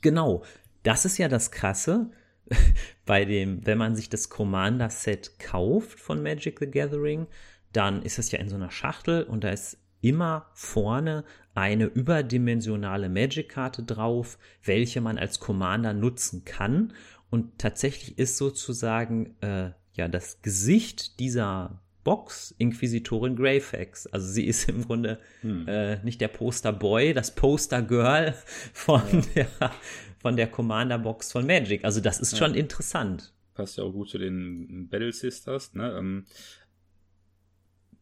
Genau, 0.02 0.44
das 0.82 1.06
ist 1.06 1.16
ja 1.16 1.28
das 1.28 1.50
Krasse 1.50 2.10
bei 3.06 3.24
dem, 3.24 3.64
wenn 3.64 3.78
man 3.78 3.96
sich 3.96 4.10
das 4.10 4.28
Commander-Set 4.28 5.38
kauft 5.38 5.98
von 5.98 6.22
Magic 6.22 6.58
the 6.58 6.70
Gathering, 6.70 7.26
dann 7.72 8.02
ist 8.02 8.18
es 8.18 8.30
ja 8.32 8.38
in 8.38 8.50
so 8.50 8.56
einer 8.56 8.70
Schachtel 8.70 9.22
und 9.22 9.44
da 9.44 9.48
ist 9.48 9.78
immer 10.00 10.46
vorne 10.54 11.24
eine 11.54 11.86
überdimensionale 11.86 13.08
Magic-Karte 13.08 13.82
drauf, 13.82 14.38
welche 14.62 15.00
man 15.00 15.18
als 15.18 15.40
Commander 15.40 15.92
nutzen 15.92 16.44
kann. 16.44 16.92
Und 17.30 17.58
tatsächlich 17.58 18.18
ist 18.18 18.36
sozusagen 18.36 19.34
äh, 19.40 19.70
ja 19.94 20.08
das 20.08 20.40
Gesicht 20.42 21.18
dieser 21.18 21.82
Box 22.04 22.54
Inquisitorin 22.58 23.36
Greyfax. 23.36 24.06
Also 24.06 24.28
sie 24.28 24.46
ist 24.46 24.68
im 24.68 24.86
Grunde 24.86 25.18
hm. 25.42 25.66
äh, 25.68 26.02
nicht 26.04 26.20
der 26.20 26.28
Poster 26.28 26.72
Boy, 26.72 27.12
das 27.12 27.34
Poster 27.34 27.82
Girl 27.82 28.34
von 28.72 29.02
ja. 29.34 29.46
der 29.58 29.72
von 30.18 30.36
der 30.36 30.48
Commander 30.48 30.98
Box 30.98 31.32
von 31.32 31.46
Magic. 31.46 31.84
Also 31.84 32.00
das 32.00 32.20
ist 32.20 32.32
ja. 32.32 32.38
schon 32.38 32.54
interessant. 32.54 33.32
Passt 33.54 33.78
ja 33.78 33.84
auch 33.84 33.92
gut 33.92 34.10
zu 34.10 34.18
den 34.18 34.88
Battle 34.88 35.12
Sisters. 35.12 35.74
Ne? 35.74 36.24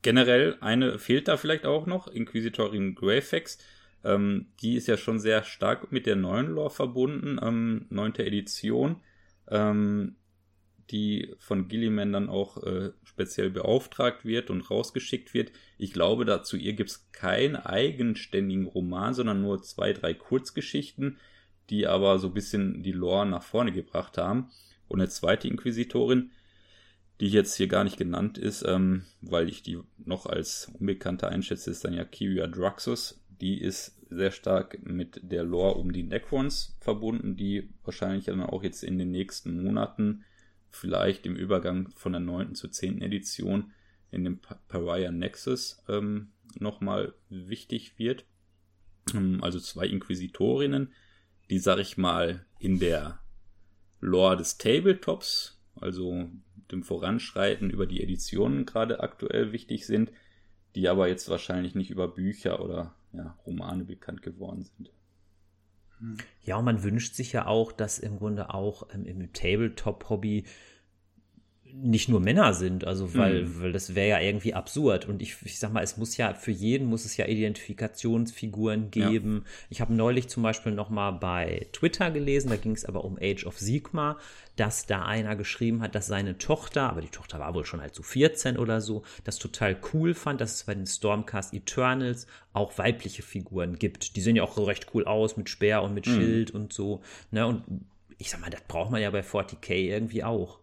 Generell 0.06 0.56
eine 0.60 1.00
fehlt 1.00 1.26
da 1.26 1.36
vielleicht 1.36 1.66
auch 1.66 1.86
noch, 1.86 2.06
Inquisitorin 2.06 2.94
Greyfax. 2.94 3.58
Ähm, 4.04 4.46
die 4.62 4.76
ist 4.76 4.86
ja 4.86 4.96
schon 4.96 5.18
sehr 5.18 5.42
stark 5.42 5.90
mit 5.90 6.06
der 6.06 6.14
neuen 6.14 6.46
Lore 6.46 6.70
verbunden, 6.70 7.40
ähm, 7.42 7.86
neunte 7.90 8.24
Edition, 8.24 9.00
ähm, 9.48 10.14
die 10.92 11.34
von 11.40 11.66
Gilliman 11.66 12.12
dann 12.12 12.28
auch 12.28 12.62
äh, 12.62 12.92
speziell 13.02 13.50
beauftragt 13.50 14.24
wird 14.24 14.48
und 14.48 14.70
rausgeschickt 14.70 15.34
wird. 15.34 15.50
Ich 15.76 15.92
glaube, 15.92 16.24
dazu 16.24 16.56
ihr 16.56 16.74
gibt 16.74 16.90
es 16.90 17.10
keinen 17.10 17.56
eigenständigen 17.56 18.66
Roman, 18.66 19.12
sondern 19.12 19.42
nur 19.42 19.60
zwei, 19.64 19.92
drei 19.92 20.14
Kurzgeschichten, 20.14 21.18
die 21.68 21.88
aber 21.88 22.20
so 22.20 22.28
ein 22.28 22.34
bisschen 22.34 22.84
die 22.84 22.92
Lore 22.92 23.26
nach 23.26 23.42
vorne 23.42 23.72
gebracht 23.72 24.18
haben. 24.18 24.50
Und 24.86 25.00
eine 25.00 25.08
zweite 25.08 25.48
Inquisitorin, 25.48 26.30
die 27.20 27.28
jetzt 27.28 27.56
hier 27.56 27.68
gar 27.68 27.84
nicht 27.84 27.96
genannt 27.96 28.38
ist, 28.38 28.62
ähm, 28.66 29.04
weil 29.20 29.48
ich 29.48 29.62
die 29.62 29.78
noch 29.98 30.26
als 30.26 30.70
Unbekannte 30.78 31.28
einschätze, 31.28 31.70
ist 31.70 31.84
dann 31.84 31.94
ja 31.94 32.04
Kiria 32.04 32.46
Druxus. 32.46 33.24
Die 33.40 33.60
ist 33.60 33.98
sehr 34.10 34.30
stark 34.30 34.78
mit 34.84 35.20
der 35.22 35.44
Lore 35.44 35.74
um 35.74 35.92
die 35.92 36.02
Necrons 36.02 36.76
verbunden, 36.80 37.36
die 37.36 37.70
wahrscheinlich 37.84 38.26
dann 38.26 38.42
auch 38.42 38.62
jetzt 38.62 38.82
in 38.84 38.98
den 38.98 39.10
nächsten 39.10 39.62
Monaten, 39.62 40.24
vielleicht 40.70 41.26
im 41.26 41.36
Übergang 41.36 41.90
von 41.96 42.12
der 42.12 42.20
9. 42.20 42.54
zur 42.54 42.70
10. 42.70 43.00
Edition 43.00 43.72
in 44.10 44.24
dem 44.24 44.40
Pariah 44.68 45.10
Nexus 45.10 45.82
ähm, 45.88 46.32
nochmal 46.58 47.14
wichtig 47.28 47.98
wird. 47.98 48.24
Ähm, 49.14 49.42
also 49.42 49.58
zwei 49.58 49.86
Inquisitorinnen, 49.86 50.92
die, 51.50 51.58
sag 51.58 51.78
ich 51.78 51.96
mal, 51.96 52.44
in 52.58 52.78
der 52.78 53.20
Lore 54.00 54.36
des 54.36 54.58
Tabletops, 54.58 55.60
also 55.76 56.30
dem 56.72 56.82
Voranschreiten 56.82 57.70
über 57.70 57.86
die 57.86 58.02
Editionen 58.02 58.66
gerade 58.66 59.00
aktuell 59.00 59.52
wichtig 59.52 59.86
sind, 59.86 60.12
die 60.74 60.88
aber 60.88 61.08
jetzt 61.08 61.28
wahrscheinlich 61.28 61.74
nicht 61.74 61.90
über 61.90 62.08
Bücher 62.08 62.62
oder 62.62 62.94
ja, 63.12 63.38
Romane 63.46 63.84
bekannt 63.84 64.22
geworden 64.22 64.64
sind. 64.64 64.90
Ja, 66.42 66.56
und 66.56 66.66
man 66.66 66.82
wünscht 66.82 67.14
sich 67.14 67.32
ja 67.32 67.46
auch, 67.46 67.72
dass 67.72 67.98
im 67.98 68.18
Grunde 68.18 68.52
auch 68.52 68.88
ähm, 68.92 69.06
im 69.06 69.32
Tabletop-Hobby 69.32 70.44
nicht 71.72 72.08
nur 72.08 72.20
Männer 72.20 72.54
sind, 72.54 72.84
also 72.84 73.14
weil, 73.14 73.44
mhm. 73.44 73.60
weil 73.60 73.72
das 73.72 73.94
wäre 73.94 74.08
ja 74.08 74.20
irgendwie 74.20 74.54
absurd. 74.54 75.06
Und 75.06 75.22
ich, 75.22 75.36
ich 75.44 75.58
sag 75.58 75.72
mal, 75.72 75.82
es 75.82 75.96
muss 75.96 76.16
ja, 76.16 76.34
für 76.34 76.50
jeden 76.50 76.86
muss 76.86 77.04
es 77.04 77.16
ja 77.16 77.26
Identifikationsfiguren 77.26 78.90
geben. 78.90 79.42
Ja. 79.44 79.50
Ich 79.70 79.80
habe 79.80 79.94
neulich 79.94 80.28
zum 80.28 80.42
Beispiel 80.42 80.72
noch 80.72 80.90
mal 80.90 81.10
bei 81.10 81.66
Twitter 81.72 82.10
gelesen, 82.10 82.50
da 82.50 82.56
ging 82.56 82.72
es 82.72 82.84
aber 82.84 83.04
um 83.04 83.18
Age 83.20 83.44
of 83.46 83.58
Sigma, 83.58 84.18
dass 84.56 84.86
da 84.86 85.04
einer 85.04 85.36
geschrieben 85.36 85.82
hat, 85.82 85.94
dass 85.94 86.06
seine 86.06 86.38
Tochter, 86.38 86.88
aber 86.88 87.02
die 87.02 87.08
Tochter 87.08 87.38
war 87.38 87.54
wohl 87.54 87.66
schon 87.66 87.80
halt 87.80 87.94
so 87.94 88.02
14 88.02 88.56
oder 88.56 88.80
so, 88.80 89.02
das 89.24 89.38
total 89.38 89.76
cool 89.92 90.14
fand, 90.14 90.40
dass 90.40 90.54
es 90.54 90.64
bei 90.64 90.74
den 90.74 90.86
Stormcast 90.86 91.52
Eternals 91.52 92.26
auch 92.52 92.78
weibliche 92.78 93.22
Figuren 93.22 93.78
gibt. 93.78 94.16
Die 94.16 94.20
sehen 94.20 94.36
ja 94.36 94.42
auch 94.42 94.56
recht 94.66 94.86
cool 94.94 95.04
aus 95.04 95.36
mit 95.36 95.50
Speer 95.50 95.82
und 95.82 95.94
mit 95.94 96.06
mhm. 96.06 96.14
Schild 96.14 96.50
und 96.52 96.72
so. 96.72 97.02
Ne? 97.30 97.46
Und 97.46 97.64
ich 98.18 98.30
sag 98.30 98.40
mal, 98.40 98.50
das 98.50 98.62
braucht 98.62 98.90
man 98.90 99.02
ja 99.02 99.10
bei 99.10 99.20
40k 99.20 99.74
irgendwie 99.74 100.24
auch. 100.24 100.60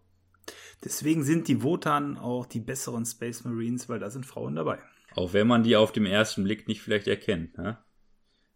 Deswegen 0.83 1.23
sind 1.23 1.47
die 1.47 1.63
Wotan 1.63 2.17
auch 2.17 2.45
die 2.45 2.59
besseren 2.59 3.05
Space 3.05 3.43
Marines, 3.43 3.87
weil 3.87 3.99
da 3.99 4.09
sind 4.09 4.25
Frauen 4.25 4.55
dabei. 4.55 4.79
Auch 5.15 5.33
wenn 5.33 5.47
man 5.47 5.63
die 5.63 5.75
auf 5.75 5.91
dem 5.91 6.05
ersten 6.05 6.43
Blick 6.43 6.67
nicht 6.67 6.81
vielleicht 6.81 7.07
erkennt, 7.07 7.57
ne? 7.57 7.77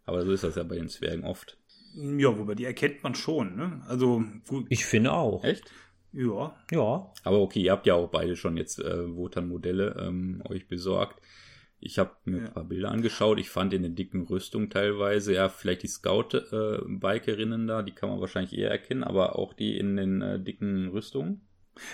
Aber 0.04 0.24
so 0.24 0.32
ist 0.32 0.44
das 0.44 0.56
ja 0.56 0.62
bei 0.62 0.76
den 0.76 0.88
Zwergen 0.88 1.24
oft. 1.24 1.58
Ja, 1.94 2.36
wobei 2.38 2.54
die 2.54 2.64
erkennt 2.64 3.02
man 3.02 3.14
schon, 3.14 3.56
ne? 3.56 3.82
Also 3.88 4.24
gut. 4.46 4.66
Ich 4.68 4.84
finde 4.84 5.12
auch. 5.12 5.44
Echt? 5.44 5.70
Ja. 6.12 6.56
Ja. 6.70 7.12
Aber 7.24 7.40
okay, 7.40 7.60
ihr 7.60 7.72
habt 7.72 7.86
ja 7.86 7.94
auch 7.94 8.08
beide 8.08 8.36
schon 8.36 8.56
jetzt 8.56 8.78
äh, 8.80 9.14
Wotan-Modelle 9.14 9.96
ähm, 10.00 10.42
euch 10.48 10.66
besorgt. 10.66 11.20
Ich 11.80 11.98
habe 11.98 12.10
mir 12.24 12.38
ja. 12.38 12.46
ein 12.46 12.52
paar 12.52 12.64
Bilder 12.64 12.90
angeschaut. 12.90 13.38
Ich 13.38 13.50
fand 13.50 13.72
in 13.72 13.82
den 13.82 13.94
dicken 13.94 14.22
Rüstungen 14.22 14.70
teilweise, 14.70 15.34
ja, 15.34 15.48
vielleicht 15.48 15.82
die 15.82 15.88
Scout-Bikerinnen 15.88 17.64
äh, 17.64 17.66
da, 17.66 17.82
die 17.82 17.92
kann 17.92 18.08
man 18.08 18.20
wahrscheinlich 18.20 18.56
eher 18.56 18.70
erkennen, 18.70 19.04
aber 19.04 19.38
auch 19.38 19.54
die 19.54 19.78
in 19.78 19.96
den 19.96 20.22
äh, 20.22 20.40
dicken 20.40 20.88
Rüstungen. 20.88 21.47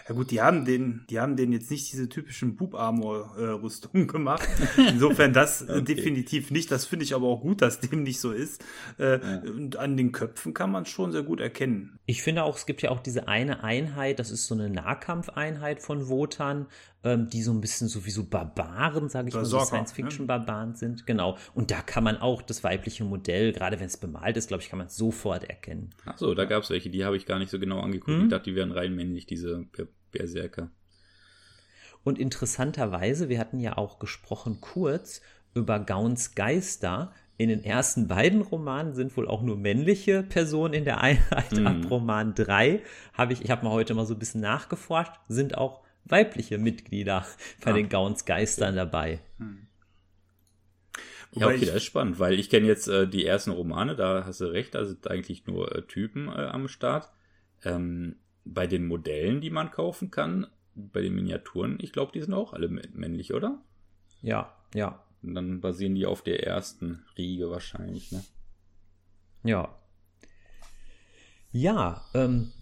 Ja 0.08 0.14
gut, 0.14 0.30
die 0.30 0.40
haben 0.40 0.64
den, 0.64 1.04
die 1.10 1.20
haben 1.20 1.36
den 1.36 1.52
jetzt 1.52 1.70
nicht 1.70 1.92
diese 1.92 2.08
typischen 2.08 2.56
Boob-Armor-Rüstungen 2.56 4.06
gemacht. 4.08 4.48
Insofern 4.76 5.32
das 5.32 5.62
okay. 5.62 5.82
definitiv 5.82 6.50
nicht. 6.50 6.70
Das 6.70 6.86
finde 6.86 7.04
ich 7.04 7.14
aber 7.14 7.26
auch 7.26 7.40
gut, 7.40 7.62
dass 7.62 7.80
dem 7.80 8.02
nicht 8.02 8.20
so 8.20 8.32
ist. 8.32 8.64
Äh, 8.98 9.20
ja. 9.20 9.42
Und 9.50 9.76
an 9.76 9.96
den 9.96 10.12
Köpfen 10.12 10.54
kann 10.54 10.70
man 10.70 10.86
schon 10.86 11.12
sehr 11.12 11.22
gut 11.22 11.40
erkennen. 11.40 11.98
Ich 12.06 12.22
finde 12.22 12.44
auch, 12.44 12.56
es 12.56 12.66
gibt 12.66 12.82
ja 12.82 12.90
auch 12.90 13.00
diese 13.00 13.28
eine 13.28 13.64
Einheit, 13.64 14.18
das 14.18 14.30
ist 14.30 14.46
so 14.46 14.54
eine 14.54 14.68
Nahkampfeinheit 14.68 15.80
von 15.80 16.08
Wotan, 16.08 16.66
ähm, 17.04 17.28
die 17.28 17.42
so 17.42 17.52
ein 17.52 17.60
bisschen 17.60 17.86
so 17.86 18.06
wie 18.06 18.10
so 18.10 18.24
Barbaren, 18.24 19.08
sage 19.08 19.28
ich 19.28 19.34
mal, 19.34 19.44
so 19.44 19.60
Science-Fiction-Barbaren 19.60 20.70
ne? 20.70 20.76
sind. 20.76 21.06
Genau. 21.06 21.36
Und 21.54 21.70
da 21.70 21.82
kann 21.82 22.02
man 22.02 22.16
auch 22.16 22.40
das 22.42 22.64
weibliche 22.64 23.04
Modell, 23.04 23.52
gerade 23.52 23.78
wenn 23.78 23.86
es 23.86 23.98
bemalt 23.98 24.36
ist, 24.38 24.48
glaube 24.48 24.62
ich, 24.62 24.70
kann 24.70 24.78
man 24.78 24.86
es 24.86 24.96
sofort 24.96 25.44
erkennen. 25.44 25.90
Ach 26.06 26.16
so, 26.16 26.34
da 26.34 26.46
gab 26.46 26.62
es 26.62 26.70
welche, 26.70 26.88
die 26.90 27.04
habe 27.04 27.16
ich 27.16 27.26
gar 27.26 27.38
nicht 27.38 27.50
so 27.50 27.58
genau 27.60 27.80
angeguckt. 27.80 28.16
Hm? 28.16 28.24
Ich 28.24 28.30
dachte, 28.30 28.50
die 28.50 28.56
wären 28.56 28.72
rein 28.72 28.96
männlich, 28.96 29.26
diese 29.26 29.66
Berserker. 30.10 30.70
Und 32.04 32.18
interessanterweise, 32.18 33.28
wir 33.28 33.38
hatten 33.38 33.60
ja 33.60 33.76
auch 33.76 33.98
gesprochen 33.98 34.58
kurz 34.60 35.20
über 35.54 35.80
Gauns 35.80 36.34
Geister. 36.34 37.12
In 37.36 37.48
den 37.48 37.64
ersten 37.64 38.08
beiden 38.08 38.42
Romanen 38.42 38.94
sind 38.94 39.16
wohl 39.16 39.26
auch 39.28 39.42
nur 39.42 39.56
männliche 39.56 40.22
Personen 40.22 40.72
in 40.72 40.84
der 40.84 41.00
Einheit. 41.00 41.52
Mhm. 41.52 41.66
Ab 41.66 41.90
Roman 41.90 42.34
3 42.34 42.80
habe 43.12 43.32
ich, 43.32 43.42
ich 43.42 43.50
habe 43.50 43.64
mal 43.64 43.72
heute 43.72 43.94
mal 43.94 44.06
so 44.06 44.14
ein 44.14 44.18
bisschen 44.18 44.40
nachgeforscht, 44.40 45.12
sind 45.28 45.58
auch 45.58 45.83
weibliche 46.04 46.58
Mitglieder 46.58 47.26
bei 47.64 47.70
ah. 47.70 47.74
den 47.74 47.88
Gauns 47.88 48.24
Geistern 48.24 48.76
dabei. 48.76 49.20
Hm. 49.38 49.66
Ja, 51.32 51.48
okay, 51.48 51.66
das 51.66 51.76
ist 51.76 51.84
spannend, 51.84 52.20
weil 52.20 52.38
ich 52.38 52.48
kenne 52.48 52.66
jetzt 52.66 52.86
äh, 52.86 53.08
die 53.08 53.26
ersten 53.26 53.50
Romane, 53.50 53.96
da 53.96 54.24
hast 54.24 54.40
du 54.40 54.44
recht, 54.44 54.74
da 54.74 54.84
sind 54.84 55.10
eigentlich 55.10 55.46
nur 55.46 55.74
äh, 55.74 55.82
Typen 55.82 56.28
äh, 56.28 56.46
am 56.46 56.68
Start. 56.68 57.10
Ähm, 57.64 58.16
bei 58.44 58.66
den 58.66 58.86
Modellen, 58.86 59.40
die 59.40 59.50
man 59.50 59.70
kaufen 59.70 60.10
kann, 60.10 60.46
bei 60.74 61.00
den 61.00 61.14
Miniaturen, 61.14 61.78
ich 61.80 61.92
glaube, 61.92 62.12
die 62.12 62.20
sind 62.20 62.34
auch 62.34 62.52
alle 62.52 62.68
männlich, 62.68 63.32
oder? 63.32 63.62
Ja, 64.22 64.54
ja. 64.74 65.02
Und 65.22 65.34
dann 65.34 65.60
basieren 65.60 65.94
die 65.94 66.06
auf 66.06 66.22
der 66.22 66.46
ersten 66.46 67.04
Riege 67.16 67.50
wahrscheinlich, 67.50 68.12
ne? 68.12 68.22
Ja. 69.42 69.74
Ja, 71.52 72.04
ähm, 72.14 72.52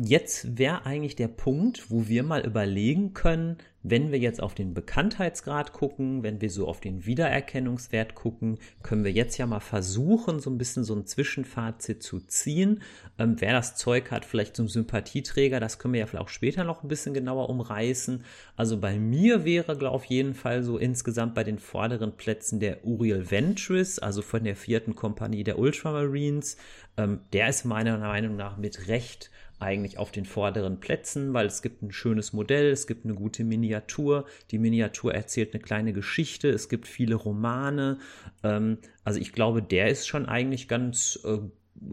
jetzt 0.00 0.58
wäre 0.58 0.86
eigentlich 0.86 1.16
der 1.16 1.28
Punkt, 1.28 1.90
wo 1.90 2.08
wir 2.08 2.22
mal 2.22 2.44
überlegen 2.44 3.14
können, 3.14 3.58
wenn 3.86 4.10
wir 4.10 4.18
jetzt 4.18 4.42
auf 4.42 4.54
den 4.54 4.72
Bekanntheitsgrad 4.72 5.74
gucken, 5.74 6.22
wenn 6.22 6.40
wir 6.40 6.48
so 6.48 6.66
auf 6.66 6.80
den 6.80 7.04
Wiedererkennungswert 7.04 8.14
gucken, 8.14 8.58
können 8.82 9.04
wir 9.04 9.12
jetzt 9.12 9.36
ja 9.36 9.46
mal 9.46 9.60
versuchen, 9.60 10.40
so 10.40 10.48
ein 10.48 10.56
bisschen 10.56 10.84
so 10.84 10.94
ein 10.94 11.04
Zwischenfazit 11.04 12.02
zu 12.02 12.20
ziehen. 12.20 12.80
Ähm, 13.18 13.36
wer 13.40 13.52
das 13.52 13.76
Zeug 13.76 14.10
hat, 14.10 14.24
vielleicht 14.24 14.56
zum 14.56 14.68
Sympathieträger, 14.68 15.60
das 15.60 15.78
können 15.78 15.92
wir 15.92 16.00
ja 16.00 16.06
vielleicht 16.06 16.24
auch 16.24 16.30
später 16.30 16.64
noch 16.64 16.82
ein 16.82 16.88
bisschen 16.88 17.12
genauer 17.12 17.50
umreißen. 17.50 18.24
Also 18.56 18.80
bei 18.80 18.98
mir 18.98 19.44
wäre, 19.44 19.76
glaube 19.76 19.94
auf 19.94 20.06
jeden 20.06 20.34
Fall 20.34 20.62
so 20.62 20.78
insgesamt 20.78 21.34
bei 21.34 21.44
den 21.44 21.58
vorderen 21.58 22.16
Plätzen 22.16 22.60
der 22.60 22.86
Uriel 22.86 23.30
Ventris, 23.30 23.98
also 23.98 24.22
von 24.22 24.44
der 24.44 24.56
vierten 24.56 24.94
Kompanie 24.94 25.44
der 25.44 25.58
Ultramarines. 25.58 26.56
Ähm, 26.96 27.20
der 27.34 27.48
ist 27.50 27.66
meiner 27.66 27.98
Meinung 27.98 28.36
nach 28.36 28.56
mit 28.56 28.88
Recht 28.88 29.30
eigentlich 29.64 29.98
auf 29.98 30.12
den 30.12 30.26
vorderen 30.26 30.78
Plätzen, 30.78 31.34
weil 31.34 31.46
es 31.46 31.62
gibt 31.62 31.82
ein 31.82 31.90
schönes 31.90 32.32
Modell, 32.32 32.70
es 32.70 32.86
gibt 32.86 33.04
eine 33.04 33.14
gute 33.14 33.42
Miniatur, 33.42 34.26
die 34.50 34.58
Miniatur 34.58 35.14
erzählt 35.14 35.54
eine 35.54 35.62
kleine 35.62 35.92
Geschichte, 35.92 36.50
es 36.50 36.68
gibt 36.68 36.86
viele 36.86 37.14
Romane. 37.14 37.98
Ähm, 38.42 38.78
also 39.02 39.18
ich 39.18 39.32
glaube, 39.32 39.62
der 39.62 39.88
ist 39.88 40.06
schon 40.06 40.26
eigentlich 40.26 40.68
ganz, 40.68 41.18
äh, 41.24 41.38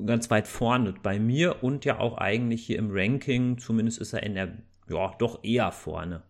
ganz 0.06 0.30
weit 0.30 0.48
vorne 0.48 0.94
bei 1.02 1.20
mir 1.20 1.64
und 1.64 1.86
ja 1.86 2.00
auch 2.00 2.18
eigentlich 2.18 2.66
hier 2.66 2.78
im 2.78 2.90
Ranking, 2.92 3.58
zumindest 3.58 4.00
ist 4.00 4.14
er 4.14 4.24
in 4.24 4.36
der, 4.36 4.58
ja, 4.90 5.16
doch 5.18 5.44
eher 5.44 5.72
vorne. 5.72 6.24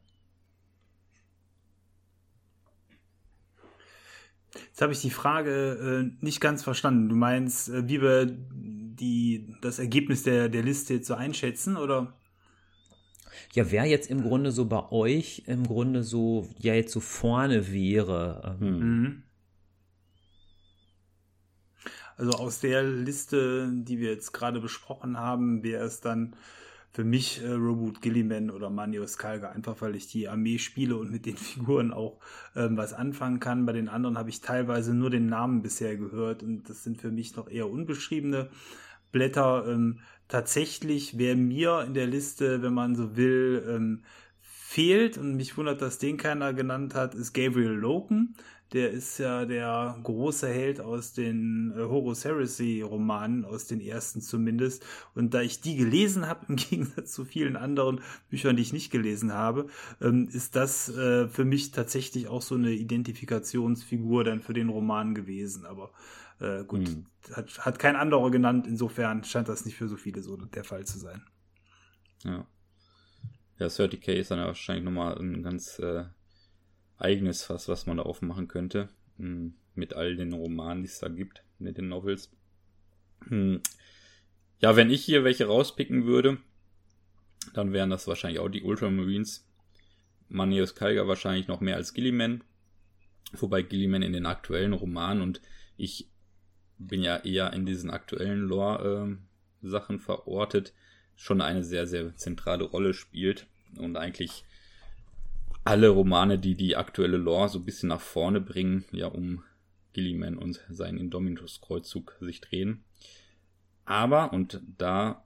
Jetzt 4.53 4.81
habe 4.81 4.91
ich 4.91 5.01
die 5.01 5.09
Frage 5.09 6.11
äh, 6.11 6.23
nicht 6.23 6.41
ganz 6.41 6.63
verstanden. 6.63 7.09
Du 7.09 7.15
meinst, 7.15 7.69
äh, 7.69 7.87
wie 7.87 8.01
wir 8.01 8.37
die, 9.02 9.56
das 9.62 9.80
Ergebnis 9.80 10.24
der, 10.24 10.47
der 10.47 10.64
Liste 10.64 10.93
jetzt 10.93 11.08
so 11.08 11.16
einschätzen, 11.16 11.76
oder? 11.76 12.14
Ja, 13.54 13.70
wer 13.72 13.86
jetzt 13.86 14.10
im 14.10 14.22
Grunde 14.22 14.52
so 14.52 14.66
bei 14.66 14.91
euch 14.91 15.43
im 15.47 15.66
Grunde 15.66 16.04
so, 16.04 16.47
ja, 16.60 16.74
jetzt 16.74 16.93
so 16.93 16.99
vorne 16.99 17.72
wäre. 17.72 18.58
Ähm. 18.62 18.80
Mhm. 18.80 19.24
Also 22.18 22.34
aus 22.34 22.60
der 22.60 22.84
Liste, 22.84 23.72
die 23.74 23.99
wir 23.99 24.12
jetzt 24.12 24.32
gerade 24.32 24.62
besprochen 24.62 25.18
haben, 25.18 25.64
wäre 25.64 25.84
es 25.84 26.02
dann 26.02 26.36
für 26.93 27.04
mich 27.04 27.41
äh, 27.41 27.52
Robot 27.52 28.02
Gilliman 28.02 28.52
oder 28.52 28.70
Manius 28.70 29.18
Kalga, 29.18 29.49
einfach 29.49 29.82
weil 29.82 29.95
ich 29.95 30.08
die 30.08 30.28
Armee 30.28 30.60
spiele 30.60 30.97
und 30.97 31.10
mit 31.10 31.26
den 31.26 31.38
Figuren 31.38 31.91
auch 31.91 32.20
ähm, 32.56 32.78
was 32.78 32.93
anfangen 32.93 33.39
kann. 33.39 33.66
Bei 33.66 33.74
den 33.74 33.89
anderen 33.89 34.18
habe 34.18 34.30
ich 34.30 34.41
teilweise 34.41 34.93
nur 34.93 35.10
den 35.10 35.28
Namen 35.28 35.62
bisher 35.62 35.95
gehört 35.97 36.43
und 36.43 36.70
das 36.70 36.84
sind 36.84 37.02
für 37.02 37.12
mich 37.12 37.36
noch 37.36 37.49
eher 37.49 37.70
unbeschriebene 37.70 38.49
Blätter. 39.12 39.66
Ähm, 39.68 39.99
tatsächlich 40.28 41.18
wäre 41.18 41.36
mir 41.36 41.84
in 41.86 41.93
der 41.93 42.07
Liste, 42.07 42.62
wenn 42.62 42.74
man 42.74 42.95
so 42.95 43.16
will, 43.18 43.64
ähm, 43.68 44.03
fehlt 44.39 45.18
und 45.18 45.36
mich 45.36 45.57
wundert, 45.57 45.82
dass 45.82 45.97
den 45.97 46.18
keiner 46.18 46.53
genannt 46.53 46.95
hat, 46.95 47.14
ist 47.14 47.34
Gabriel 47.34 47.72
Loken. 47.72 48.36
Der 48.74 48.89
ist 48.91 49.17
ja 49.17 49.45
der 49.45 49.99
große 50.01 50.47
Held 50.47 50.80
aus 50.80 51.11
den 51.11 51.74
äh, 51.76 51.82
Horus 51.82 52.24
Heresy 52.24 52.82
Romanen, 52.82 53.43
aus 53.43 53.67
den 53.67 53.82
ersten 53.82 54.22
zumindest. 54.22 54.86
Und 55.13 55.34
da 55.34 55.41
ich 55.41 55.59
die 55.59 55.76
gelesen 55.76 56.28
habe, 56.28 56.45
im 56.49 56.55
Gegensatz 56.55 57.11
zu 57.11 57.26
vielen 57.26 57.57
anderen 57.57 57.99
Büchern, 58.30 58.55
die 58.55 58.61
ich 58.61 58.72
nicht 58.72 58.91
gelesen 58.91 59.34
habe, 59.34 59.67
ähm, 60.01 60.30
ist 60.32 60.55
das 60.55 60.89
äh, 60.89 61.28
für 61.28 61.43
mich 61.43 61.72
tatsächlich 61.72 62.30
auch 62.30 62.41
so 62.41 62.55
eine 62.55 62.72
Identifikationsfigur 62.72 64.24
dann 64.24 64.41
für 64.41 64.53
den 64.53 64.69
Roman 64.69 65.15
gewesen. 65.15 65.65
Aber 65.65 65.91
äh, 66.39 66.63
gut, 66.63 66.88
hm. 66.88 67.05
hat, 67.34 67.65
hat 67.65 67.80
kein 67.80 67.97
anderer 67.97 68.32
genannt. 68.32 68.67
Insofern 68.67 69.26
scheint 69.26 69.49
das 69.49 69.65
nicht 69.65 69.76
für 69.76 69.89
so 69.89 69.97
viele 69.97 70.24
so 70.24 70.38
der 70.38 70.63
Fall 70.63 70.86
zu 70.86 70.97
sein. 70.97 71.24
Ja. 72.24 72.47
Ja, 73.59 73.67
30k 73.67 74.13
ist 74.13 74.32
dann 74.32 74.39
ja 74.39 74.47
wahrscheinlich 74.47 74.84
nochmal 74.84 75.19
ein 75.19 75.43
ganz 75.43 75.78
äh, 75.78 76.05
eigenes 77.02 77.43
Fass, 77.43 77.68
was 77.68 77.86
man 77.86 77.97
da 77.97 78.04
aufmachen 78.04 78.47
könnte. 78.47 78.89
Hm, 79.18 79.54
mit 79.76 79.93
all 79.93 80.16
den 80.16 80.34
Romanen, 80.34 80.84
die 80.84 80.89
es 80.89 80.99
da 80.99 81.08
gibt, 81.08 81.43
mit 81.60 81.78
den 81.78 81.89
Novels. 81.89 82.30
Hm. 83.28 83.62
Ja, 84.60 84.76
wenn 84.76 84.89
ich 84.89 85.04
hier 85.04 85.24
welche 85.24 85.45
rauspicken 85.45 86.06
würde, 86.06 86.38
dann 87.54 87.74
wären 87.74 87.89
das 87.89 88.08
wahrscheinlich 88.08 88.39
auch 88.39 88.49
die 88.49 88.64
Ultramarines. 88.64 89.47
Manius 90.30 90.76
Kalga 90.76 91.08
wahrscheinlich 91.08 91.47
noch 91.47 91.62
mehr 91.62 91.76
als 91.76 91.93
Gilliman. 91.93 92.43
Wobei 93.34 93.62
Gilliman 93.62 94.02
in 94.02 94.14
den 94.14 94.26
aktuellen 94.26 94.74
Romanen 94.74 95.22
und 95.22 95.41
ich 95.78 96.10
bin 96.78 97.02
ja 97.02 97.18
eher 97.18 97.54
in 97.54 97.66
diesen 97.66 97.89
aktuellen 97.89 98.41
Lore-Sachen 98.41 99.95
äh, 99.97 99.99
verortet, 99.99 100.74
schon 101.16 101.41
eine 101.41 101.64
sehr, 101.64 101.88
sehr 101.88 102.16
zentrale 102.16 102.64
Rolle 102.64 102.93
spielt 102.93 103.47
und 103.78 103.97
eigentlich 103.97 104.43
alle 105.64 105.89
Romane, 105.89 106.39
die 106.39 106.55
die 106.55 106.76
aktuelle 106.76 107.18
Lore 107.18 107.49
so 107.49 107.59
ein 107.59 107.66
bisschen 107.66 107.89
nach 107.89 108.01
vorne 108.01 108.41
bringen, 108.41 108.86
ja, 108.91 109.07
um 109.07 109.43
Gilliman 109.93 110.38
und 110.38 110.59
seinen 110.70 110.97
Indominus-Kreuzzug 110.97 112.18
sich 112.22 112.41
drehen. 112.41 112.84
Aber, 113.86 114.34
und 114.34 114.62
da 114.78 115.24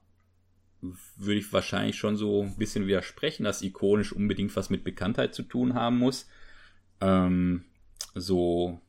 würde 1.16 1.38
ich 1.38 1.52
wahrscheinlich 1.52 1.96
schon 1.96 2.16
so 2.16 2.42
ein 2.42 2.56
bisschen 2.56 2.86
widersprechen, 2.86 3.44
dass 3.44 3.62
ikonisch 3.62 4.12
unbedingt 4.12 4.54
was 4.56 4.70
mit 4.70 4.84
Bekanntheit 4.84 5.34
zu 5.34 5.42
tun 5.42 5.74
haben 5.74 5.98
muss. 5.98 6.28
Ähm, 7.00 7.64
so 8.14 8.80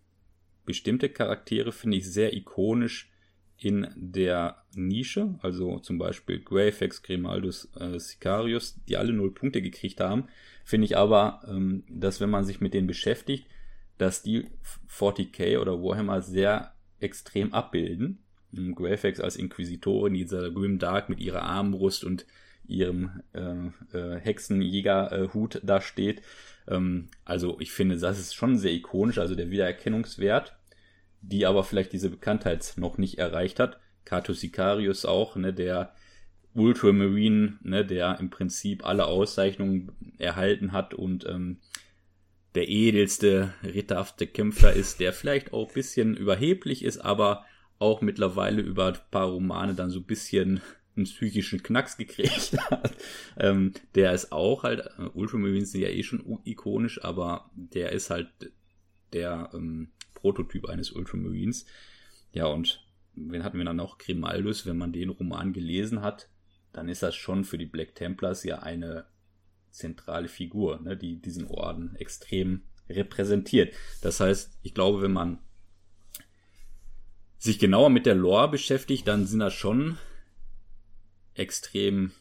bestimmte 0.66 1.10
Charaktere 1.10 1.72
finde 1.72 1.98
ich 1.98 2.12
sehr 2.12 2.34
ikonisch 2.34 3.10
in 3.60 3.88
der 3.96 4.64
Nische, 4.76 5.36
also 5.42 5.80
zum 5.80 5.98
Beispiel 5.98 6.40
Greyfax, 6.40 7.02
Grimaldus, 7.02 7.70
äh, 7.80 8.00
Sicarius, 8.00 8.80
die 8.88 8.98
alle 8.98 9.14
null 9.14 9.34
Punkte 9.34 9.62
gekriegt 9.62 10.00
haben, 10.00 10.26
finde 10.64 10.86
ich 10.86 10.98
aber, 10.98 11.42
ähm, 11.48 11.84
dass 11.90 12.22
wenn 12.22 12.30
man 12.30 12.46
sich 12.46 12.62
mit 12.62 12.74
denen 12.74 12.88
beschäftigt, 12.88 13.48
dass 13.98 14.22
die 14.22 14.46
40k 14.90 15.60
oder 15.60 15.82
Warhammer 15.82 16.22
sehr 16.22 16.74
extrem 17.00 17.54
abbilden. 17.54 18.20
Ähm, 18.56 18.76
als 18.78 19.36
Inquisitorin, 19.36 20.14
dieser 20.14 20.52
Grim 20.52 20.80
Dark 20.80 21.10
mit 21.10 21.20
ihrer 21.20 21.42
Armbrust 21.42 22.04
und 22.04 22.26
ihrem 22.68 23.22
äh, 23.34 23.98
äh, 23.98 24.20
Hexenjägerhut 24.20 25.56
äh, 25.56 25.60
da 25.64 25.82
steht. 25.82 26.22
Ähm, 26.68 27.08
also 27.26 27.58
ich 27.60 27.72
finde, 27.72 27.98
das 27.98 28.20
ist 28.20 28.36
schon 28.36 28.58
sehr 28.58 28.74
ikonisch, 28.74 29.18
also 29.18 29.36
der 29.36 29.50
Wiedererkennungswert 29.50 30.56
die 31.22 31.46
aber 31.46 31.64
vielleicht 31.64 31.94
diese 31.94 32.10
Bekanntheit 32.10 32.74
noch 32.78 32.98
nicht 32.98 33.18
erreicht 33.18 33.60
hat. 33.60 33.80
Kato 34.06 34.34
Sicarius 34.34 35.06
auch, 35.06 35.36
ne, 35.36 35.54
der 35.54 35.94
Ultramarine, 36.54 37.58
ne, 37.62 37.86
der 37.86 38.20
im 38.20 38.30
Prinzip 38.30 38.86
alle 38.86 39.06
Auszeichnungen 39.06 39.92
erhalten 40.18 40.72
hat 40.72 40.94
und 40.94 41.26
ähm, 41.26 41.58
der 42.56 42.70
edelste, 42.70 43.54
ritterhafte 43.64 44.26
Kämpfer 44.26 44.74
ist, 44.74 45.00
der 45.00 45.14
vielleicht 45.14 45.54
auch 45.54 45.68
ein 45.68 45.74
bisschen 45.74 46.18
überheblich 46.18 46.84
ist, 46.84 46.98
aber 46.98 47.46
auch 47.78 48.02
mittlerweile 48.02 48.62
über 48.62 48.88
ein 48.88 48.98
paar 49.12 49.28
Romane 49.28 49.76
dann 49.76 49.92
so 49.92 50.00
ein 50.00 50.06
bisschen 50.06 50.62
einen 50.96 51.06
psychischen 51.06 51.62
Knacks 51.62 51.98
gekriegt 51.98 52.58
hat. 52.72 52.96
ähm, 53.38 53.74
der 53.94 54.14
ist 54.14 54.32
auch 54.32 54.64
halt, 54.64 54.80
äh, 54.98 55.04
Ultramarines 55.14 55.72
sind 55.72 55.82
ja 55.82 55.90
eh 55.90 56.02
schon 56.02 56.40
ikonisch, 56.44 57.04
aber 57.04 57.52
der 57.54 57.92
ist 57.92 58.10
halt 58.10 58.30
der 59.14 59.50
ähm, 59.54 59.90
Prototyp 60.14 60.68
eines 60.68 60.92
Ultramarines. 60.92 61.66
Ja, 62.32 62.46
und 62.48 62.86
wen 63.16 63.44
hatten 63.44 63.58
wir 63.58 63.66
dann 63.66 63.76
noch? 63.78 63.98
Grimaldus, 63.98 64.66
wenn 64.66 64.78
man 64.78 64.94
den 64.94 65.10
Roman 65.10 65.54
gelesen 65.54 66.02
hat, 66.02 66.30
dann 66.74 66.90
ist 66.90 67.04
das 67.04 67.16
schon 67.16 67.44
für 67.44 67.58
die 67.58 67.66
Black 67.66 67.96
Templars 67.96 68.44
ja 68.44 68.60
eine 68.60 69.06
zentrale 69.72 70.28
Figur, 70.28 70.80
ne, 70.82 70.98
die 70.98 71.22
diesen 71.22 71.48
Orden 71.48 71.96
extrem 71.96 72.64
repräsentiert. 72.90 73.76
Das 74.02 74.20
heißt, 74.20 74.60
ich 74.64 74.74
glaube, 74.74 75.02
wenn 75.02 75.14
man 75.14 75.40
sich 77.38 77.60
genauer 77.60 77.90
mit 77.90 78.06
der 78.06 78.16
Lore 78.16 78.50
beschäftigt, 78.50 79.08
dann 79.08 79.26
sind 79.26 79.40
das 79.40 79.54
schon 79.54 79.98
extrem 81.34 82.12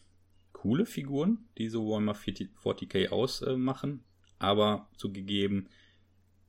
coole 0.51 0.85
Figuren, 0.85 1.47
die 1.57 1.69
so 1.69 1.87
Warhammer 1.89 2.15
40k 2.15 3.09
ausmachen. 3.09 4.03
Aber 4.39 4.87
zugegeben, 4.97 5.67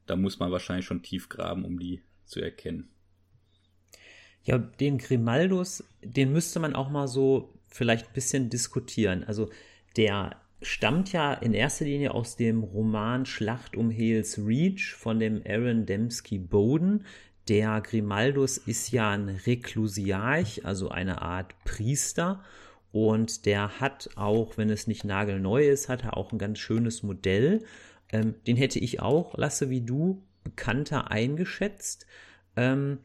da 0.08 0.16
muss 0.16 0.38
man 0.38 0.50
wahrscheinlich 0.50 0.86
schon 0.86 1.02
tief 1.02 1.28
graben, 1.28 1.64
um 1.64 1.78
die 1.78 2.02
zu 2.24 2.40
erkennen. 2.40 2.88
Ja, 4.42 4.58
den 4.58 4.98
Grimaldus, 4.98 5.84
den 6.02 6.32
müsste 6.32 6.60
man 6.60 6.74
auch 6.74 6.88
mal 6.88 7.08
so 7.08 7.52
vielleicht 7.68 8.08
ein 8.08 8.12
bisschen 8.14 8.50
diskutieren. 8.50 9.24
Also 9.24 9.50
der 9.96 10.36
stammt 10.62 11.12
ja 11.12 11.34
in 11.34 11.54
erster 11.54 11.84
Linie 11.84 12.14
aus 12.14 12.36
dem 12.36 12.62
Roman 12.62 13.26
Schlacht 13.26 13.76
um 13.76 13.90
Hales 13.90 14.38
Reach 14.38 14.94
von 14.96 15.18
dem 15.18 15.42
Aaron 15.46 15.86
Dembski 15.86 16.38
Bowden. 16.38 17.04
Der 17.48 17.80
Grimaldus 17.80 18.58
ist 18.58 18.90
ja 18.90 19.10
ein 19.10 19.28
Reklusiarch, 19.28 20.64
also 20.64 20.88
eine 20.88 21.22
Art 21.22 21.54
Priester. 21.64 22.42
Und 22.90 23.46
der 23.46 23.80
hat 23.80 24.10
auch, 24.16 24.56
wenn 24.56 24.70
es 24.70 24.86
nicht 24.86 25.04
nagelneu 25.04 25.68
ist, 25.68 25.88
hat 25.88 26.04
er 26.04 26.16
auch 26.16 26.32
ein 26.32 26.38
ganz 26.38 26.58
schönes 26.58 27.02
Modell. 27.02 27.64
Ähm, 28.12 28.34
den 28.46 28.56
hätte 28.56 28.78
ich 28.78 29.00
auch, 29.00 29.36
Lasse, 29.36 29.70
wie 29.70 29.80
du, 29.80 30.22
bekannter 30.44 31.10
eingeschätzt. 31.10 32.06
Ähm, 32.56 32.98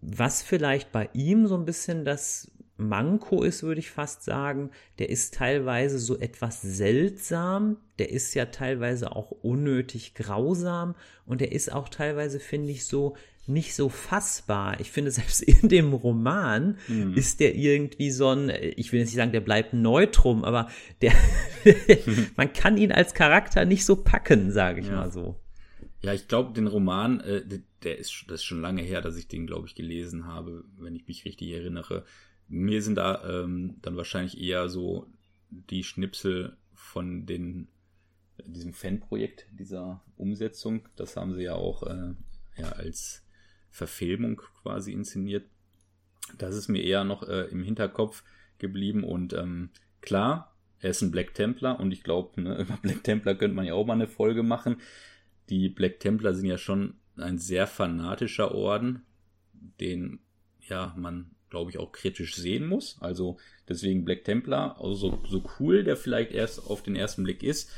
was 0.00 0.42
vielleicht 0.42 0.92
bei 0.92 1.10
ihm 1.12 1.46
so 1.46 1.56
ein 1.56 1.64
bisschen 1.64 2.04
das 2.04 2.50
Manko 2.80 3.42
ist, 3.42 3.62
würde 3.62 3.80
ich 3.80 3.90
fast 3.90 4.24
sagen, 4.24 4.70
der 4.98 5.10
ist 5.10 5.34
teilweise 5.34 5.98
so 5.98 6.18
etwas 6.18 6.62
seltsam, 6.62 7.76
der 7.98 8.10
ist 8.10 8.34
ja 8.34 8.46
teilweise 8.46 9.14
auch 9.14 9.30
unnötig 9.30 10.14
grausam 10.14 10.94
und 11.26 11.40
der 11.40 11.52
ist 11.52 11.72
auch 11.72 11.88
teilweise, 11.88 12.40
finde 12.40 12.70
ich, 12.70 12.86
so 12.86 13.16
nicht 13.46 13.74
so 13.74 13.88
fassbar. 13.88 14.80
Ich 14.80 14.90
finde, 14.90 15.10
selbst 15.10 15.42
in 15.42 15.68
dem 15.68 15.92
Roman 15.92 16.78
mhm. 16.88 17.14
ist 17.14 17.40
der 17.40 17.54
irgendwie 17.54 18.10
so 18.10 18.28
ein, 18.28 18.50
ich 18.50 18.92
will 18.92 19.00
jetzt 19.00 19.08
nicht 19.08 19.16
sagen, 19.16 19.32
der 19.32 19.40
bleibt 19.40 19.74
neutrum, 19.74 20.44
aber 20.44 20.68
der, 21.02 21.12
man 22.36 22.52
kann 22.52 22.76
ihn 22.76 22.92
als 22.92 23.14
Charakter 23.14 23.64
nicht 23.64 23.84
so 23.84 23.96
packen, 23.96 24.50
sage 24.50 24.80
ich 24.80 24.86
ja. 24.86 24.96
mal 24.96 25.10
so. 25.10 25.36
Ja, 26.02 26.14
ich 26.14 26.28
glaube, 26.28 26.54
den 26.54 26.66
Roman, 26.66 27.20
äh, 27.20 27.42
der 27.82 27.98
ist, 27.98 28.24
das 28.28 28.40
ist 28.40 28.44
schon 28.44 28.62
lange 28.62 28.82
her, 28.82 29.02
dass 29.02 29.16
ich 29.16 29.28
den, 29.28 29.46
glaube 29.46 29.66
ich, 29.66 29.74
gelesen 29.74 30.26
habe, 30.26 30.64
wenn 30.78 30.94
ich 30.94 31.06
mich 31.06 31.26
richtig 31.26 31.50
erinnere. 31.50 32.04
Mir 32.50 32.82
sind 32.82 32.96
da 32.96 33.24
ähm, 33.24 33.76
dann 33.80 33.96
wahrscheinlich 33.96 34.40
eher 34.40 34.68
so 34.68 35.06
die 35.50 35.84
Schnipsel 35.84 36.56
von 36.74 37.24
den 37.24 37.68
diesem 38.44 38.72
Fanprojekt 38.72 39.46
dieser 39.52 40.02
Umsetzung. 40.16 40.88
Das 40.96 41.16
haben 41.16 41.32
sie 41.32 41.44
ja 41.44 41.54
auch 41.54 41.84
äh, 41.84 42.14
ja, 42.56 42.72
als 42.72 43.24
Verfilmung 43.70 44.42
quasi 44.62 44.92
inszeniert. 44.92 45.44
Das 46.38 46.56
ist 46.56 46.68
mir 46.68 46.82
eher 46.82 47.04
noch 47.04 47.22
äh, 47.22 47.42
im 47.50 47.62
Hinterkopf 47.62 48.24
geblieben 48.58 49.04
und 49.04 49.32
ähm, 49.32 49.70
klar, 50.00 50.56
er 50.80 50.90
ist 50.90 51.02
ein 51.02 51.10
Black 51.10 51.34
Templar 51.34 51.78
und 51.78 51.92
ich 51.92 52.02
glaube, 52.02 52.40
ne, 52.40 52.58
über 52.60 52.76
Black 52.78 53.04
Templar 53.04 53.34
könnte 53.34 53.54
man 53.54 53.66
ja 53.66 53.74
auch 53.74 53.86
mal 53.86 53.94
eine 53.94 54.08
Folge 54.08 54.42
machen. 54.42 54.76
Die 55.48 55.68
Black 55.68 56.00
Templar 56.00 56.34
sind 56.34 56.46
ja 56.46 56.58
schon 56.58 56.94
ein 57.16 57.38
sehr 57.38 57.66
fanatischer 57.66 58.54
Orden, 58.54 59.02
den 59.52 60.20
ja 60.60 60.94
man 60.96 61.30
glaube 61.50 61.70
ich 61.70 61.78
auch 61.78 61.92
kritisch 61.92 62.36
sehen 62.36 62.66
muss. 62.66 62.96
Also 63.00 63.36
deswegen 63.68 64.04
Black 64.04 64.24
Templar, 64.24 64.80
also 64.80 64.94
so, 64.94 65.22
so 65.26 65.44
cool 65.58 65.84
der 65.84 65.96
vielleicht 65.96 66.32
erst 66.32 66.66
auf 66.66 66.82
den 66.82 66.96
ersten 66.96 67.24
Blick 67.24 67.42
ist, 67.42 67.70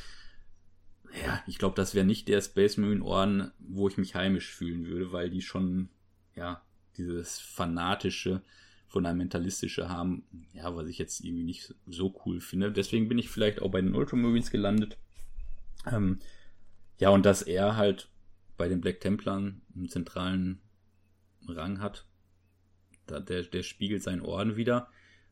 ja, 1.24 1.42
ich 1.46 1.58
glaube, 1.58 1.76
das 1.76 1.94
wäre 1.94 2.06
nicht 2.06 2.28
der 2.28 2.40
Space 2.40 2.76
Marine 2.76 3.04
Orden, 3.04 3.50
wo 3.58 3.88
ich 3.88 3.98
mich 3.98 4.14
heimisch 4.14 4.50
fühlen 4.50 4.86
würde, 4.86 5.12
weil 5.12 5.28
die 5.28 5.42
schon, 5.42 5.88
ja, 6.34 6.62
dieses 6.96 7.38
fanatische, 7.38 8.42
fundamentalistische 8.88 9.88
haben, 9.88 10.24
ja, 10.52 10.74
was 10.74 10.86
ich 10.86 10.98
jetzt 10.98 11.24
irgendwie 11.24 11.44
nicht 11.44 11.74
so 11.86 12.14
cool 12.24 12.40
finde. 12.40 12.72
Deswegen 12.72 13.08
bin 13.08 13.18
ich 13.18 13.28
vielleicht 13.28 13.60
auch 13.60 13.70
bei 13.70 13.80
den 13.80 13.94
Ultramarines 13.94 14.50
gelandet. 14.50 14.98
Ähm, 15.90 16.20
ja, 16.98 17.10
und 17.10 17.26
dass 17.26 17.42
er 17.42 17.76
halt 17.76 18.08
bei 18.56 18.68
den 18.68 18.80
Black 18.80 19.00
Templern 19.00 19.62
einen 19.74 19.88
zentralen 19.88 20.60
Rang 21.48 21.80
hat, 21.80 22.06
da, 23.06 23.20
der, 23.20 23.42
der 23.42 23.62
spiegelt 23.62 24.02
seinen 24.02 24.22
Orden 24.22 24.56
wieder. 24.56 24.88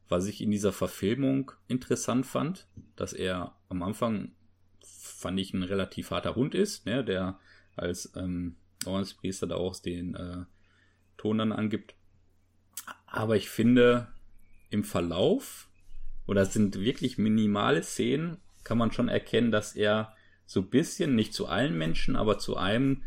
Was 0.08 0.26
ich 0.26 0.40
in 0.40 0.50
dieser 0.50 0.72
Verfilmung 0.72 1.52
interessant 1.68 2.26
fand, 2.26 2.66
dass 2.96 3.12
er 3.12 3.56
am 3.68 3.82
Anfang 3.82 4.32
fand 4.84 5.38
ich, 5.38 5.54
ein 5.54 5.62
relativ 5.62 6.10
harter 6.10 6.34
Hund 6.34 6.54
ist, 6.54 6.86
ne, 6.86 7.04
der 7.04 7.38
als 7.76 8.12
ähm, 8.16 8.56
Ordenspriester 8.86 9.46
da 9.46 9.56
auch 9.56 9.78
den 9.78 10.14
äh, 10.14 10.44
Ton 11.16 11.38
dann 11.38 11.52
angibt. 11.52 11.94
Aber 13.06 13.36
ich 13.36 13.48
finde, 13.50 14.08
im 14.70 14.84
Verlauf, 14.84 15.68
oder 16.26 16.42
es 16.42 16.52
sind 16.52 16.80
wirklich 16.80 17.18
minimale 17.18 17.82
Szenen, 17.82 18.38
kann 18.64 18.78
man 18.78 18.92
schon 18.92 19.08
erkennen, 19.08 19.50
dass 19.50 19.74
er 19.74 20.14
so 20.46 20.60
ein 20.60 20.70
bisschen, 20.70 21.14
nicht 21.14 21.34
zu 21.34 21.46
allen 21.46 21.76
Menschen, 21.76 22.16
aber 22.16 22.38
zu 22.38 22.56
einem 22.56 23.02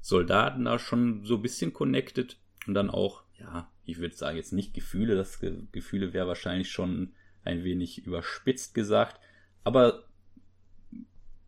Soldaten 0.00 0.64
da 0.64 0.78
schon 0.78 1.24
so 1.24 1.36
ein 1.36 1.42
bisschen 1.42 1.72
connected 1.72 2.38
und 2.66 2.74
dann 2.74 2.90
auch, 2.90 3.24
ja, 3.38 3.70
ich 3.84 3.98
würde 3.98 4.16
sagen, 4.16 4.36
jetzt 4.36 4.52
nicht 4.52 4.74
Gefühle, 4.74 5.14
das 5.14 5.40
Ge 5.40 5.54
Gefühle 5.72 6.12
wäre 6.12 6.28
wahrscheinlich 6.28 6.70
schon 6.70 7.12
ein 7.44 7.64
wenig 7.64 8.06
überspitzt 8.06 8.74
gesagt, 8.74 9.20
aber 9.64 10.04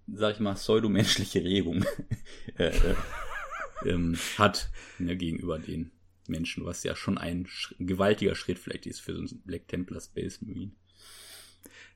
sag 0.07 0.34
ich 0.34 0.41
mal, 0.41 0.55
pseudomenschliche 0.55 1.43
Regung 1.43 1.84
äh, 2.59 2.68
äh, 2.68 2.95
ähm, 3.84 4.16
hat 4.39 4.70
ne, 4.99 5.16
gegenüber 5.16 5.59
den 5.59 5.91
Menschen, 6.28 6.64
was 6.64 6.82
ja 6.84 6.95
schon 6.95 7.18
ein 7.18 7.47
sch 7.47 7.74
gewaltiger 7.78 8.34
Schritt 8.34 8.59
vielleicht 8.59 8.86
ist 8.86 9.01
für 9.01 9.14
so 9.14 9.20
einen 9.20 9.43
Black 9.45 9.68
Templar 9.68 10.01
Space 10.01 10.41
Marine. 10.43 10.72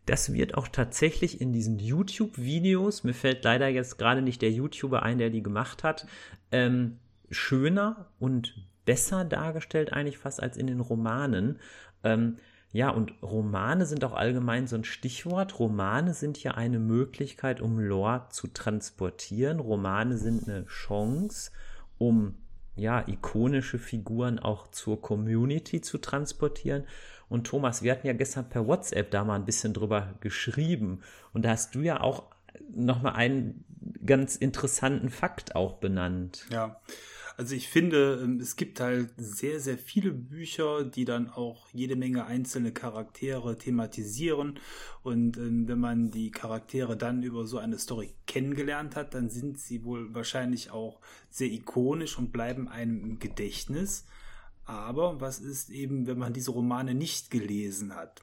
Das 0.07 0.33
wird 0.33 0.55
auch 0.55 0.67
tatsächlich 0.67 1.41
in 1.41 1.53
diesen 1.53 1.79
YouTube-Videos, 1.79 3.05
mir 3.05 3.15
fällt 3.15 3.45
leider 3.45 3.69
jetzt 3.69 3.99
gerade 3.99 4.21
nicht 4.21 4.43
der 4.43 4.51
YouTuber 4.51 5.03
ein, 5.03 5.19
der 5.19 5.31
die 5.31 5.45
gemacht 5.45 5.85
hat, 5.85 6.07
ähm, 6.51 6.99
schöner 7.31 8.11
und 8.19 8.57
besser 8.85 9.25
dargestellt 9.25 9.93
eigentlich 9.93 10.19
fast 10.19 10.43
als 10.43 10.57
in 10.57 10.67
den 10.67 10.81
Romanen. 10.81 11.59
Ähm, 12.05 12.39
ja, 12.73 12.89
und 12.89 13.13
Romane 13.23 13.85
sind 13.85 14.03
auch 14.05 14.15
allgemein 14.15 14.67
so 14.67 14.77
ein 14.77 14.85
Stichwort. 14.85 15.59
Romane 15.59 16.15
sind 16.15 16.43
ja 16.43 16.53
eine 16.53 16.79
Möglichkeit, 16.79 17.61
um 17.61 17.79
Lore 17.79 18.27
zu 18.31 18.47
transportieren. 18.47 19.61
Romane 19.61 20.17
sind 20.17 20.49
eine 20.49 20.65
Chance, 20.67 21.51
um 21.99 22.37
ja, 22.75 23.07
ikonische 23.07 23.79
Figuren 23.79 24.39
auch 24.39 24.69
zur 24.69 25.03
Community 25.03 25.83
zu 25.83 25.99
transportieren. 25.99 26.85
Und 27.29 27.47
Thomas, 27.47 27.83
wir 27.83 27.93
hatten 27.93 28.07
ja 28.07 28.15
gestern 28.15 28.49
per 28.49 28.67
WhatsApp 28.67 29.11
da 29.11 29.25
mal 29.25 29.37
ein 29.37 29.45
bisschen 29.45 29.75
drüber 29.75 30.15
geschrieben. 30.21 31.03
Und 31.35 31.45
da 31.45 31.51
hast 31.51 31.75
du 31.75 31.81
ja 31.81 32.01
auch 32.01 32.25
nochmal 32.75 33.15
einen 33.15 33.65
ganz 34.05 34.37
interessanten 34.37 35.11
Fakt 35.11 35.55
auch 35.55 35.75
benannt. 35.75 36.47
Ja, 36.51 36.81
also 37.37 37.55
ich 37.55 37.69
finde, 37.69 38.21
ähm, 38.23 38.41
es 38.41 38.57
gibt 38.57 38.81
halt 38.81 39.11
sehr, 39.17 39.61
sehr 39.61 39.79
viele 39.79 40.13
Bücher, 40.13 40.85
die 40.85 41.05
dann 41.05 41.29
auch 41.31 41.69
jede 41.73 41.97
Menge 41.97 42.27
einzelne 42.27 42.73
Charaktere 42.73 43.57
thematisieren. 43.59 44.59
Und 45.03 45.37
ähm, 45.37 45.69
wenn 45.69 45.79
man 45.79 46.11
die 46.11 46.31
Charaktere 46.31 46.97
dann 46.97 47.23
über 47.23 47.47
so 47.47 47.59
eine 47.59 47.79
Story 47.79 48.15
kennengelernt 48.27 48.97
hat, 48.97 49.15
dann 49.15 49.31
sind 49.31 49.59
sie 49.59 49.85
wohl 49.85 50.15
wahrscheinlich 50.15 50.71
auch 50.71 51.01
sehr 51.31 51.49
ikonisch 51.49 52.19
und 52.19 52.33
bleiben 52.33 52.69
einem 52.69 53.03
im 53.03 53.19
Gedächtnis. 53.19 54.05
Aber 54.65 55.21
was 55.21 55.41
ist 55.41 55.71
eben, 55.71 56.07
wenn 56.07 56.19
man 56.19 56.33
diese 56.33 56.53
Romane 56.53 56.95
nicht 56.95 57.31
gelesen 57.31 57.95
hat? 57.95 58.23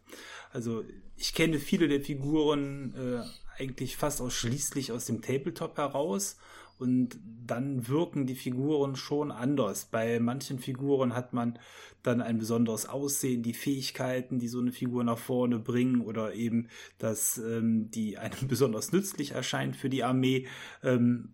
Also 0.51 0.83
ich 1.17 1.33
kenne 1.33 1.59
viele 1.59 1.87
der 1.87 2.01
Figuren 2.01 2.93
äh, 2.95 3.61
eigentlich 3.61 3.97
fast 3.97 4.21
ausschließlich 4.21 4.91
aus 4.91 5.05
dem 5.05 5.21
Tabletop 5.21 5.77
heraus 5.77 6.37
und 6.79 7.19
dann 7.45 7.87
wirken 7.87 8.25
die 8.25 8.35
Figuren 8.35 8.95
schon 8.95 9.31
anders. 9.31 9.85
Bei 9.85 10.19
manchen 10.19 10.59
Figuren 10.59 11.13
hat 11.13 11.33
man 11.33 11.59
dann 12.03 12.21
ein 12.21 12.37
besonderes 12.37 12.87
Aussehen, 12.87 13.43
die 13.43 13.53
Fähigkeiten, 13.53 14.39
die 14.39 14.47
so 14.47 14.59
eine 14.59 14.71
Figur 14.71 15.03
nach 15.03 15.17
vorne 15.17 15.59
bringen 15.59 16.01
oder 16.01 16.33
eben, 16.33 16.69
dass 16.97 17.37
ähm, 17.37 17.91
die 17.91 18.17
einem 18.17 18.37
besonders 18.47 18.91
nützlich 18.91 19.31
erscheint 19.31 19.75
für 19.75 19.89
die 19.89 20.03
Armee. 20.03 20.47
Ähm, 20.83 21.33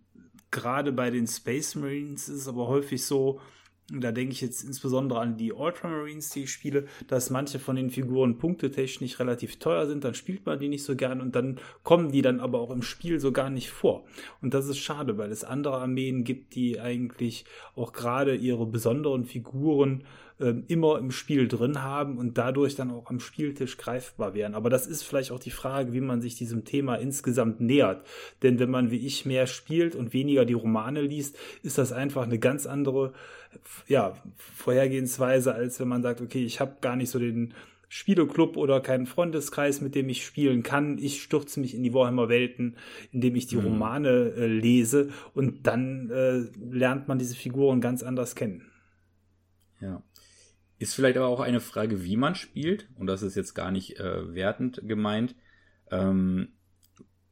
gerade 0.50 0.92
bei 0.92 1.10
den 1.10 1.26
Space 1.26 1.74
Marines 1.76 2.28
ist 2.28 2.42
es 2.42 2.48
aber 2.48 2.66
häufig 2.66 3.04
so, 3.04 3.40
da 3.88 4.10
denke 4.10 4.32
ich 4.32 4.40
jetzt 4.40 4.64
insbesondere 4.64 5.20
an 5.20 5.36
die 5.36 5.52
Ultramarines, 5.52 6.30
die 6.30 6.44
ich 6.44 6.52
spiele, 6.52 6.86
dass 7.06 7.30
manche 7.30 7.60
von 7.60 7.76
den 7.76 7.90
Figuren 7.90 8.36
punktetechnisch 8.36 9.20
relativ 9.20 9.58
teuer 9.60 9.86
sind, 9.86 10.02
dann 10.02 10.14
spielt 10.14 10.44
man 10.44 10.58
die 10.58 10.68
nicht 10.68 10.82
so 10.82 10.96
gern 10.96 11.20
und 11.20 11.36
dann 11.36 11.60
kommen 11.84 12.10
die 12.10 12.22
dann 12.22 12.40
aber 12.40 12.60
auch 12.60 12.70
im 12.70 12.82
Spiel 12.82 13.20
so 13.20 13.30
gar 13.30 13.48
nicht 13.48 13.70
vor. 13.70 14.04
Und 14.42 14.54
das 14.54 14.66
ist 14.66 14.78
schade, 14.78 15.18
weil 15.18 15.30
es 15.30 15.44
andere 15.44 15.78
Armeen 15.78 16.24
gibt, 16.24 16.56
die 16.56 16.80
eigentlich 16.80 17.44
auch 17.76 17.92
gerade 17.92 18.34
ihre 18.34 18.66
besonderen 18.66 19.24
Figuren 19.24 20.02
äh, 20.38 20.54
immer 20.66 20.98
im 20.98 21.12
Spiel 21.12 21.48
drin 21.48 21.82
haben 21.82 22.18
und 22.18 22.38
dadurch 22.38 22.74
dann 22.74 22.90
auch 22.90 23.08
am 23.08 23.20
Spieltisch 23.20 23.78
greifbar 23.78 24.34
wären. 24.34 24.54
Aber 24.54 24.68
das 24.68 24.86
ist 24.86 25.02
vielleicht 25.02 25.30
auch 25.30 25.38
die 25.38 25.50
Frage, 25.50 25.92
wie 25.92 26.00
man 26.00 26.20
sich 26.20 26.34
diesem 26.34 26.64
Thema 26.64 26.96
insgesamt 26.96 27.60
nähert. 27.60 28.04
Denn 28.42 28.58
wenn 28.58 28.70
man 28.70 28.90
wie 28.90 29.06
ich 29.06 29.24
mehr 29.24 29.46
spielt 29.46 29.94
und 29.94 30.12
weniger 30.12 30.44
die 30.44 30.54
Romane 30.54 31.02
liest, 31.02 31.38
ist 31.62 31.78
das 31.78 31.92
einfach 31.92 32.24
eine 32.24 32.38
ganz 32.38 32.66
andere 32.66 33.12
ja, 33.86 34.14
Vorhergehensweise, 34.36 35.54
als 35.54 35.80
wenn 35.80 35.88
man 35.88 36.02
sagt, 36.02 36.20
okay, 36.20 36.44
ich 36.44 36.60
habe 36.60 36.76
gar 36.80 36.96
nicht 36.96 37.10
so 37.10 37.18
den 37.18 37.54
Spieleclub 37.88 38.56
oder 38.56 38.80
keinen 38.80 39.06
Freundeskreis, 39.06 39.80
mit 39.80 39.94
dem 39.94 40.08
ich 40.08 40.24
spielen 40.24 40.62
kann. 40.62 40.98
Ich 40.98 41.22
stürze 41.22 41.60
mich 41.60 41.74
in 41.74 41.82
die 41.82 41.94
Warhammer-Welten, 41.94 42.76
indem 43.12 43.36
ich 43.36 43.46
die 43.46 43.56
mhm. 43.56 43.64
Romane 43.64 44.32
äh, 44.36 44.46
lese 44.46 45.10
und 45.34 45.66
dann 45.66 46.10
äh, 46.10 46.38
lernt 46.58 47.08
man 47.08 47.18
diese 47.18 47.36
Figuren 47.36 47.80
ganz 47.80 48.02
anders 48.02 48.34
kennen. 48.34 48.70
Ja. 49.80 50.02
Ist 50.78 50.94
vielleicht 50.94 51.16
aber 51.16 51.28
auch 51.28 51.40
eine 51.40 51.60
Frage, 51.60 52.04
wie 52.04 52.16
man 52.16 52.34
spielt, 52.34 52.88
und 52.98 53.06
das 53.06 53.22
ist 53.22 53.34
jetzt 53.34 53.54
gar 53.54 53.70
nicht 53.70 53.98
äh, 53.98 54.34
wertend 54.34 54.82
gemeint. 54.84 55.34
Ähm, 55.90 56.48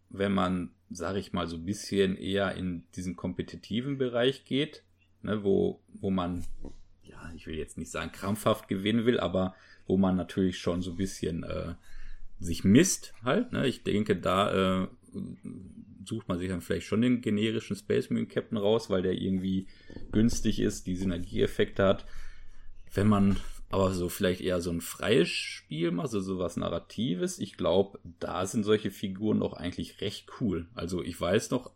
wenn 0.08 0.32
man, 0.32 0.70
sage 0.88 1.18
ich 1.18 1.32
mal, 1.32 1.46
so 1.46 1.56
ein 1.56 1.64
bisschen 1.64 2.16
eher 2.16 2.54
in 2.54 2.84
diesen 2.94 3.16
kompetitiven 3.16 3.98
Bereich 3.98 4.44
geht, 4.44 4.84
ne, 5.24 5.42
wo, 5.42 5.80
wo 5.94 6.10
man, 6.10 6.44
ja, 7.02 7.32
ich 7.34 7.46
will 7.46 7.56
jetzt 7.56 7.78
nicht 7.78 7.90
sagen 7.90 8.12
krampfhaft 8.12 8.68
gewinnen 8.68 9.06
will, 9.06 9.18
aber 9.18 9.54
wo 9.86 9.96
man 9.96 10.16
natürlich 10.16 10.58
schon 10.58 10.82
so 10.82 10.92
ein 10.92 10.96
bisschen 10.96 11.42
äh, 11.42 11.74
sich 12.38 12.64
misst 12.64 13.14
halt. 13.22 13.52
Ne? 13.52 13.66
Ich 13.66 13.82
denke, 13.82 14.16
da 14.16 14.82
äh, 14.82 14.88
sucht 16.04 16.28
man 16.28 16.38
sich 16.38 16.48
dann 16.48 16.60
vielleicht 16.60 16.86
schon 16.86 17.02
den 17.02 17.20
generischen 17.20 17.76
Space 17.76 18.10
Marine 18.10 18.28
Captain 18.28 18.58
raus, 18.58 18.90
weil 18.90 19.02
der 19.02 19.14
irgendwie 19.14 19.66
günstig 20.12 20.60
ist, 20.60 20.86
die 20.86 20.96
Synergieeffekte 20.96 21.84
hat. 21.84 22.06
Wenn 22.92 23.08
man 23.08 23.36
aber 23.70 23.92
so 23.92 24.08
vielleicht 24.08 24.40
eher 24.40 24.60
so 24.60 24.70
ein 24.70 24.80
freies 24.80 25.28
Spiel 25.28 25.90
macht, 25.90 26.06
also 26.06 26.20
sowas 26.20 26.56
Narratives, 26.56 27.38
ich 27.38 27.56
glaube, 27.56 27.98
da 28.20 28.46
sind 28.46 28.62
solche 28.62 28.90
Figuren 28.90 29.40
doch 29.40 29.54
eigentlich 29.54 30.00
recht 30.00 30.30
cool. 30.40 30.68
Also 30.74 31.02
ich 31.02 31.20
weiß 31.20 31.50
noch, 31.50 31.72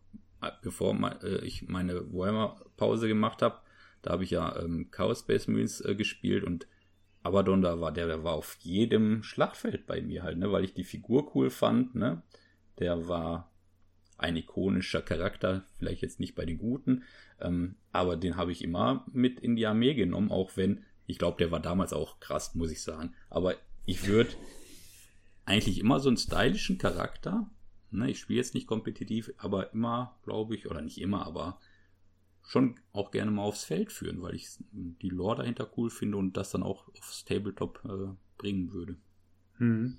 bevor 0.62 0.94
äh, 1.22 1.44
ich 1.44 1.68
meine 1.68 2.12
Warhammer-Pause 2.12 3.08
gemacht 3.08 3.42
habe, 3.42 3.60
da 4.02 4.12
habe 4.12 4.24
ich 4.24 4.30
ja 4.30 4.60
ähm, 4.60 4.90
Chaos 4.90 5.20
Space 5.20 5.48
Marines 5.48 5.80
äh, 5.80 5.94
gespielt 5.94 6.44
und 6.44 6.66
Abaddon, 7.22 7.62
da 7.62 7.80
war 7.80 7.92
der, 7.92 8.06
der 8.06 8.24
war 8.24 8.34
auf 8.34 8.56
jedem 8.60 9.22
Schlachtfeld 9.22 9.86
bei 9.86 10.00
mir 10.00 10.22
halt, 10.22 10.38
ne, 10.38 10.52
weil 10.52 10.64
ich 10.64 10.74
die 10.74 10.84
Figur 10.84 11.34
cool 11.34 11.50
fand, 11.50 11.94
ne. 11.94 12.22
Der 12.78 13.08
war 13.08 13.50
ein 14.18 14.36
ikonischer 14.36 15.02
Charakter, 15.02 15.64
vielleicht 15.78 16.02
jetzt 16.02 16.20
nicht 16.20 16.34
bei 16.34 16.44
den 16.44 16.58
Guten, 16.58 17.04
ähm, 17.40 17.76
aber 17.92 18.16
den 18.16 18.36
habe 18.36 18.52
ich 18.52 18.62
immer 18.62 19.04
mit 19.12 19.40
in 19.40 19.56
die 19.56 19.66
Armee 19.66 19.94
genommen, 19.94 20.30
auch 20.30 20.56
wenn, 20.56 20.84
ich 21.06 21.18
glaube, 21.18 21.38
der 21.38 21.50
war 21.50 21.60
damals 21.60 21.92
auch 21.92 22.20
krass, 22.20 22.54
muss 22.54 22.70
ich 22.70 22.82
sagen. 22.82 23.14
Aber 23.30 23.54
ich 23.84 24.06
würde 24.06 24.30
eigentlich 25.44 25.78
immer 25.78 25.98
so 25.98 26.08
einen 26.08 26.18
stylischen 26.18 26.78
Charakter 26.78 27.48
Ne, 27.90 28.10
ich 28.10 28.18
spiele 28.18 28.38
jetzt 28.38 28.54
nicht 28.54 28.66
kompetitiv, 28.66 29.32
aber 29.38 29.72
immer, 29.72 30.18
glaube 30.24 30.54
ich, 30.54 30.70
oder 30.70 30.82
nicht 30.82 31.00
immer, 31.00 31.26
aber 31.26 31.58
schon 32.42 32.76
auch 32.92 33.10
gerne 33.10 33.30
mal 33.30 33.42
aufs 33.42 33.64
Feld 33.64 33.92
führen, 33.92 34.22
weil 34.22 34.34
ich 34.34 34.48
die 34.72 35.10
Lore 35.10 35.36
dahinter 35.38 35.70
cool 35.76 35.90
finde 35.90 36.16
und 36.16 36.36
das 36.36 36.50
dann 36.50 36.62
auch 36.62 36.88
aufs 36.98 37.24
Tabletop 37.24 37.82
äh, 37.84 38.14
bringen 38.38 38.72
würde. 38.72 38.96
Hm. 39.58 39.98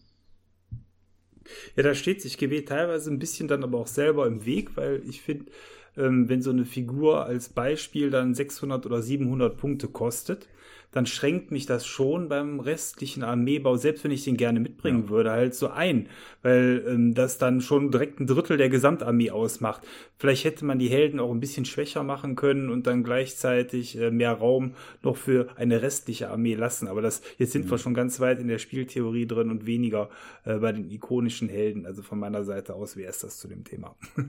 Ja, 1.76 1.84
da 1.84 1.94
steht 1.94 2.22
sich 2.22 2.38
GW 2.38 2.62
teilweise 2.62 3.12
ein 3.12 3.20
bisschen 3.20 3.48
dann 3.48 3.64
aber 3.64 3.80
auch 3.80 3.88
selber 3.88 4.28
im 4.28 4.46
Weg, 4.46 4.78
weil 4.78 5.02
ich 5.08 5.22
finde, 5.22 5.52
ähm, 5.98 6.30
wenn 6.30 6.42
so 6.42 6.50
eine 6.52 6.66
Figur 6.66 7.26
als 7.26 7.50
Beispiel 7.50 8.10
dann 8.10 8.36
600 8.36 8.86
oder 8.86 9.02
700 9.02 9.58
Punkte 9.58 9.88
kostet, 9.88 10.48
dann 10.92 11.06
schränkt 11.06 11.52
mich 11.52 11.66
das 11.66 11.86
schon 11.86 12.30
beim 12.30 12.60
restlichen 12.60 13.24
Armeebau, 13.24 13.78
selbst 13.78 14.04
wenn 14.04 14.12
ich 14.12 14.24
den 14.24 14.38
gerne 14.38 14.60
mitbringen 14.60 15.04
ja. 15.04 15.10
würde, 15.10 15.32
halt 15.32 15.54
so 15.54 15.70
ein, 15.70 16.10
weil 16.42 16.84
ähm, 16.88 17.14
das 17.14 17.38
dann 17.38 17.62
schon 17.62 17.92
direkt 17.92 18.20
ein 18.20 18.28
Drittel 18.28 18.58
der 18.58 18.70
Gesamtarmee 18.70 19.30
ausmacht. 19.30 19.86
Vielleicht 20.18 20.46
hätte 20.46 20.66
man 20.66 20.80
die 20.80 20.90
Helden 20.90 21.20
auch 21.20 21.32
ein 21.32 21.40
bisschen 21.40 21.66
schwächer 21.66 22.04
machen 22.04 22.36
können 22.36 22.70
und 22.70 22.88
dann 22.88 23.04
gleichzeitig 23.04 24.00
äh, 24.00 24.10
mehr 24.10 24.34
Raum 24.34 24.74
noch 25.04 25.16
für 25.16 25.50
eine 25.58 25.82
restliche 25.82 26.30
Armee 26.30 26.56
lassen. 26.56 26.88
Aber 26.88 27.02
das 27.02 27.22
jetzt 27.38 27.52
sind 27.52 27.66
mhm. 27.66 27.72
wir 27.72 27.78
schon 27.78 27.94
ganz 27.94 28.20
weit 28.20 28.40
in 28.40 28.48
der 28.48 28.58
Spieltheorie 28.58 29.28
drin 29.28 29.52
und 29.52 29.68
weniger 29.68 30.10
äh, 30.44 30.58
bei 30.58 30.72
den 30.72 30.90
ikonischen 30.90 31.50
Helden. 31.50 31.86
Also 31.86 32.02
von 32.02 32.20
meiner 32.20 32.44
Seite 32.44 32.74
aus 32.74 32.98
wäre 32.98 33.12
es 33.12 33.20
das 33.20 33.38
zu 33.38 33.48
dem 33.48 33.64
Thema. 33.64 33.96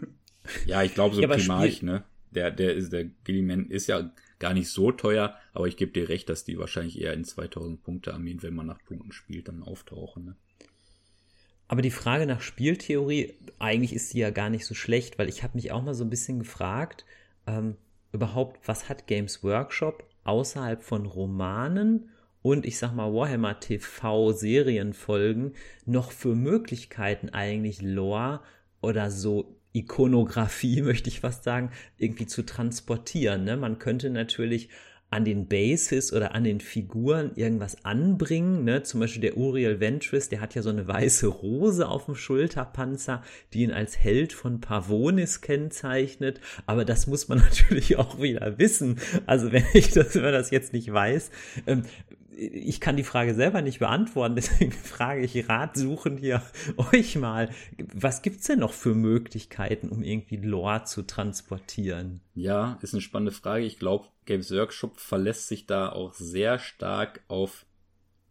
ja, 0.67 0.83
ich 0.83 0.95
glaube 0.95 1.15
so 1.15 1.23
ja, 1.23 1.29
Primarch, 1.29 1.83
ne? 1.83 2.05
Der, 2.33 2.51
der 2.51 2.75
ist, 2.75 2.93
der 2.93 3.07
Gilliman 3.25 3.67
ist 3.67 3.89
ja 3.89 4.13
gar 4.41 4.55
nicht 4.55 4.71
so 4.71 4.91
teuer, 4.91 5.37
aber 5.53 5.69
ich 5.69 5.77
gebe 5.77 5.93
dir 5.93 6.09
recht, 6.09 6.29
dass 6.29 6.45
die 6.45 6.59
wahrscheinlich 6.59 7.01
eher 7.01 7.13
in 7.13 7.25
2000 7.25 7.83
Punkte 7.85 8.13
Armeen, 8.13 8.43
wenn 8.43 8.55
man 8.55 8.67
nach 8.67 8.83
Punkten 8.85 9.13
spielt, 9.13 9.47
dann 9.47 9.63
auftauchen. 9.63 10.25
Ne? 10.25 10.37
Aber 11.69 11.83
die 11.83 11.93
Frage 11.93 12.27
nach 12.27 12.41
Spieltheorie, 12.41 13.35
eigentlich 13.61 13.93
ist 13.93 14.09
sie 14.09 14.19
ja 14.19 14.31
gar 14.31 14.51
nicht 14.51 14.67
so 14.67 14.75
schlecht, 14.75 15.19
weil 15.19 15.29
ich 15.29 15.45
habe 15.45 15.57
mich 15.57 15.71
auch 15.71 15.83
mal 15.83 15.95
so 15.95 16.03
ein 16.03 16.11
bisschen 16.11 16.41
gefragt, 16.41 17.05
ähm, 17.47 17.77
überhaupt, 18.13 18.67
was 18.67 18.89
hat 18.89 19.07
Games 19.07 19.45
Workshop 19.45 20.05
außerhalb 20.25 20.83
von 20.83 21.07
Romanen 21.07 22.09
und 22.43 22.65
ich 22.65 22.79
sag 22.79 22.95
mal 22.95 23.13
Warhammer 23.13 23.61
TV 23.61 24.33
Serienfolgen 24.33 25.55
noch 25.85 26.11
für 26.11 26.35
Möglichkeiten 26.35 27.29
eigentlich 27.29 27.83
Lore 27.83 28.41
oder 28.81 29.11
so 29.11 29.60
Ikonografie, 29.73 30.83
möchte 30.83 31.09
ich 31.09 31.21
fast 31.21 31.45
sagen, 31.45 31.71
irgendwie 31.99 32.27
zu 32.27 32.43
transportieren. 32.43 33.45
Ne? 33.45 33.57
Man 33.57 33.79
könnte 33.79 34.11
natürlich 34.11 34.69
an 35.11 35.25
den 35.25 35.49
Bases 35.49 36.13
oder 36.13 36.35
an 36.37 36.45
den 36.45 36.61
Figuren 36.61 37.33
irgendwas 37.35 37.85
anbringen. 37.85 38.65
Ne? 38.65 38.85
Zum 38.85 39.01
Beispiel 39.01 39.23
der 39.23 39.37
Uriel 39.37 39.81
Ventris, 39.81 40.29
der 40.29 40.41
hat 40.41 40.55
ja 40.55 40.63
so 40.63 40.71
eine 40.71 40.87
weiße 40.87 41.27
Rose 41.27 41.89
auf 41.89 42.05
dem 42.05 42.15
Schulterpanzer, 42.15 43.23
die 43.53 43.63
ihn 43.63 43.73
als 43.73 43.99
Held 43.99 44.33
von 44.33 44.61
Pavonis 44.61 45.41
kennzeichnet. 45.41 46.41
Aber 46.67 46.85
das 46.85 47.09
muss 47.09 47.27
man 47.29 47.39
natürlich 47.51 47.97
auch 47.99 48.21
wieder 48.23 48.59
wissen. 48.59 49.01
Also 49.27 49.51
wenn 49.51 49.65
ich 49.75 49.91
das, 49.91 50.15
wenn 50.15 50.23
man 50.23 50.33
das 50.33 50.53
jetzt 50.53 50.73
nicht 50.73 50.93
weiß, 50.93 51.31
ähm, 51.67 51.83
ich 52.41 52.81
kann 52.81 52.97
die 52.97 53.05
Frage 53.05 53.35
selber 53.35 53.61
nicht 53.61 53.81
beantworten, 53.81 54.35
deswegen 54.37 54.73
frage 54.73 55.23
ich 55.23 55.49
Rat 55.49 55.77
suchen 55.77 56.17
hier 56.17 56.43
euch 56.93 57.17
mal. 57.17 57.51
Was 57.95 58.23
gibt 58.23 58.41
es 58.41 58.47
denn 58.47 58.61
noch 58.61 58.73
für 58.73 58.95
Möglichkeiten, 58.95 59.91
um 59.91 60.03
irgendwie 60.03 60.37
Lore 60.37 60.85
zu 60.85 61.03
transportieren? 61.03 62.21
Ja, 62.35 62.79
ist 62.81 62.95
eine 62.95 63.03
spannende 63.03 63.33
Frage. 63.33 63.65
Ich 63.65 63.79
glaube, 63.79 64.09
Games 64.25 64.51
Workshop 64.53 64.99
verlässt 64.99 65.49
sich 65.49 65.67
da 65.67 65.91
auch 65.91 66.15
sehr 66.15 66.59
stark 66.59 67.21
auf 67.29 67.67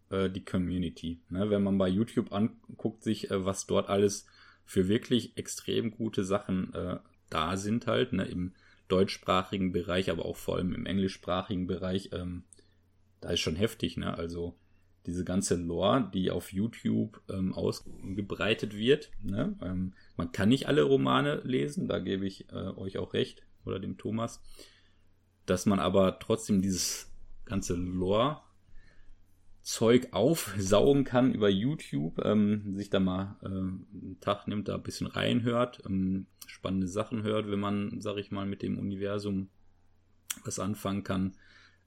äh, 0.09 0.29
die 0.29 0.43
Community. 0.43 1.21
Ne? 1.29 1.49
Wenn 1.49 1.63
man 1.63 1.77
bei 1.77 1.87
YouTube 1.87 2.31
anguckt, 2.31 3.03
sich, 3.03 3.29
äh, 3.29 3.45
was 3.45 3.67
dort 3.67 3.89
alles 3.89 4.25
für 4.65 4.87
wirklich 4.87 5.37
extrem 5.37 5.91
gute 5.91 6.23
Sachen 6.23 6.73
äh, 6.73 6.97
da 7.29 7.57
sind, 7.57 7.85
halt, 7.85 8.13
ne? 8.13 8.25
im 8.25 8.53
deutschsprachigen 8.87 9.71
Bereich, 9.71 10.09
aber 10.09 10.25
auch 10.25 10.37
vor 10.37 10.55
allem 10.55 10.73
im 10.73 10.85
englischsprachigen 10.85 11.67
Bereich, 11.67 12.09
ähm, 12.11 12.43
da 13.21 13.29
ist 13.29 13.39
schon 13.39 13.55
heftig, 13.55 13.97
ne? 13.97 14.17
Also 14.17 14.55
diese 15.05 15.23
ganze 15.23 15.55
Lore, 15.55 16.09
die 16.13 16.29
auf 16.29 16.53
YouTube 16.53 17.21
ähm, 17.29 17.53
ausgebreitet 17.53 18.75
wird. 18.75 19.11
Ne? 19.23 19.57
Ähm, 19.61 19.93
man 20.17 20.31
kann 20.31 20.49
nicht 20.49 20.67
alle 20.67 20.83
Romane 20.83 21.41
lesen, 21.43 21.87
da 21.87 21.99
gebe 21.99 22.27
ich 22.27 22.49
äh, 22.51 22.67
euch 22.75 22.97
auch 22.97 23.13
recht, 23.13 23.43
oder 23.65 23.79
dem 23.79 23.97
Thomas. 23.97 24.41
Dass 25.45 25.65
man 25.65 25.79
aber 25.79 26.19
trotzdem 26.19 26.61
dieses 26.61 27.11
ganze 27.45 27.75
Lore 27.75 28.41
Zeug 29.61 30.09
aufsaugen 30.11 31.03
kann 31.03 31.33
über 31.33 31.49
YouTube, 31.49 32.19
ähm, 32.23 32.75
sich 32.75 32.89
da 32.89 32.99
mal 32.99 33.37
äh, 33.41 33.47
einen 33.47 34.17
Tag 34.19 34.47
nimmt, 34.47 34.67
da 34.67 34.75
ein 34.75 34.83
bisschen 34.83 35.07
reinhört, 35.07 35.81
ähm, 35.85 36.27
spannende 36.47 36.87
Sachen 36.87 37.23
hört, 37.23 37.49
wenn 37.49 37.59
man, 37.59 37.99
sag 38.01 38.17
ich 38.17 38.31
mal, 38.31 38.45
mit 38.45 38.61
dem 38.61 38.79
Universum 38.79 39.49
was 40.43 40.59
anfangen 40.59 41.03
kann. 41.03 41.35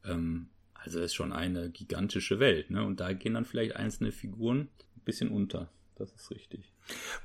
Ähm, 0.04 0.48
also 0.84 1.00
ist 1.00 1.14
schon 1.14 1.32
eine 1.32 1.70
gigantische 1.70 2.40
Welt, 2.40 2.70
ne? 2.70 2.84
Und 2.84 3.00
da 3.00 3.12
gehen 3.12 3.34
dann 3.34 3.44
vielleicht 3.44 3.76
einzelne 3.76 4.12
Figuren 4.12 4.68
ein 4.96 5.04
bisschen 5.04 5.30
unter. 5.30 5.70
Das 5.96 6.12
ist 6.12 6.30
richtig. 6.30 6.72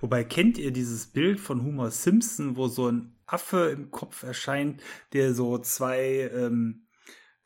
Wobei 0.01 0.23
kennt 0.23 0.57
ihr 0.57 0.71
dieses 0.71 1.07
Bild 1.07 1.39
von 1.39 1.63
Homer 1.63 1.89
Simpson, 1.89 2.57
wo 2.57 2.67
so 2.67 2.91
ein 2.91 3.15
Affe 3.25 3.69
im 3.69 3.89
Kopf 3.89 4.23
erscheint, 4.23 4.81
der 5.13 5.33
so 5.33 5.57
zwei 5.57 6.29
ähm, 6.33 6.87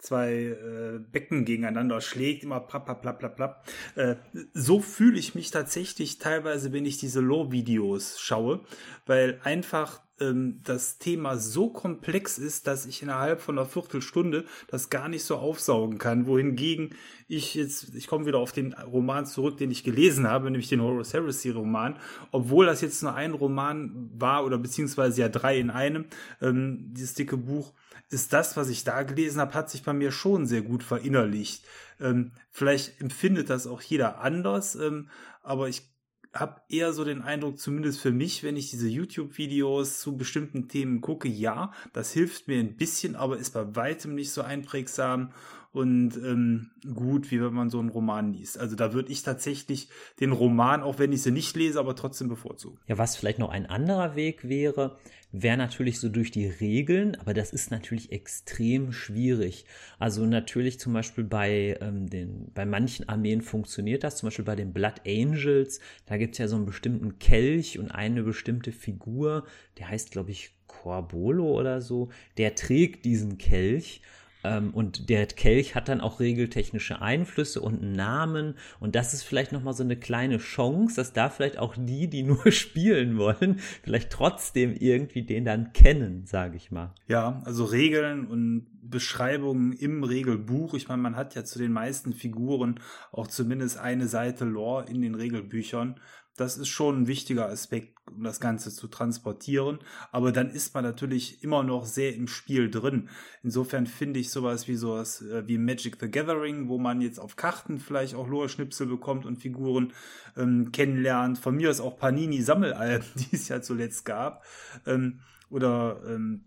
zwei 0.02 0.34
äh, 0.34 1.00
Becken 1.00 1.46
gegeneinander 1.46 2.02
schlägt, 2.02 2.44
immer 2.44 2.60
plapp, 2.60 2.86
plapp, 2.86 3.02
plapp, 3.02 3.20
plapp, 3.20 3.36
plapp. 3.36 3.68
Äh, 3.96 4.16
so 4.54 4.80
fühle 4.80 5.20
ich 5.20 5.36
mich 5.36 5.52
tatsächlich 5.52 6.18
teilweise, 6.18 6.74
wenn 6.74 6.86
ich 6.86 6.98
diese 6.98 7.22
Low-Videos 7.22 8.20
schaue, 8.20 8.66
weil 9.06 9.40
einfach 9.44 10.02
ähm, 10.22 10.62
das 10.64 10.98
Thema 11.00 11.38
so 11.38 11.70
komplex 11.70 12.38
ist, 12.38 12.68
dass 12.68 12.86
ich 12.86 13.02
innerhalb 13.02 13.42
von 13.42 13.58
einer 13.58 13.68
Viertelstunde 13.68 14.46
das 14.68 14.90
gar 14.90 15.10
nicht 15.10 15.24
so 15.24 15.36
aufsaugen 15.36 15.98
kann. 15.98 16.28
Wohingegen 16.28 16.96
ich 17.28 17.56
jetzt, 17.56 17.96
ich 17.96 18.08
komme 18.08 18.26
wieder 18.26 18.38
auf 18.38 18.52
den 18.52 18.74
Roman 18.74 19.26
zurück, 19.26 19.58
den 19.58 19.72
ich 19.72 19.84
gelesen 19.84 20.28
habe, 20.28 20.52
nämlich 20.52 20.70
den 20.70 20.82
Horus 20.82 21.14
Heresy 21.14 21.50
Roman, 21.50 21.98
obwohl 22.32 22.66
das 22.66 22.82
jetzt 22.82 23.02
nur 23.04 23.16
ein 23.16 23.34
Roman 23.34 24.12
war 24.14 24.46
oder 24.46 24.58
beziehungsweise 24.58 25.22
ja 25.22 25.30
drei 25.30 25.60
in 25.60 25.70
einem, 25.70 26.06
ähm, 26.42 26.94
dieses 26.94 27.16
dicke 27.16 27.38
Buch, 27.38 27.74
ist 28.10 28.34
das, 28.34 28.58
was 28.58 28.70
ich 28.70 28.84
da 28.84 29.04
gelesen 29.04 29.40
habe, 29.40 29.54
hat 29.54 29.70
sich 29.70 29.84
bei 29.84 29.94
mir 29.94 30.12
schon 30.12 30.46
sehr 30.46 30.62
gut 30.62 30.84
verinnerlicht. 30.84 31.64
Ähm, 32.00 32.32
vielleicht 32.52 33.00
empfindet 33.00 33.50
das 33.50 33.68
auch 33.68 33.82
jeder 33.82 34.20
anders, 34.20 34.76
ähm, 34.76 35.10
aber 35.42 35.70
ich 35.70 35.90
habe 36.34 36.62
eher 36.70 36.94
so 36.94 37.04
den 37.04 37.22
Eindruck, 37.22 37.60
zumindest 37.60 38.00
für 38.00 38.12
mich, 38.12 38.44
wenn 38.44 38.56
ich 38.56 38.70
diese 38.70 38.88
YouTube-Videos 38.88 40.00
zu 40.00 40.16
bestimmten 40.16 40.68
Themen 40.68 41.02
gucke, 41.02 41.28
ja, 41.28 41.72
das 41.94 42.12
hilft 42.12 42.48
mir 42.48 42.60
ein 42.60 42.78
bisschen, 42.78 43.16
aber 43.16 43.38
ist 43.38 43.52
bei 43.52 43.76
weitem 43.76 44.16
nicht 44.16 44.32
so 44.32 44.42
einprägsam 44.42 45.32
und 45.74 46.18
ähm, 46.18 46.72
gut, 46.94 47.32
wie 47.32 47.42
wenn 47.42 47.54
man 47.54 47.70
so 47.70 47.80
einen 47.80 47.90
Roman 47.90 48.34
liest. 48.34 48.58
Also 48.58 48.76
da 48.76 48.94
würde 48.94 49.12
ich 49.12 49.24
tatsächlich 49.24 49.88
den 50.20 50.34
Roman, 50.34 50.84
auch 50.84 51.00
wenn 51.00 51.14
ich 51.14 51.22
sie 51.22 51.32
nicht 51.32 51.56
lese, 51.56 51.80
aber 51.80 51.96
trotzdem 51.96 52.28
bevorzugen. 52.28 52.78
Ja, 52.88 52.98
was 52.98 53.16
vielleicht 53.16 53.40
noch 53.40 53.50
ein 53.50 53.66
anderer 53.66 54.16
Weg 54.16 54.48
wäre, 54.48 54.98
wäre 55.32 55.56
natürlich 55.56 56.00
so 56.00 56.10
durch 56.10 56.30
die 56.32 56.48
Regeln, 56.48 57.16
aber 57.16 57.34
das 57.34 57.54
ist 57.54 57.72
natürlich 57.72 58.12
extrem 58.12 58.92
schwierig. 58.92 59.66
Also 59.98 60.26
natürlich 60.26 60.78
zum 60.78 60.92
Beispiel 60.92 61.24
bei, 61.24 61.78
ähm, 61.80 62.10
den, 62.10 62.52
bei 62.54 62.66
manchen 62.66 63.08
Armeen 63.08 63.42
funktioniert 63.42 64.04
das, 64.04 64.18
zum 64.18 64.28
Beispiel 64.28 64.46
bei 64.46 64.58
den 64.58 64.74
Blood 64.74 65.02
Angels, 65.08 65.80
da 66.06 66.18
gibt 66.18 66.34
es 66.34 66.40
ja 66.40 66.50
so 66.50 66.58
einen 66.58 66.66
bestimmten 66.66 67.18
Kelch 67.20 67.80
und 67.80 67.92
eine 67.92 68.24
bestimmte 68.24 68.74
Figur, 68.74 69.46
der 69.78 69.88
heißt, 69.88 70.12
glaube 70.12 70.32
ich, 70.32 70.52
Corbolo 70.68 71.58
oder 71.58 71.80
so, 71.80 72.10
der 72.38 72.56
trägt 72.56 73.06
diesen 73.06 73.38
Kelch 73.38 74.02
und 74.44 75.10
der 75.10 75.26
Kelch 75.28 75.76
hat 75.76 75.88
dann 75.88 76.02
auch 76.02 76.20
regeltechnische 76.20 77.02
Einflüsse 77.02 77.62
und 77.62 77.82
einen 77.82 77.94
Namen. 77.94 78.56
Und 78.80 78.96
das 78.96 79.14
ist 79.14 79.24
vielleicht 79.24 79.52
nochmal 79.52 79.74
so 79.74 79.84
eine 79.84 79.98
kleine 79.98 80.38
Chance, 80.38 80.96
dass 80.96 81.14
da 81.14 81.30
vielleicht 81.30 81.58
auch 81.58 81.76
die, 81.78 82.08
die 82.08 82.24
nur 82.24 82.52
spielen 82.52 83.18
wollen, 83.18 83.60
vielleicht 83.84 84.12
trotzdem 84.12 84.74
irgendwie 84.74 85.24
den 85.24 85.46
dann 85.46 85.74
kennen, 85.74 86.26
sage 86.26 86.58
ich 86.58 86.72
mal. 86.72 86.94
Ja, 87.08 87.42
also 87.46 87.66
Regeln 87.66 88.26
und 88.28 88.68
Beschreibungen 88.82 89.74
im 89.74 90.04
Regelbuch. 90.04 90.74
Ich 90.74 90.88
meine, 90.88 91.02
man 91.02 91.16
hat 91.16 91.36
ja 91.36 91.44
zu 91.44 91.60
den 91.60 91.72
meisten 91.72 92.14
Figuren 92.14 92.80
auch 93.12 93.28
zumindest 93.28 93.78
eine 93.78 94.08
Seite 94.08 94.46
Lore 94.46 94.86
in 94.90 95.02
den 95.02 95.16
Regelbüchern 95.16 96.00
das 96.42 96.58
ist 96.58 96.70
schon 96.70 97.04
ein 97.04 97.08
wichtiger 97.08 97.48
Aspekt, 97.48 97.98
um 98.12 98.24
das 98.24 98.40
Ganze 98.40 98.72
zu 98.72 98.88
transportieren. 98.88 99.80
Aber 100.12 100.32
dann 100.32 100.50
ist 100.50 100.74
man 100.74 100.84
natürlich 100.84 101.44
immer 101.44 101.64
noch 101.64 101.86
sehr 101.86 102.16
im 102.16 102.28
Spiel 102.28 102.70
drin. 102.72 103.10
Insofern 103.44 103.86
finde 103.86 104.20
ich 104.20 104.32
sowas 104.32 104.68
wie 104.68 104.76
sowas 104.76 105.22
äh, 105.22 105.48
wie 105.48 105.58
Magic 105.58 105.98
the 106.00 106.10
Gathering, 106.10 106.68
wo 106.68 106.80
man 106.80 107.00
jetzt 107.02 107.20
auf 107.20 107.36
Karten 107.36 107.80
vielleicht 107.80 108.16
auch 108.16 108.28
Lore-Schnipsel 108.28 108.88
bekommt 108.88 109.26
und 109.26 109.38
Figuren 109.38 109.94
ähm, 110.36 110.72
kennenlernt. 110.72 111.38
Von 111.38 111.56
mir 111.56 111.70
ist 111.70 111.80
auch 111.80 111.98
Panini-Sammelalben, 111.98 113.08
die 113.16 113.36
es 113.36 113.48
ja 113.48 113.62
zuletzt 113.62 114.04
gab. 114.04 114.44
Ähm, 114.86 115.20
oder 115.50 116.02
ähm, 116.08 116.46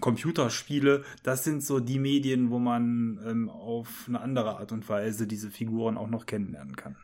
Computerspiele, 0.00 1.04
das 1.22 1.44
sind 1.44 1.62
so 1.62 1.80
die 1.80 1.98
Medien, 1.98 2.50
wo 2.50 2.58
man 2.58 3.20
ähm, 3.24 3.48
auf 3.48 4.06
eine 4.08 4.20
andere 4.20 4.58
Art 4.58 4.72
und 4.72 4.88
Weise 4.88 5.26
diese 5.26 5.50
Figuren 5.50 5.96
auch 5.96 6.08
noch 6.08 6.26
kennenlernen 6.26 6.76
kann. 6.76 6.96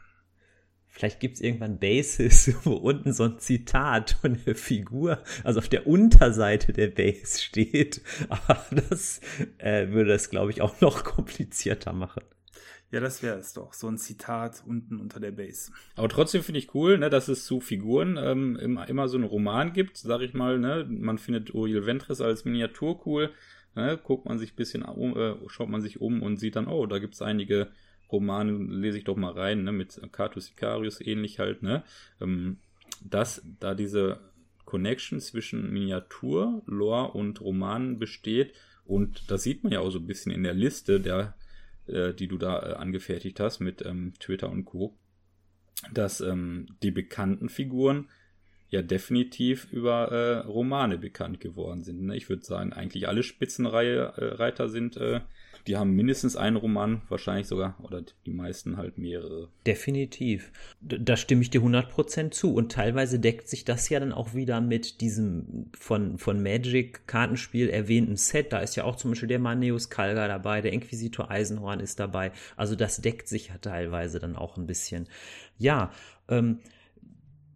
Vielleicht 0.95 1.21
gibt 1.21 1.37
es 1.37 1.41
irgendwann 1.41 1.79
Bases, 1.79 2.55
wo 2.65 2.75
unten 2.75 3.15
so 3.15 3.25
ein 3.25 3.39
Zitat 3.39 4.19
von 4.21 4.39
der 4.45 4.55
Figur, 4.55 5.23
also 5.43 5.59
auf 5.59 5.69
der 5.71 5.87
Unterseite 5.87 6.75
der 6.75 6.89
Base 6.89 7.41
steht. 7.41 8.03
Aber 8.29 8.63
das 8.89 9.23
äh, 9.57 9.89
würde 9.89 10.11
das, 10.11 10.29
glaube 10.29 10.51
ich, 10.51 10.61
auch 10.61 10.81
noch 10.83 11.03
komplizierter 11.03 11.95
machen. 11.95 12.23
Ja, 12.91 13.01
das 13.01 13.23
wäre 13.23 13.39
es 13.39 13.55
doch. 13.55 13.73
So 13.73 13.89
ein 13.89 13.97
Zitat 13.97 14.63
unten 14.67 15.01
unter 15.01 15.19
der 15.19 15.31
Base. 15.31 15.73
Aber 15.97 16.11
trotzdem 16.11 16.43
finde 16.43 16.59
ich 16.59 16.75
cool, 16.75 16.99
ne, 16.99 17.09
dass 17.09 17.29
es 17.29 17.47
zu 17.47 17.61
Figuren 17.61 18.19
ähm, 18.19 18.57
immer, 18.57 18.87
immer 18.87 19.09
so 19.09 19.17
einen 19.17 19.25
Roman 19.25 19.73
gibt, 19.73 19.97
sag 19.97 20.21
ich 20.21 20.35
mal. 20.35 20.59
Ne? 20.59 20.87
Man 20.91 21.17
findet 21.17 21.55
Uriel 21.55 21.87
Ventris 21.87 22.21
als 22.21 22.45
Miniatur 22.45 23.07
cool. 23.07 23.31
Ne? 23.75 23.99
Guckt 24.05 24.27
man 24.27 24.39
sich 24.39 24.53
ein 24.53 24.57
bisschen 24.57 24.83
um, 24.83 25.17
äh, 25.17 25.37
schaut 25.47 25.71
man 25.71 25.81
sich 25.81 26.03
um 26.03 26.23
und 26.23 26.37
sieht 26.37 26.55
dann, 26.55 26.69
oh, 26.69 26.85
da 26.85 26.99
gibt 26.99 27.15
es 27.15 27.23
einige 27.23 27.71
Romane 28.13 28.53
lese 28.53 28.99
ich 28.99 29.05
doch 29.05 29.17
mal 29.17 29.33
rein, 29.33 29.65
ne, 29.65 29.73
mit 29.73 30.01
Cato 30.13 30.39
Sicarius 30.39 31.01
ähnlich 31.01 31.39
halt, 31.39 31.63
ne, 31.63 31.83
ähm, 32.21 32.59
dass 33.03 33.43
da 33.59 33.75
diese 33.75 34.21
Connection 34.65 35.21
zwischen 35.21 35.73
Miniatur, 35.73 36.63
Lore 36.67 37.13
und 37.13 37.41
Roman 37.41 37.99
besteht 37.99 38.55
und 38.85 39.31
das 39.31 39.43
sieht 39.43 39.63
man 39.65 39.73
ja 39.73 39.81
auch 39.81 39.91
so 39.91 39.99
ein 39.99 40.07
bisschen 40.07 40.33
in 40.33 40.43
der 40.43 40.55
Liste, 40.55 41.01
der, 41.01 41.35
äh, 41.87 42.13
die 42.15 42.29
du 42.29 42.39
da 42.39 42.59
äh, 42.61 42.75
angefertigt 42.75 43.41
hast 43.41 43.61
mit 43.61 43.85
ähm, 43.85 44.15
Twitter 44.19 44.51
und 44.51 44.65
Co., 44.65 44.97
dass 45.93 46.21
ähm, 46.21 46.67
die 46.83 46.91
bekannten 46.91 47.49
Figuren 47.49 48.09
ja 48.71 48.83
definitiv 48.83 49.71
über 49.73 50.11
äh, 50.11 50.39
Romane 50.47 50.97
bekannt 50.99 51.41
geworden 51.41 51.83
sind. 51.83 52.03
Ne? 52.03 52.17
Ich 52.17 52.29
würde 52.29 52.45
sagen, 52.45 52.73
eigentlich 52.73 53.07
alle 53.07 53.23
Spitzenreiter 53.23 54.65
äh, 54.65 54.69
sind 54.69 54.97
äh, 54.97 55.21
die 55.67 55.77
haben 55.77 55.95
mindestens 55.95 56.37
einen 56.37 56.57
Roman, 56.57 57.03
wahrscheinlich 57.09 57.47
sogar, 57.47 57.77
oder 57.83 58.03
die 58.27 58.33
meisten 58.33 58.77
halt 58.77 58.99
mehrere. 58.99 59.49
Definitiv. 59.67 60.51
Da 60.81 61.17
stimme 61.17 61.43
ich 61.43 61.51
dir 61.51 61.61
100% 61.61 62.31
zu. 62.31 62.55
Und 62.55 62.73
teilweise 62.73 63.21
deckt 63.21 63.49
sich 63.49 63.65
das 63.65 63.89
ja 63.89 64.01
dann 64.01 64.13
auch 64.13 64.35
wieder 64.35 64.61
mit 64.61 65.01
diesem 65.01 65.71
von, 65.79 66.19
von 66.19 66.43
Magic-Kartenspiel 66.43 67.69
erwähnten 67.69 68.17
Set. 68.17 68.53
Da 68.53 68.59
ist 68.61 68.77
ja 68.77 68.85
auch 68.85 68.97
zum 68.97 69.13
Beispiel 69.13 69.29
der 69.29 69.39
Maneus 69.39 69.91
Kalga 69.91 70.27
dabei, 70.29 70.61
der 70.61 70.73
Inquisitor 70.73 71.31
Eisenhorn 71.31 71.81
ist 71.81 72.01
dabei. 72.01 72.33
Also 72.57 72.75
das 72.75 73.01
deckt 73.01 73.29
sich 73.29 73.49
ja 73.49 73.59
teilweise 73.59 74.19
dann 74.19 74.37
auch 74.37 74.57
ein 74.57 74.67
bisschen. 74.67 75.09
Ja, 75.59 75.93
ähm, 76.29 76.59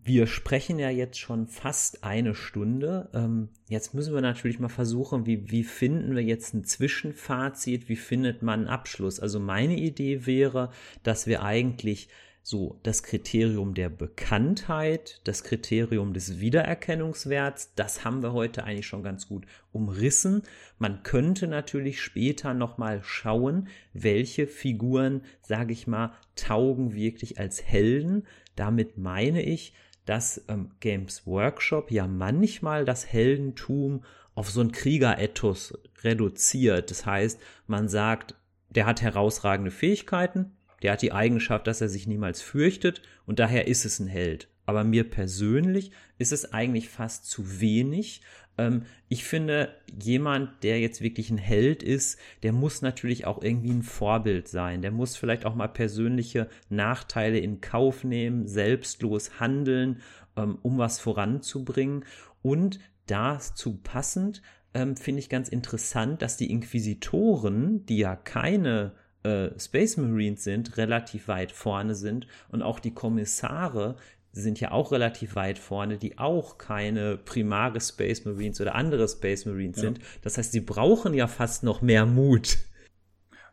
wir 0.06 0.28
sprechen 0.28 0.78
ja 0.78 0.88
jetzt 0.88 1.18
schon 1.18 1.48
fast 1.48 2.04
eine 2.04 2.34
Stunde. 2.36 3.10
Ähm, 3.12 3.48
jetzt 3.68 3.92
müssen 3.92 4.14
wir 4.14 4.20
natürlich 4.20 4.60
mal 4.60 4.68
versuchen, 4.68 5.26
wie, 5.26 5.50
wie 5.50 5.64
finden 5.64 6.14
wir 6.14 6.22
jetzt 6.22 6.54
ein 6.54 6.64
Zwischenfazit, 6.64 7.88
wie 7.88 7.96
findet 7.96 8.40
man 8.40 8.60
einen 8.60 8.68
Abschluss. 8.68 9.18
Also 9.18 9.40
meine 9.40 9.76
Idee 9.76 10.24
wäre, 10.24 10.70
dass 11.02 11.26
wir 11.26 11.42
eigentlich 11.42 12.08
so 12.46 12.78
das 12.84 13.02
Kriterium 13.02 13.74
der 13.74 13.88
Bekanntheit, 13.88 15.20
das 15.24 15.42
Kriterium 15.42 16.12
des 16.12 16.38
Wiedererkennungswerts, 16.38 17.74
das 17.74 18.04
haben 18.04 18.22
wir 18.22 18.32
heute 18.32 18.62
eigentlich 18.62 18.86
schon 18.86 19.02
ganz 19.02 19.26
gut 19.26 19.46
umrissen. 19.72 20.42
Man 20.78 21.02
könnte 21.02 21.48
natürlich 21.48 22.00
später 22.00 22.54
nochmal 22.54 23.00
schauen, 23.02 23.66
welche 23.92 24.46
Figuren, 24.46 25.22
sage 25.42 25.72
ich 25.72 25.88
mal, 25.88 26.12
taugen 26.36 26.94
wirklich 26.94 27.40
als 27.40 27.64
Helden. 27.64 28.28
Damit 28.54 28.96
meine 28.96 29.42
ich, 29.42 29.74
dass 30.06 30.42
ähm, 30.48 30.70
Games 30.80 31.26
Workshop 31.26 31.90
ja 31.90 32.06
manchmal 32.06 32.84
das 32.84 33.06
Heldentum 33.06 34.02
auf 34.34 34.50
so 34.50 34.60
ein 34.60 34.72
Kriegerethos 34.72 35.78
reduziert. 36.02 36.90
Das 36.90 37.04
heißt, 37.04 37.40
man 37.66 37.88
sagt, 37.88 38.34
der 38.70 38.86
hat 38.86 39.02
herausragende 39.02 39.70
Fähigkeiten, 39.70 40.56
der 40.82 40.92
hat 40.92 41.02
die 41.02 41.12
Eigenschaft, 41.12 41.66
dass 41.66 41.80
er 41.80 41.88
sich 41.88 42.06
niemals 42.06 42.40
fürchtet 42.40 43.02
und 43.26 43.38
daher 43.38 43.66
ist 43.66 43.84
es 43.84 43.98
ein 43.98 44.06
Held. 44.06 44.48
Aber 44.66 44.84
mir 44.84 45.08
persönlich 45.08 45.92
ist 46.18 46.32
es 46.32 46.52
eigentlich 46.52 46.88
fast 46.88 47.26
zu 47.26 47.60
wenig. 47.60 48.22
Ähm, 48.58 48.82
ich 49.08 49.24
finde, 49.24 49.74
jemand, 50.02 50.62
der 50.62 50.80
jetzt 50.80 51.00
wirklich 51.00 51.30
ein 51.30 51.38
Held 51.38 51.82
ist, 51.82 52.18
der 52.42 52.52
muss 52.52 52.82
natürlich 52.82 53.26
auch 53.26 53.42
irgendwie 53.42 53.70
ein 53.70 53.82
Vorbild 53.82 54.48
sein. 54.48 54.82
Der 54.82 54.90
muss 54.90 55.16
vielleicht 55.16 55.44
auch 55.44 55.54
mal 55.54 55.68
persönliche 55.68 56.48
Nachteile 56.68 57.38
in 57.38 57.60
Kauf 57.60 58.04
nehmen, 58.04 58.46
selbstlos 58.46 59.40
handeln, 59.40 60.00
ähm, 60.36 60.58
um 60.62 60.78
was 60.78 61.00
voranzubringen. 61.00 62.04
Und 62.42 62.78
dazu 63.06 63.78
passend 63.82 64.42
ähm, 64.74 64.96
finde 64.96 65.20
ich 65.20 65.28
ganz 65.28 65.48
interessant, 65.48 66.22
dass 66.22 66.36
die 66.36 66.50
Inquisitoren, 66.50 67.86
die 67.86 67.98
ja 67.98 68.16
keine 68.16 68.92
äh, 69.22 69.50
Space 69.58 69.96
Marines 69.96 70.44
sind, 70.44 70.76
relativ 70.76 71.28
weit 71.28 71.52
vorne 71.52 71.94
sind 71.94 72.26
und 72.48 72.62
auch 72.62 72.78
die 72.78 72.94
Kommissare, 72.94 73.96
sind 74.42 74.60
ja 74.60 74.70
auch 74.70 74.92
relativ 74.92 75.34
weit 75.34 75.58
vorne, 75.58 75.98
die 75.98 76.18
auch 76.18 76.58
keine 76.58 77.16
primare 77.16 77.80
Space 77.80 78.24
Marines 78.24 78.60
oder 78.60 78.74
andere 78.74 79.08
Space 79.08 79.46
Marines 79.46 79.76
ja. 79.76 79.82
sind. 79.82 80.00
Das 80.22 80.38
heißt, 80.38 80.52
sie 80.52 80.60
brauchen 80.60 81.14
ja 81.14 81.26
fast 81.26 81.62
noch 81.62 81.82
mehr 81.82 82.06
Mut. 82.06 82.58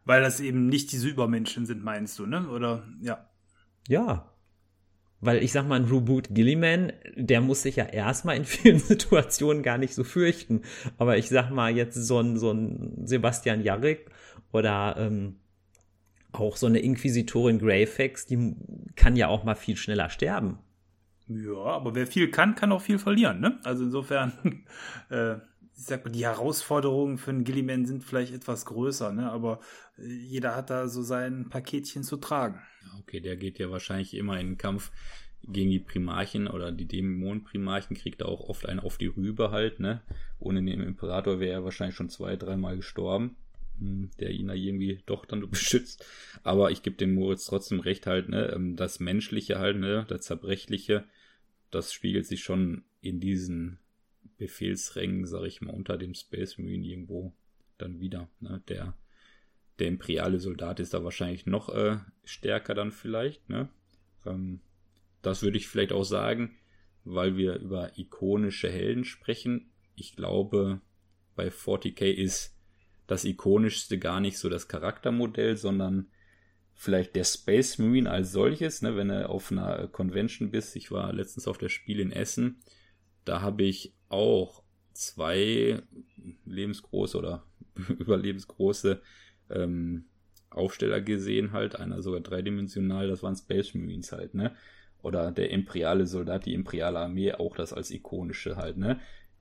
Weil 0.06 0.22
das 0.22 0.40
eben 0.40 0.68
nicht 0.68 0.92
diese 0.92 1.08
Übermenschen 1.08 1.66
sind, 1.66 1.84
meinst 1.84 2.20
du, 2.20 2.26
ne? 2.26 2.50
Oder 2.50 2.84
ja. 3.02 3.30
Ja. 3.88 4.30
Weil 5.22 5.42
ich 5.42 5.54
sag 5.54 5.66
mal, 5.68 5.80
ein 5.80 5.86
Reboot 5.86 6.28
Gilliman, 6.32 6.92
der 7.16 7.40
muss 7.40 7.62
sich 7.62 7.78
ja 7.78 7.86
erstmal 7.86 8.36
in 8.36 8.44
vielen 8.44 8.80
Situationen 8.80 9.64
gar 9.64 9.78
nicht 9.78 9.96
so 9.96 10.04
fürchten. 10.04 10.64
Aber 10.98 11.18
ich 11.18 11.30
sag 11.30 11.50
mal, 11.50 11.76
jetzt 11.76 11.96
so 11.96 12.20
ein, 12.20 12.38
so 12.38 12.52
ein 12.52 13.08
Sebastian 13.08 13.62
Jarek 13.62 14.12
oder 14.52 14.96
ähm, 14.98 15.38
auch 16.34 16.58
so 16.58 16.68
eine 16.68 16.80
Inquisitorin 16.80 17.60
Greyfax, 17.60 18.26
die 18.26 18.56
kann 18.96 19.16
ja 19.16 19.28
auch 19.28 19.44
mal 19.44 19.56
viel 19.56 19.78
schneller 19.78 20.10
sterben. 20.10 20.60
Ja, 21.36 21.64
aber 21.64 21.96
wer 21.96 22.08
viel 22.08 22.30
kann, 22.30 22.56
kann 22.56 22.72
auch 22.72 22.82
viel 22.82 23.00
verlieren, 23.00 23.40
ne? 23.40 23.60
Also 23.64 23.84
insofern, 23.84 24.34
äh, 25.10 25.36
ich 25.76 25.86
sag 25.86 26.06
mal, 26.06 26.12
die 26.12 26.26
Herausforderungen 26.26 27.18
für 27.18 27.32
einen 27.32 27.44
Gilliman 27.44 27.86
sind 27.86 28.04
vielleicht 28.04 28.34
etwas 28.34 28.66
größer, 28.66 29.12
ne? 29.12 29.32
Aber 29.32 29.60
äh, 29.98 30.06
jeder 30.06 30.56
hat 30.56 30.70
da 30.70 30.88
so 30.88 31.02
sein 31.02 31.50
Paketchen 31.50 32.04
zu 32.04 32.18
tragen. 32.18 32.62
Okay, 33.00 33.20
der 33.20 33.38
geht 33.38 33.60
ja 33.60 33.72
wahrscheinlich 33.72 34.14
immer 34.14 34.40
in 34.40 34.52
den 34.52 34.58
Kampf 34.58 34.92
gegen 35.46 35.72
die 35.72 35.80
Primarchen 35.80 36.48
oder 36.48 36.72
die 36.72 36.88
Dämonenprimarchen, 36.88 37.98
kriegt 37.98 38.22
er 38.22 38.30
auch 38.30 38.48
oft 38.50 38.68
einen 38.68 38.80
auf 38.80 38.98
die 38.98 39.08
Rübe 39.08 39.52
halt, 39.52 39.80
ne? 39.80 40.02
Ohne 40.40 40.64
den 40.64 40.82
Imperator 40.82 41.40
wäre 41.40 41.54
er 41.54 41.64
wahrscheinlich 41.64 41.96
schon 41.96 42.10
zwei, 42.10 42.36
dreimal 42.36 42.78
gestorben 42.78 43.36
hm, 43.80 44.12
der 44.20 44.32
ihn 44.32 44.48
da 44.48 44.54
irgendwie 44.54 45.02
doch 45.06 45.26
dann 45.26 45.42
beschützt. 45.50 46.06
Aber 46.44 46.72
ich 46.72 46.84
gebe 46.84 46.96
dem 46.96 47.16
Moritz 47.16 47.46
trotzdem 47.46 47.80
recht 47.80 48.08
halt, 48.08 48.30
ne, 48.30 48.52
ähm, 48.54 48.76
das 48.76 49.00
Menschliche 49.00 49.60
halt, 49.60 49.78
ne, 49.78 50.06
das 50.08 50.22
Zerbrechliche, 50.22 51.06
das 51.74 51.92
spiegelt 51.92 52.26
sich 52.26 52.44
schon 52.44 52.84
in 53.02 53.20
diesen 53.20 53.80
Befehlsrängen, 54.38 55.26
sag 55.26 55.44
ich 55.46 55.62
mal, 55.62 55.74
unter 55.74 55.98
dem 55.98 56.14
Space 56.14 56.58
Marine 56.58 56.86
irgendwo 56.86 57.34
dann 57.78 58.00
wieder. 58.00 58.30
Ne? 58.40 58.62
Der, 58.68 58.96
der 59.80 59.88
imperiale 59.88 60.40
Soldat 60.40 60.80
ist 60.80 60.94
da 60.94 61.04
wahrscheinlich 61.04 61.46
noch 61.46 61.70
äh, 61.70 61.98
stärker 62.24 62.76
dann 62.76 62.92
vielleicht. 62.92 63.50
Ne? 63.50 63.70
Ähm, 64.26 64.62
das 65.22 65.42
würde 65.42 65.58
ich 65.58 65.68
vielleicht 65.68 65.94
auch 65.94 66.04
sagen, 66.04 66.56
weil 67.04 67.38
wir 67.38 67.56
über 67.56 67.98
ikonische 67.98 68.70
Helden 68.70 69.04
sprechen. 69.04 69.72
Ich 69.96 70.16
glaube, 70.16 70.82
bei 71.36 71.48
40k 71.48 72.12
ist 72.12 72.56
das 73.08 73.26
ikonischste 73.26 73.98
gar 73.98 74.20
nicht 74.20 74.38
so 74.38 74.50
das 74.50 74.68
Charaktermodell, 74.68 75.58
sondern 75.58 76.12
vielleicht 76.76 77.16
der 77.16 77.24
Space 77.24 77.78
Marine 77.78 78.10
als 78.10 78.32
solches, 78.32 78.82
ne, 78.82 78.96
wenn 78.96 79.10
er 79.10 79.30
auf 79.30 79.52
einer 79.52 79.88
Convention 79.88 80.52
bist. 80.52 80.76
Ich 80.76 80.92
war 80.92 81.14
letztens 81.14 81.48
auf 81.48 81.58
der 81.58 81.70
Spiel 81.70 82.00
in 82.00 82.12
Essen. 82.12 82.58
Da 83.26 83.42
habe 83.42 83.64
ich 83.64 83.94
auch 84.10 84.64
zwei 84.94 85.82
lebensgroße 86.46 87.18
oder 87.18 87.44
überlebensgroße 88.00 89.02
ähm, 89.50 90.06
Aufsteller 90.50 91.02
gesehen, 91.02 91.52
halt. 91.52 91.76
Einer 91.76 92.02
sogar 92.02 92.22
dreidimensional, 92.22 93.08
das 93.08 93.24
waren 93.24 93.36
Space 93.36 93.74
Marines 93.74 94.12
halt, 94.12 94.34
ne? 94.34 94.56
Oder 95.02 95.32
der 95.32 95.52
imperiale 95.52 96.06
Soldat, 96.06 96.46
die 96.46 96.54
imperiale 96.54 97.00
Armee, 97.00 97.34
auch 97.34 97.56
das 97.56 97.74
als 97.74 97.92
ikonische 97.92 98.56
halt, 98.56 98.78
ne? 98.78 99.00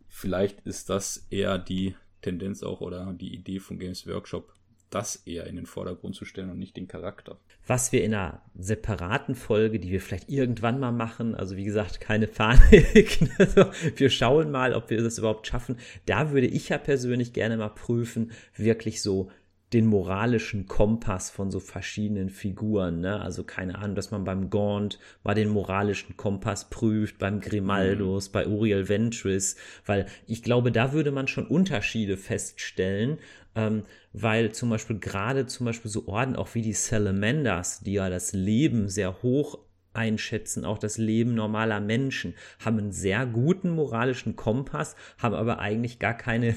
Vielleicht 0.09 0.61
ist 0.67 0.91
das 0.91 1.27
eher 1.31 1.59
die 1.59 1.95
Tendenz 2.21 2.63
auch 2.63 2.81
oder 2.81 3.13
die 3.15 3.35
Idee 3.35 3.61
von 3.61 3.79
Games 3.79 4.07
Workshop, 4.07 4.55
das 4.95 5.17
eher 5.27 5.47
in 5.47 5.57
den 5.57 5.67
Vordergrund 5.67 6.15
zu 6.15 6.25
stellen 6.25 6.51
und 6.51 6.59
nicht 6.59 6.77
den 6.77 6.89
Charakter. 6.89 7.39
Was 7.67 7.93
wir 7.93 8.05
in 8.05 8.15
einer 8.15 8.43
separaten 8.55 9.35
Folge, 9.35 9.79
die 9.79 9.91
wir 9.91 10.01
vielleicht 10.01 10.29
irgendwann 10.29 10.79
mal 10.79 10.93
machen, 10.93 11.35
also 11.35 11.57
wie 11.57 11.65
gesagt, 11.65 12.01
keine 12.01 12.27
Panik, 12.27 13.19
also 13.39 13.67
wir 13.97 14.11
schauen 14.11 14.51
mal, 14.51 14.75
ob 14.75 14.91
wir 14.91 15.03
das 15.03 15.19
überhaupt 15.19 15.47
schaffen. 15.47 15.77
Da 16.07 16.33
würde 16.33 16.47
ich 16.47 16.69
ja 16.69 16.79
persönlich 16.79 17.33
gerne 17.33 17.57
mal 17.57 17.71
prüfen, 17.71 18.33
wirklich 18.57 19.03
so 19.03 19.31
den 19.73 19.87
moralischen 19.87 20.67
Kompass 20.67 21.31
von 21.31 21.51
so 21.51 21.61
verschiedenen 21.61 22.29
Figuren. 22.29 23.01
Ne? 23.01 23.21
Also 23.21 23.45
keine 23.45 23.79
Ahnung, 23.79 23.95
dass 23.95 24.11
man 24.11 24.25
beim 24.25 24.51
Gaunt 24.51 24.99
mal 25.25 25.35
den 25.35 25.49
moralischen 25.49 26.17
Kompass 26.17 26.69
prüft, 26.69 27.19
beim 27.19 27.41
Grimaldos, 27.41 28.29
mhm. 28.29 28.33
bei 28.33 28.47
Uriel 28.47 28.89
Ventris, 28.89 29.57
weil 29.87 30.07
ich 30.27 30.43
glaube, 30.43 30.73
da 30.73 30.93
würde 30.93 31.11
man 31.11 31.29
schon 31.29 31.47
Unterschiede 31.47 32.17
feststellen, 32.17 33.19
ähm, 33.55 33.85
weil 34.13 34.53
zum 34.53 34.71
Beispiel 34.71 34.99
gerade 34.99 35.47
zum 35.47 35.67
Beispiel 35.67 35.91
so 35.91 36.07
Orden 36.07 36.37
auch 36.37 36.55
wie 36.55 36.63
die 36.63 36.73
Salamanders, 36.73 37.81
die 37.81 37.95
ja 37.95 38.11
das 38.11 38.33
Leben 38.33 38.89
sehr 38.89 39.23
hoch 39.23 39.59
einschätzen, 39.95 40.65
auch 40.65 40.79
das 40.79 40.99
Leben 40.99 41.35
normaler 41.35 41.81
Menschen, 41.81 42.35
haben 42.65 42.79
einen 42.79 42.93
sehr 42.93 43.27
guten 43.27 43.71
moralischen 43.71 44.37
Kompass, 44.37 44.97
haben 45.19 45.35
aber 45.35 45.59
eigentlich 45.59 45.99
gar 45.99 46.15
keine 46.15 46.57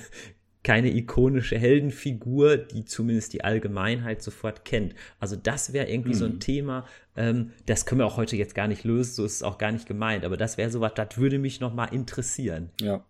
keine 0.66 0.94
ikonische 0.94 1.60
Heldenfigur, 1.60 2.58
die 2.58 2.86
zumindest 2.86 3.34
die 3.34 3.44
Allgemeinheit 3.44 4.24
sofort 4.24 4.66
kennt. 4.66 4.96
Also 5.20 5.36
das 5.36 5.74
wäre 5.74 5.88
irgendwie 5.88 6.10
mhm. 6.10 6.16
so 6.16 6.26
ein 6.26 6.34
mhm. 6.34 6.40
Thema, 6.40 6.88
ähm, 7.16 7.52
das 7.68 7.86
können 7.86 8.00
wir 8.00 8.08
auch 8.08 8.18
heute 8.18 8.36
jetzt 8.36 8.56
gar 8.56 8.68
nicht 8.68 8.84
lösen, 8.84 9.14
so 9.14 9.26
ist 9.26 9.36
es 9.36 9.44
auch 9.44 9.60
gar 9.60 9.72
nicht 9.72 9.88
gemeint, 9.88 10.26
aber 10.26 10.38
das 10.38 10.58
wäre 10.58 10.72
sowas, 10.72 10.94
das 10.96 11.18
würde 11.18 11.38
mich 11.38 11.60
nochmal 11.60 11.94
interessieren. 11.94 12.72
Ja, 12.82 13.06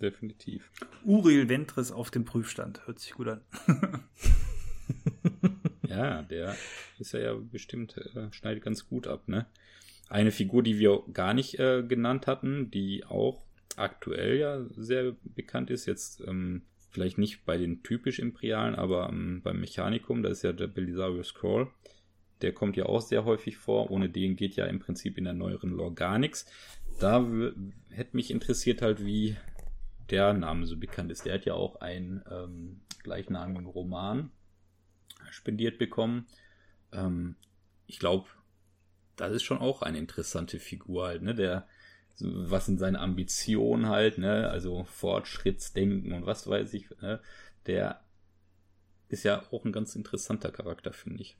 definitiv. 0.00 0.72
Uriel 1.04 1.50
Ventris 1.50 1.92
auf 1.92 2.10
dem 2.10 2.24
Prüfstand, 2.24 2.86
hört 2.86 2.98
sich 2.98 3.12
gut 3.12 3.28
an. 3.28 3.42
ja, 5.86 6.22
der 6.22 6.56
ist 6.98 7.12
ja, 7.12 7.20
ja 7.20 7.34
bestimmt, 7.34 7.98
äh, 7.98 8.32
schneidet 8.32 8.64
ganz 8.64 8.88
gut 8.88 9.06
ab, 9.06 9.28
ne? 9.28 9.44
Eine 10.08 10.30
Figur, 10.30 10.62
die 10.62 10.78
wir 10.78 11.02
gar 11.12 11.34
nicht 11.34 11.58
äh, 11.58 11.82
genannt 11.82 12.26
hatten, 12.26 12.70
die 12.70 13.04
auch 13.04 13.42
aktuell 13.76 14.38
ja 14.38 14.64
sehr 14.74 15.14
bekannt 15.22 15.68
ist, 15.68 15.84
jetzt 15.84 16.22
ähm, 16.26 16.62
vielleicht 16.90 17.18
nicht 17.18 17.44
bei 17.44 17.56
den 17.56 17.82
typisch 17.82 18.18
Imperialen, 18.18 18.74
aber 18.74 19.08
ähm, 19.10 19.42
beim 19.42 19.60
Mechanikum, 19.60 20.22
da 20.22 20.30
ist 20.30 20.42
ja 20.42 20.52
der 20.52 20.66
Belisario 20.66 21.22
Scroll. 21.22 21.70
Der 22.40 22.52
kommt 22.52 22.76
ja 22.76 22.86
auch 22.86 23.00
sehr 23.00 23.24
häufig 23.24 23.56
vor. 23.56 23.90
Ohne 23.90 24.08
den 24.08 24.36
geht 24.36 24.56
ja 24.56 24.66
im 24.66 24.78
Prinzip 24.78 25.18
in 25.18 25.24
der 25.24 25.32
neueren 25.32 25.70
Lore 25.70 25.92
gar 25.92 26.18
nichts. 26.18 26.46
Da 27.00 27.26
hätte 27.90 28.16
mich 28.16 28.30
interessiert 28.30 28.80
halt, 28.80 29.04
wie 29.04 29.36
der 30.10 30.32
Name 30.32 30.66
so 30.66 30.76
bekannt 30.76 31.10
ist. 31.10 31.26
Der 31.26 31.34
hat 31.34 31.44
ja 31.44 31.54
auch 31.54 31.80
einen 31.80 32.22
ähm, 32.30 32.80
gleichnamigen 33.02 33.66
Roman, 33.66 34.30
spendiert 35.30 35.78
bekommen. 35.78 36.26
Ähm, 36.92 37.36
ich 37.86 37.98
glaube, 37.98 38.28
das 39.16 39.32
ist 39.32 39.42
schon 39.42 39.58
auch 39.58 39.82
eine 39.82 39.98
interessante 39.98 40.58
Figur 40.58 41.06
halt, 41.06 41.22
ne? 41.22 41.34
Der, 41.34 41.66
was 42.20 42.66
sind 42.66 42.78
seine 42.78 43.00
Ambitionen 43.00 43.88
halt, 43.88 44.18
ne? 44.18 44.48
Also 44.50 44.84
Fortschrittsdenken 44.84 46.12
und 46.12 46.26
was 46.26 46.46
weiß 46.48 46.74
ich, 46.74 46.90
ne? 47.00 47.20
Der 47.66 48.00
ist 49.08 49.24
ja 49.24 49.42
auch 49.50 49.64
ein 49.64 49.72
ganz 49.72 49.94
interessanter 49.94 50.50
Charakter, 50.50 50.92
finde 50.92 51.22
ich. 51.22 51.36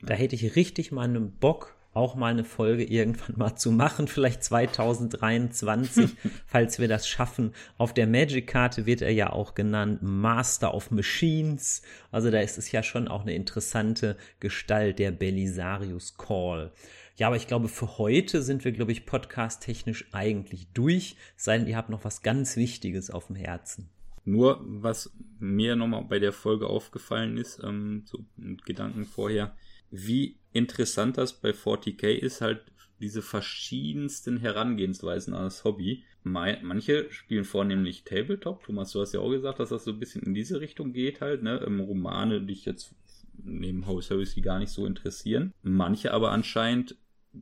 Da 0.00 0.14
hätte 0.14 0.34
ich 0.34 0.56
richtig 0.56 0.92
mal 0.92 1.04
einen 1.04 1.32
Bock, 1.32 1.76
auch 1.94 2.16
mal 2.16 2.32
eine 2.32 2.44
Folge 2.44 2.84
irgendwann 2.84 3.36
mal 3.36 3.56
zu 3.56 3.70
machen, 3.70 4.08
vielleicht 4.08 4.42
2023, 4.42 6.10
falls 6.46 6.78
wir 6.78 6.88
das 6.88 7.08
schaffen. 7.08 7.54
Auf 7.78 7.94
der 7.94 8.06
Magic-Karte 8.06 8.84
wird 8.84 9.00
er 9.00 9.12
ja 9.12 9.32
auch 9.32 9.54
genannt 9.54 10.00
Master 10.02 10.74
of 10.74 10.90
Machines. 10.90 11.82
Also 12.10 12.30
da 12.30 12.40
ist 12.40 12.58
es 12.58 12.72
ja 12.72 12.82
schon 12.82 13.08
auch 13.08 13.22
eine 13.22 13.34
interessante 13.34 14.16
Gestalt, 14.40 14.98
der 14.98 15.12
Belisarius 15.12 16.18
Call. 16.18 16.72
Ja, 17.16 17.28
aber 17.28 17.36
ich 17.36 17.46
glaube, 17.46 17.68
für 17.68 17.98
heute 17.98 18.42
sind 18.42 18.64
wir, 18.64 18.72
glaube 18.72 18.90
ich, 18.90 19.06
podcast-technisch 19.06 20.06
eigentlich 20.12 20.68
durch, 20.74 21.16
sei 21.36 21.58
denn 21.58 21.68
ihr 21.68 21.76
habt 21.76 21.90
noch 21.90 22.04
was 22.04 22.22
ganz 22.22 22.56
Wichtiges 22.56 23.10
auf 23.10 23.28
dem 23.28 23.36
Herzen. 23.36 23.88
Nur, 24.24 24.60
was 24.64 25.12
mir 25.38 25.76
nochmal 25.76 26.04
bei 26.04 26.18
der 26.18 26.32
Folge 26.32 26.66
aufgefallen 26.66 27.36
ist, 27.36 27.62
ähm, 27.62 28.02
so 28.06 28.24
Gedanken 28.64 29.04
vorher, 29.04 29.54
wie 29.90 30.38
interessant 30.52 31.18
das 31.18 31.34
bei 31.34 31.50
40k 31.50 32.08
ist, 32.08 32.40
halt 32.40 32.64
diese 33.00 33.22
verschiedensten 33.22 34.38
Herangehensweisen 34.38 35.34
an 35.34 35.44
das 35.44 35.62
Hobby. 35.64 36.04
Manche 36.22 37.10
spielen 37.10 37.44
vornehmlich 37.44 38.04
Tabletop. 38.04 38.64
Thomas, 38.64 38.92
du 38.92 39.00
hast 39.00 39.12
ja 39.12 39.20
auch 39.20 39.30
gesagt, 39.30 39.60
dass 39.60 39.68
das 39.68 39.84
so 39.84 39.90
ein 39.92 39.98
bisschen 39.98 40.22
in 40.22 40.34
diese 40.34 40.60
Richtung 40.60 40.92
geht 40.92 41.20
halt, 41.20 41.42
ne? 41.42 41.62
Ähm, 41.66 41.80
Romane, 41.80 42.40
die 42.40 42.46
dich 42.46 42.64
jetzt 42.64 42.94
neben 43.42 43.86
House 43.86 44.10
Heresy 44.10 44.40
gar 44.40 44.58
nicht 44.58 44.70
so 44.70 44.86
interessieren. 44.86 45.52
Manche 45.62 46.14
aber 46.14 46.30
anscheinend 46.30 46.96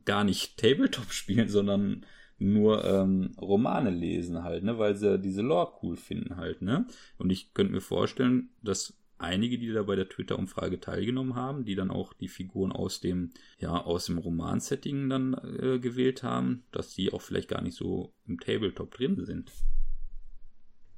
gar 0.05 0.23
nicht 0.23 0.57
Tabletop 0.57 1.11
spielen, 1.11 1.49
sondern 1.49 2.05
nur 2.39 2.83
ähm, 2.83 3.31
Romane 3.39 3.89
lesen 3.89 4.43
halt, 4.43 4.63
ne, 4.63 4.77
weil 4.77 4.95
sie 4.95 5.19
diese 5.19 5.41
Lore 5.41 5.73
cool 5.81 5.95
finden 5.95 6.37
halt, 6.37 6.61
ne. 6.61 6.87
Und 7.17 7.29
ich 7.29 7.53
könnte 7.53 7.73
mir 7.73 7.81
vorstellen, 7.81 8.49
dass 8.61 8.97
einige, 9.17 9.57
die 9.57 9.71
da 9.71 9.83
bei 9.83 9.95
der 9.95 10.09
Twitter-Umfrage 10.09 10.79
teilgenommen 10.79 11.35
haben, 11.35 11.63
die 11.63 11.75
dann 11.75 11.89
auch 11.89 12.13
die 12.13 12.27
Figuren 12.27 12.71
aus 12.71 12.99
dem, 12.99 13.31
ja, 13.59 13.71
aus 13.71 14.07
dem 14.07 14.17
Roman-Setting 14.17 15.09
dann 15.09 15.33
äh, 15.33 15.79
gewählt 15.79 16.23
haben, 16.23 16.63
dass 16.71 16.93
die 16.93 17.13
auch 17.13 17.21
vielleicht 17.21 17.47
gar 17.47 17.61
nicht 17.61 17.77
so 17.77 18.13
im 18.27 18.39
Tabletop 18.39 18.91
drin 18.91 19.23
sind. 19.23 19.51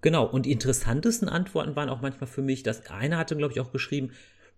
Genau, 0.02 0.26
und 0.26 0.46
die 0.46 0.52
interessantesten 0.52 1.30
Antworten 1.30 1.76
waren 1.76 1.90
auch 1.90 2.02
manchmal 2.02 2.28
für 2.28 2.44
mich, 2.44 2.62
dass 2.62 2.86
einer 2.92 3.18
hatte, 3.18 3.36
glaube 3.36 3.54
ich, 3.54 3.60
auch 3.60 3.72
geschrieben, 3.72 4.12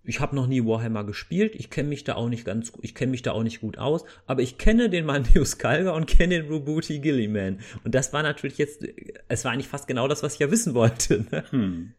ich 0.07 0.21
habe 0.21 0.35
noch 0.35 0.47
nie 0.47 0.65
Warhammer 0.65 1.03
gespielt, 1.03 1.53
ich 1.55 1.69
kenne 1.69 1.89
mich 1.89 2.03
da 2.03 2.15
auch 2.15 2.29
nicht 2.29 2.45
ganz, 2.45 2.71
ich 2.81 2.95
kenne 2.95 3.11
mich 3.11 3.21
da 3.21 3.33
auch 3.33 3.43
nicht 3.43 3.61
gut 3.61 3.77
aus, 3.77 4.05
aber 4.25 4.41
ich 4.41 4.57
kenne 4.57 4.89
den 4.89 5.05
Mandius 5.05 5.57
Kalga 5.59 5.91
und 5.91 6.07
kenne 6.07 6.41
den 6.41 6.51
Rubuti 6.51 6.99
Gilliman. 6.99 7.59
Und 7.83 7.93
das 7.93 8.13
war 8.13 8.23
natürlich 8.23 8.57
jetzt, 8.57 8.85
es 9.27 9.45
war 9.45 9.51
eigentlich 9.51 9.67
fast 9.67 9.87
genau 9.87 10.07
das, 10.07 10.23
was 10.23 10.35
ich 10.35 10.39
ja 10.39 10.49
wissen 10.49 10.73
wollte. 10.73 11.25
Ne? 11.29 11.43
Hm. 11.49 11.93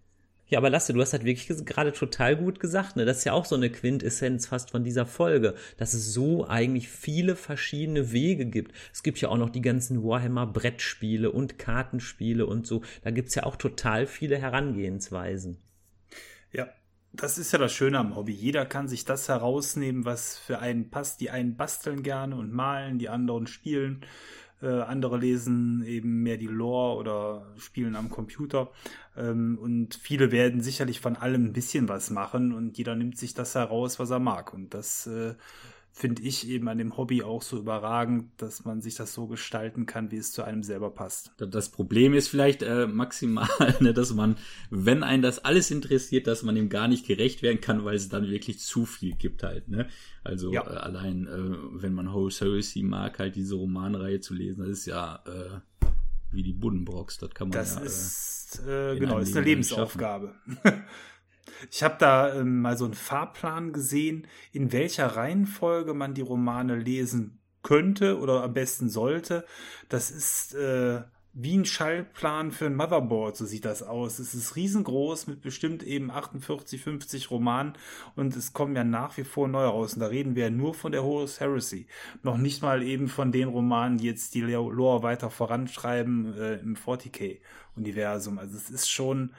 Ja, 0.49 0.59
aber 0.59 0.71
Lasse, 0.71 0.95
du 0.95 1.01
hast 1.03 1.13
halt 1.13 1.25
wirklich 1.25 1.47
gerade 1.67 1.93
total 1.93 2.35
gut 2.35 2.59
gesagt, 2.59 2.97
ne? 2.97 3.05
Das 3.05 3.19
ist 3.19 3.25
ja 3.25 3.35
auch 3.35 3.45
so 3.45 3.55
eine 3.55 3.69
Quintessenz 3.69 4.47
fast 4.47 4.71
von 4.71 4.83
dieser 4.83 5.05
Folge, 5.05 5.55
dass 5.77 5.93
es 5.93 6.15
so 6.15 6.49
eigentlich 6.49 6.89
viele 6.89 7.37
verschiedene 7.37 8.13
Wege 8.13 8.47
gibt. 8.47 8.73
Es 8.91 9.03
gibt 9.03 9.21
ja 9.21 9.29
auch 9.29 9.37
noch 9.37 9.51
die 9.51 9.61
ganzen 9.61 10.03
Warhammer 10.03 10.47
Brettspiele 10.47 11.31
und 11.31 11.59
Kartenspiele 11.59 12.47
und 12.47 12.67
so. 12.67 12.81
Da 13.03 13.11
gibt's 13.11 13.35
ja 13.35 13.43
auch 13.43 13.57
total 13.57 14.07
viele 14.07 14.39
Herangehensweisen. 14.39 15.59
Das 17.21 17.37
ist 17.37 17.51
ja 17.51 17.59
das 17.59 17.73
Schöne 17.73 17.99
am 17.99 18.15
Hobby. 18.15 18.33
Jeder 18.33 18.65
kann 18.65 18.87
sich 18.87 19.05
das 19.05 19.29
herausnehmen, 19.29 20.05
was 20.05 20.39
für 20.39 20.61
einen 20.61 20.89
passt. 20.89 21.21
Die 21.21 21.31
einen 21.31 21.57
basteln 21.57 22.05
gerne 22.05 22.37
und 22.37 22.53
malen, 22.53 23.01
die 23.01 23.09
anderen 23.09 23.49
spielen. 23.49 24.03
Äh, 24.63 24.69
andere 24.83 25.19
lesen 25.19 25.85
eben 25.85 26.23
mehr 26.23 26.37
die 26.37 26.47
Lore 26.47 26.97
oder 26.97 27.55
spielen 27.57 27.97
am 27.97 28.09
Computer. 28.09 28.71
Ähm, 29.17 29.59
und 29.61 29.97
viele 29.97 30.31
werden 30.31 30.61
sicherlich 30.61 31.01
von 31.01 31.17
allem 31.17 31.47
ein 31.47 31.53
bisschen 31.53 31.89
was 31.89 32.11
machen 32.11 32.53
und 32.53 32.79
jeder 32.79 32.95
nimmt 32.95 33.19
sich 33.19 33.35
das 33.35 33.57
heraus, 33.57 33.99
was 33.99 34.11
er 34.11 34.21
mag. 34.21 34.55
Und 34.55 34.73
das 34.73 35.09
äh, 35.09 35.35
finde 35.99 36.23
ich 36.23 36.49
eben 36.49 36.69
an 36.69 36.79
dem 36.79 36.97
Hobby 36.97 37.25
auch 37.25 37.43
so 37.43 37.59
überragend, 37.59 38.31
dass 38.37 38.65
man 38.65 38.81
sich 38.81 38.95
das 38.95 39.13
so 39.13 39.27
gestalten 39.27 39.85
kann, 39.85 40.13
wie 40.13 40.17
es 40.17 40.31
zu 40.31 40.45
einem 40.45 40.63
selber 40.63 40.91
passt. 40.91 41.33
Das 41.39 41.71
Problem 41.71 42.15
ist 42.15 42.29
vielleicht 42.29 42.63
äh, 42.63 42.87
maximal, 42.87 43.49
ne, 43.81 43.93
dass 43.93 44.15
man, 44.15 44.37
wenn 44.71 45.03
einen 45.03 45.23
das 45.25 45.45
alles 45.45 45.73
interessiert, 45.73 46.29
dass 46.29 46.45
man 46.45 46.57
ihm 46.57 46.69
gar 46.69 46.87
nicht 46.87 47.05
gerecht 47.05 47.43
werden 47.43 47.61
kann, 47.61 47.85
weil 47.85 47.97
es 47.97 48.09
dann 48.09 48.31
wirklich 48.31 48.61
zu 48.61 48.87
viel 48.87 49.17
gibt 49.17 49.43
halt. 49.43 49.69
Ne? 49.69 49.89
Also 50.23 50.53
ja. 50.53 50.63
äh, 50.63 50.77
allein, 50.77 51.27
äh, 51.27 51.83
wenn 51.83 51.95
man 51.95 52.13
Whole 52.13 52.33
Heresy 52.33 52.85
mag, 52.85 53.19
halt 53.19 53.35
diese 53.35 53.57
Romanreihe 53.57 54.21
zu 54.21 54.35
lesen, 54.35 54.61
das 54.61 54.69
ist 54.69 54.87
ja 54.87 55.21
äh, 55.27 55.87
wie 56.31 56.45
die 56.45 56.53
Buddenbrocks, 56.53 57.19
das 57.19 57.31
kann 57.31 57.49
man 57.49 57.59
das 57.59 57.75
ja. 57.75 57.81
Das 57.81 58.53
ist, 58.55 58.69
äh, 58.69 58.97
genau, 58.97 59.19
ist 59.19 59.37
eine 59.37 59.45
Lebensaufgabe. 59.45 60.37
Ich 61.71 61.83
habe 61.83 61.97
da 61.99 62.35
ähm, 62.35 62.63
mal 62.63 62.77
so 62.77 62.85
einen 62.85 62.95
Fahrplan 62.95 63.73
gesehen, 63.73 64.27
in 64.53 64.73
welcher 64.73 65.07
Reihenfolge 65.07 65.95
man 65.95 66.15
die 66.15 66.23
Romane 66.23 66.77
lesen 66.77 67.39
könnte 67.63 68.19
oder 68.19 68.43
am 68.45 68.55
besten 68.55 68.89
sollte. 68.89 69.45
Das 69.89 70.11
ist 70.11 70.55
äh, 70.55 71.03
wie 71.41 71.57
ein 71.57 71.65
Schallplan 71.65 72.51
für 72.51 72.67
ein 72.67 72.75
Motherboard, 72.75 73.37
so 73.37 73.47
sieht 73.47 73.65
das 73.65 73.83
aus. 73.83 74.19
Es 74.19 74.35
ist 74.35 74.57
riesengroß 74.57 75.29
mit 75.29 75.41
bestimmt 75.41 75.85
eben 75.85 76.11
48, 76.11 76.83
50 76.83 77.31
Romanen 77.31 77.75
und 78.17 78.35
es 78.35 78.53
kommen 78.53 78.75
ja 78.75 78.83
nach 78.83 79.17
wie 79.19 79.25
vor 79.25 79.47
neue 79.47 79.69
raus. 79.69 79.95
Und 79.95 80.01
da 80.01 80.07
reden 80.07 80.35
wir 80.35 80.45
ja 80.45 80.51
nur 80.51 80.75
von 80.75 80.91
der 80.91 81.05
Horus 81.05 81.39
Heresy. 81.39 81.87
Noch 82.23 82.39
nicht 82.39 82.63
mal 82.63 82.83
eben 82.83 83.07
von 83.07 83.31
den 83.31 83.49
Romanen, 83.49 83.99
die 83.99 84.07
jetzt 84.07 84.35
die 84.35 84.41
Lore 84.41 85.03
weiter 85.05 85.31
voranschreiben 85.31 86.37
äh, 86.37 86.55
im 86.57 86.75
40k-Universum. 86.75 88.39
Also 88.39 88.57
es 88.57 88.71
ist 88.71 88.91
schon 88.91 89.31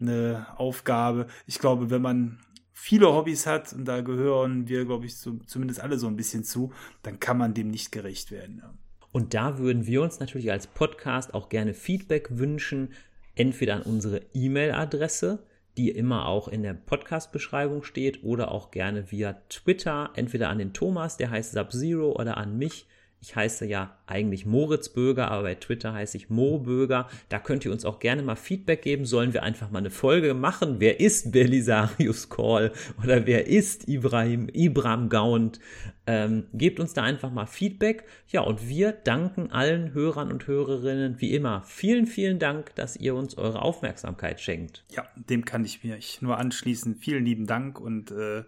eine 0.00 0.46
Aufgabe. 0.56 1.26
Ich 1.46 1.58
glaube, 1.58 1.90
wenn 1.90 2.02
man 2.02 2.38
viele 2.72 3.12
Hobbys 3.12 3.46
hat, 3.46 3.72
und 3.72 3.86
da 3.86 4.00
gehören 4.00 4.68
wir, 4.68 4.84
glaube 4.84 5.06
ich, 5.06 5.16
so, 5.16 5.38
zumindest 5.46 5.80
alle 5.80 5.98
so 5.98 6.06
ein 6.06 6.16
bisschen 6.16 6.44
zu, 6.44 6.72
dann 7.02 7.18
kann 7.18 7.36
man 7.36 7.54
dem 7.54 7.68
nicht 7.68 7.90
gerecht 7.90 8.30
werden. 8.30 8.58
Ja. 8.62 8.74
Und 9.10 9.34
da 9.34 9.58
würden 9.58 9.86
wir 9.86 10.02
uns 10.02 10.20
natürlich 10.20 10.50
als 10.50 10.66
Podcast 10.66 11.34
auch 11.34 11.48
gerne 11.48 11.74
Feedback 11.74 12.28
wünschen, 12.30 12.92
entweder 13.34 13.76
an 13.76 13.82
unsere 13.82 14.22
E-Mail-Adresse, 14.32 15.44
die 15.76 15.90
immer 15.90 16.26
auch 16.26 16.48
in 16.48 16.62
der 16.62 16.74
Podcast-Beschreibung 16.74 17.82
steht, 17.82 18.22
oder 18.22 18.52
auch 18.52 18.70
gerne 18.70 19.10
via 19.10 19.34
Twitter, 19.48 20.10
entweder 20.14 20.48
an 20.48 20.58
den 20.58 20.72
Thomas, 20.72 21.16
der 21.16 21.30
heißt 21.30 21.52
Sub-Zero, 21.52 22.12
oder 22.12 22.36
an 22.36 22.58
mich, 22.58 22.86
ich 23.20 23.34
heiße 23.34 23.66
ja 23.66 23.96
eigentlich 24.06 24.46
Moritz 24.46 24.88
Böger, 24.88 25.30
aber 25.30 25.42
bei 25.42 25.54
Twitter 25.56 25.92
heiße 25.92 26.16
ich 26.16 26.30
Mo 26.30 26.58
Böger. 26.58 27.08
Da 27.28 27.38
könnt 27.38 27.64
ihr 27.64 27.72
uns 27.72 27.84
auch 27.84 27.98
gerne 27.98 28.22
mal 28.22 28.36
Feedback 28.36 28.82
geben. 28.82 29.04
Sollen 29.04 29.34
wir 29.34 29.42
einfach 29.42 29.70
mal 29.70 29.80
eine 29.80 29.90
Folge 29.90 30.34
machen? 30.34 30.76
Wer 30.78 31.00
ist 31.00 31.32
Belisarius 31.32 32.28
Call? 32.28 32.72
Oder 33.02 33.26
wer 33.26 33.48
ist 33.48 33.88
Ibrahim, 33.88 34.48
Ibram 34.52 35.08
Gaunt? 35.08 35.58
Ähm, 36.06 36.44
gebt 36.54 36.78
uns 36.80 36.94
da 36.94 37.02
einfach 37.02 37.30
mal 37.30 37.46
Feedback. 37.46 38.04
Ja, 38.28 38.42
und 38.42 38.68
wir 38.68 38.92
danken 38.92 39.50
allen 39.50 39.92
Hörern 39.92 40.30
und 40.30 40.46
Hörerinnen 40.46 41.20
wie 41.20 41.34
immer. 41.34 41.62
Vielen, 41.66 42.06
vielen 42.06 42.38
Dank, 42.38 42.74
dass 42.76 42.96
ihr 42.96 43.16
uns 43.16 43.36
eure 43.36 43.62
Aufmerksamkeit 43.62 44.40
schenkt. 44.40 44.84
Ja, 44.90 45.06
dem 45.16 45.44
kann 45.44 45.64
ich 45.64 45.82
mich 45.82 46.22
nur 46.22 46.38
anschließen. 46.38 46.94
Vielen 46.94 47.24
lieben 47.24 47.46
Dank 47.46 47.80
und 47.80 48.12
äh, 48.12 48.44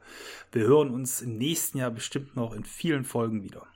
wir 0.53 0.63
hören 0.63 0.91
uns 0.91 1.23
im 1.23 1.37
nächsten 1.39 1.79
Jahr 1.79 1.91
bestimmt 1.91 2.37
noch 2.37 2.55
in 2.55 2.65
vielen 2.65 3.05
Folgen 3.05 3.43
wieder. 3.43 3.67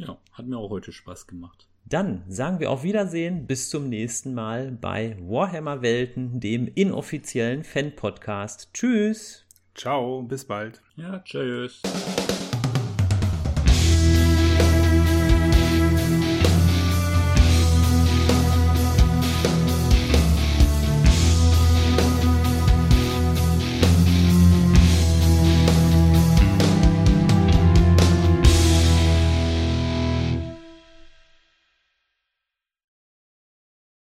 Ja, 0.00 0.16
hat 0.32 0.46
mir 0.46 0.56
auch 0.56 0.70
heute 0.70 0.92
Spaß 0.92 1.26
gemacht. 1.26 1.66
Dann 1.84 2.22
sagen 2.26 2.58
wir 2.58 2.70
auf 2.70 2.84
Wiedersehen, 2.84 3.46
bis 3.46 3.68
zum 3.68 3.90
nächsten 3.90 4.32
Mal 4.32 4.70
bei 4.72 5.16
Warhammer 5.20 5.82
Welten, 5.82 6.40
dem 6.40 6.68
inoffiziellen 6.74 7.64
Fan-Podcast. 7.64 8.70
Tschüss. 8.72 9.44
Ciao, 9.74 10.22
bis 10.22 10.46
bald. 10.46 10.80
Ja, 10.96 11.18
tschüss. 11.18 11.82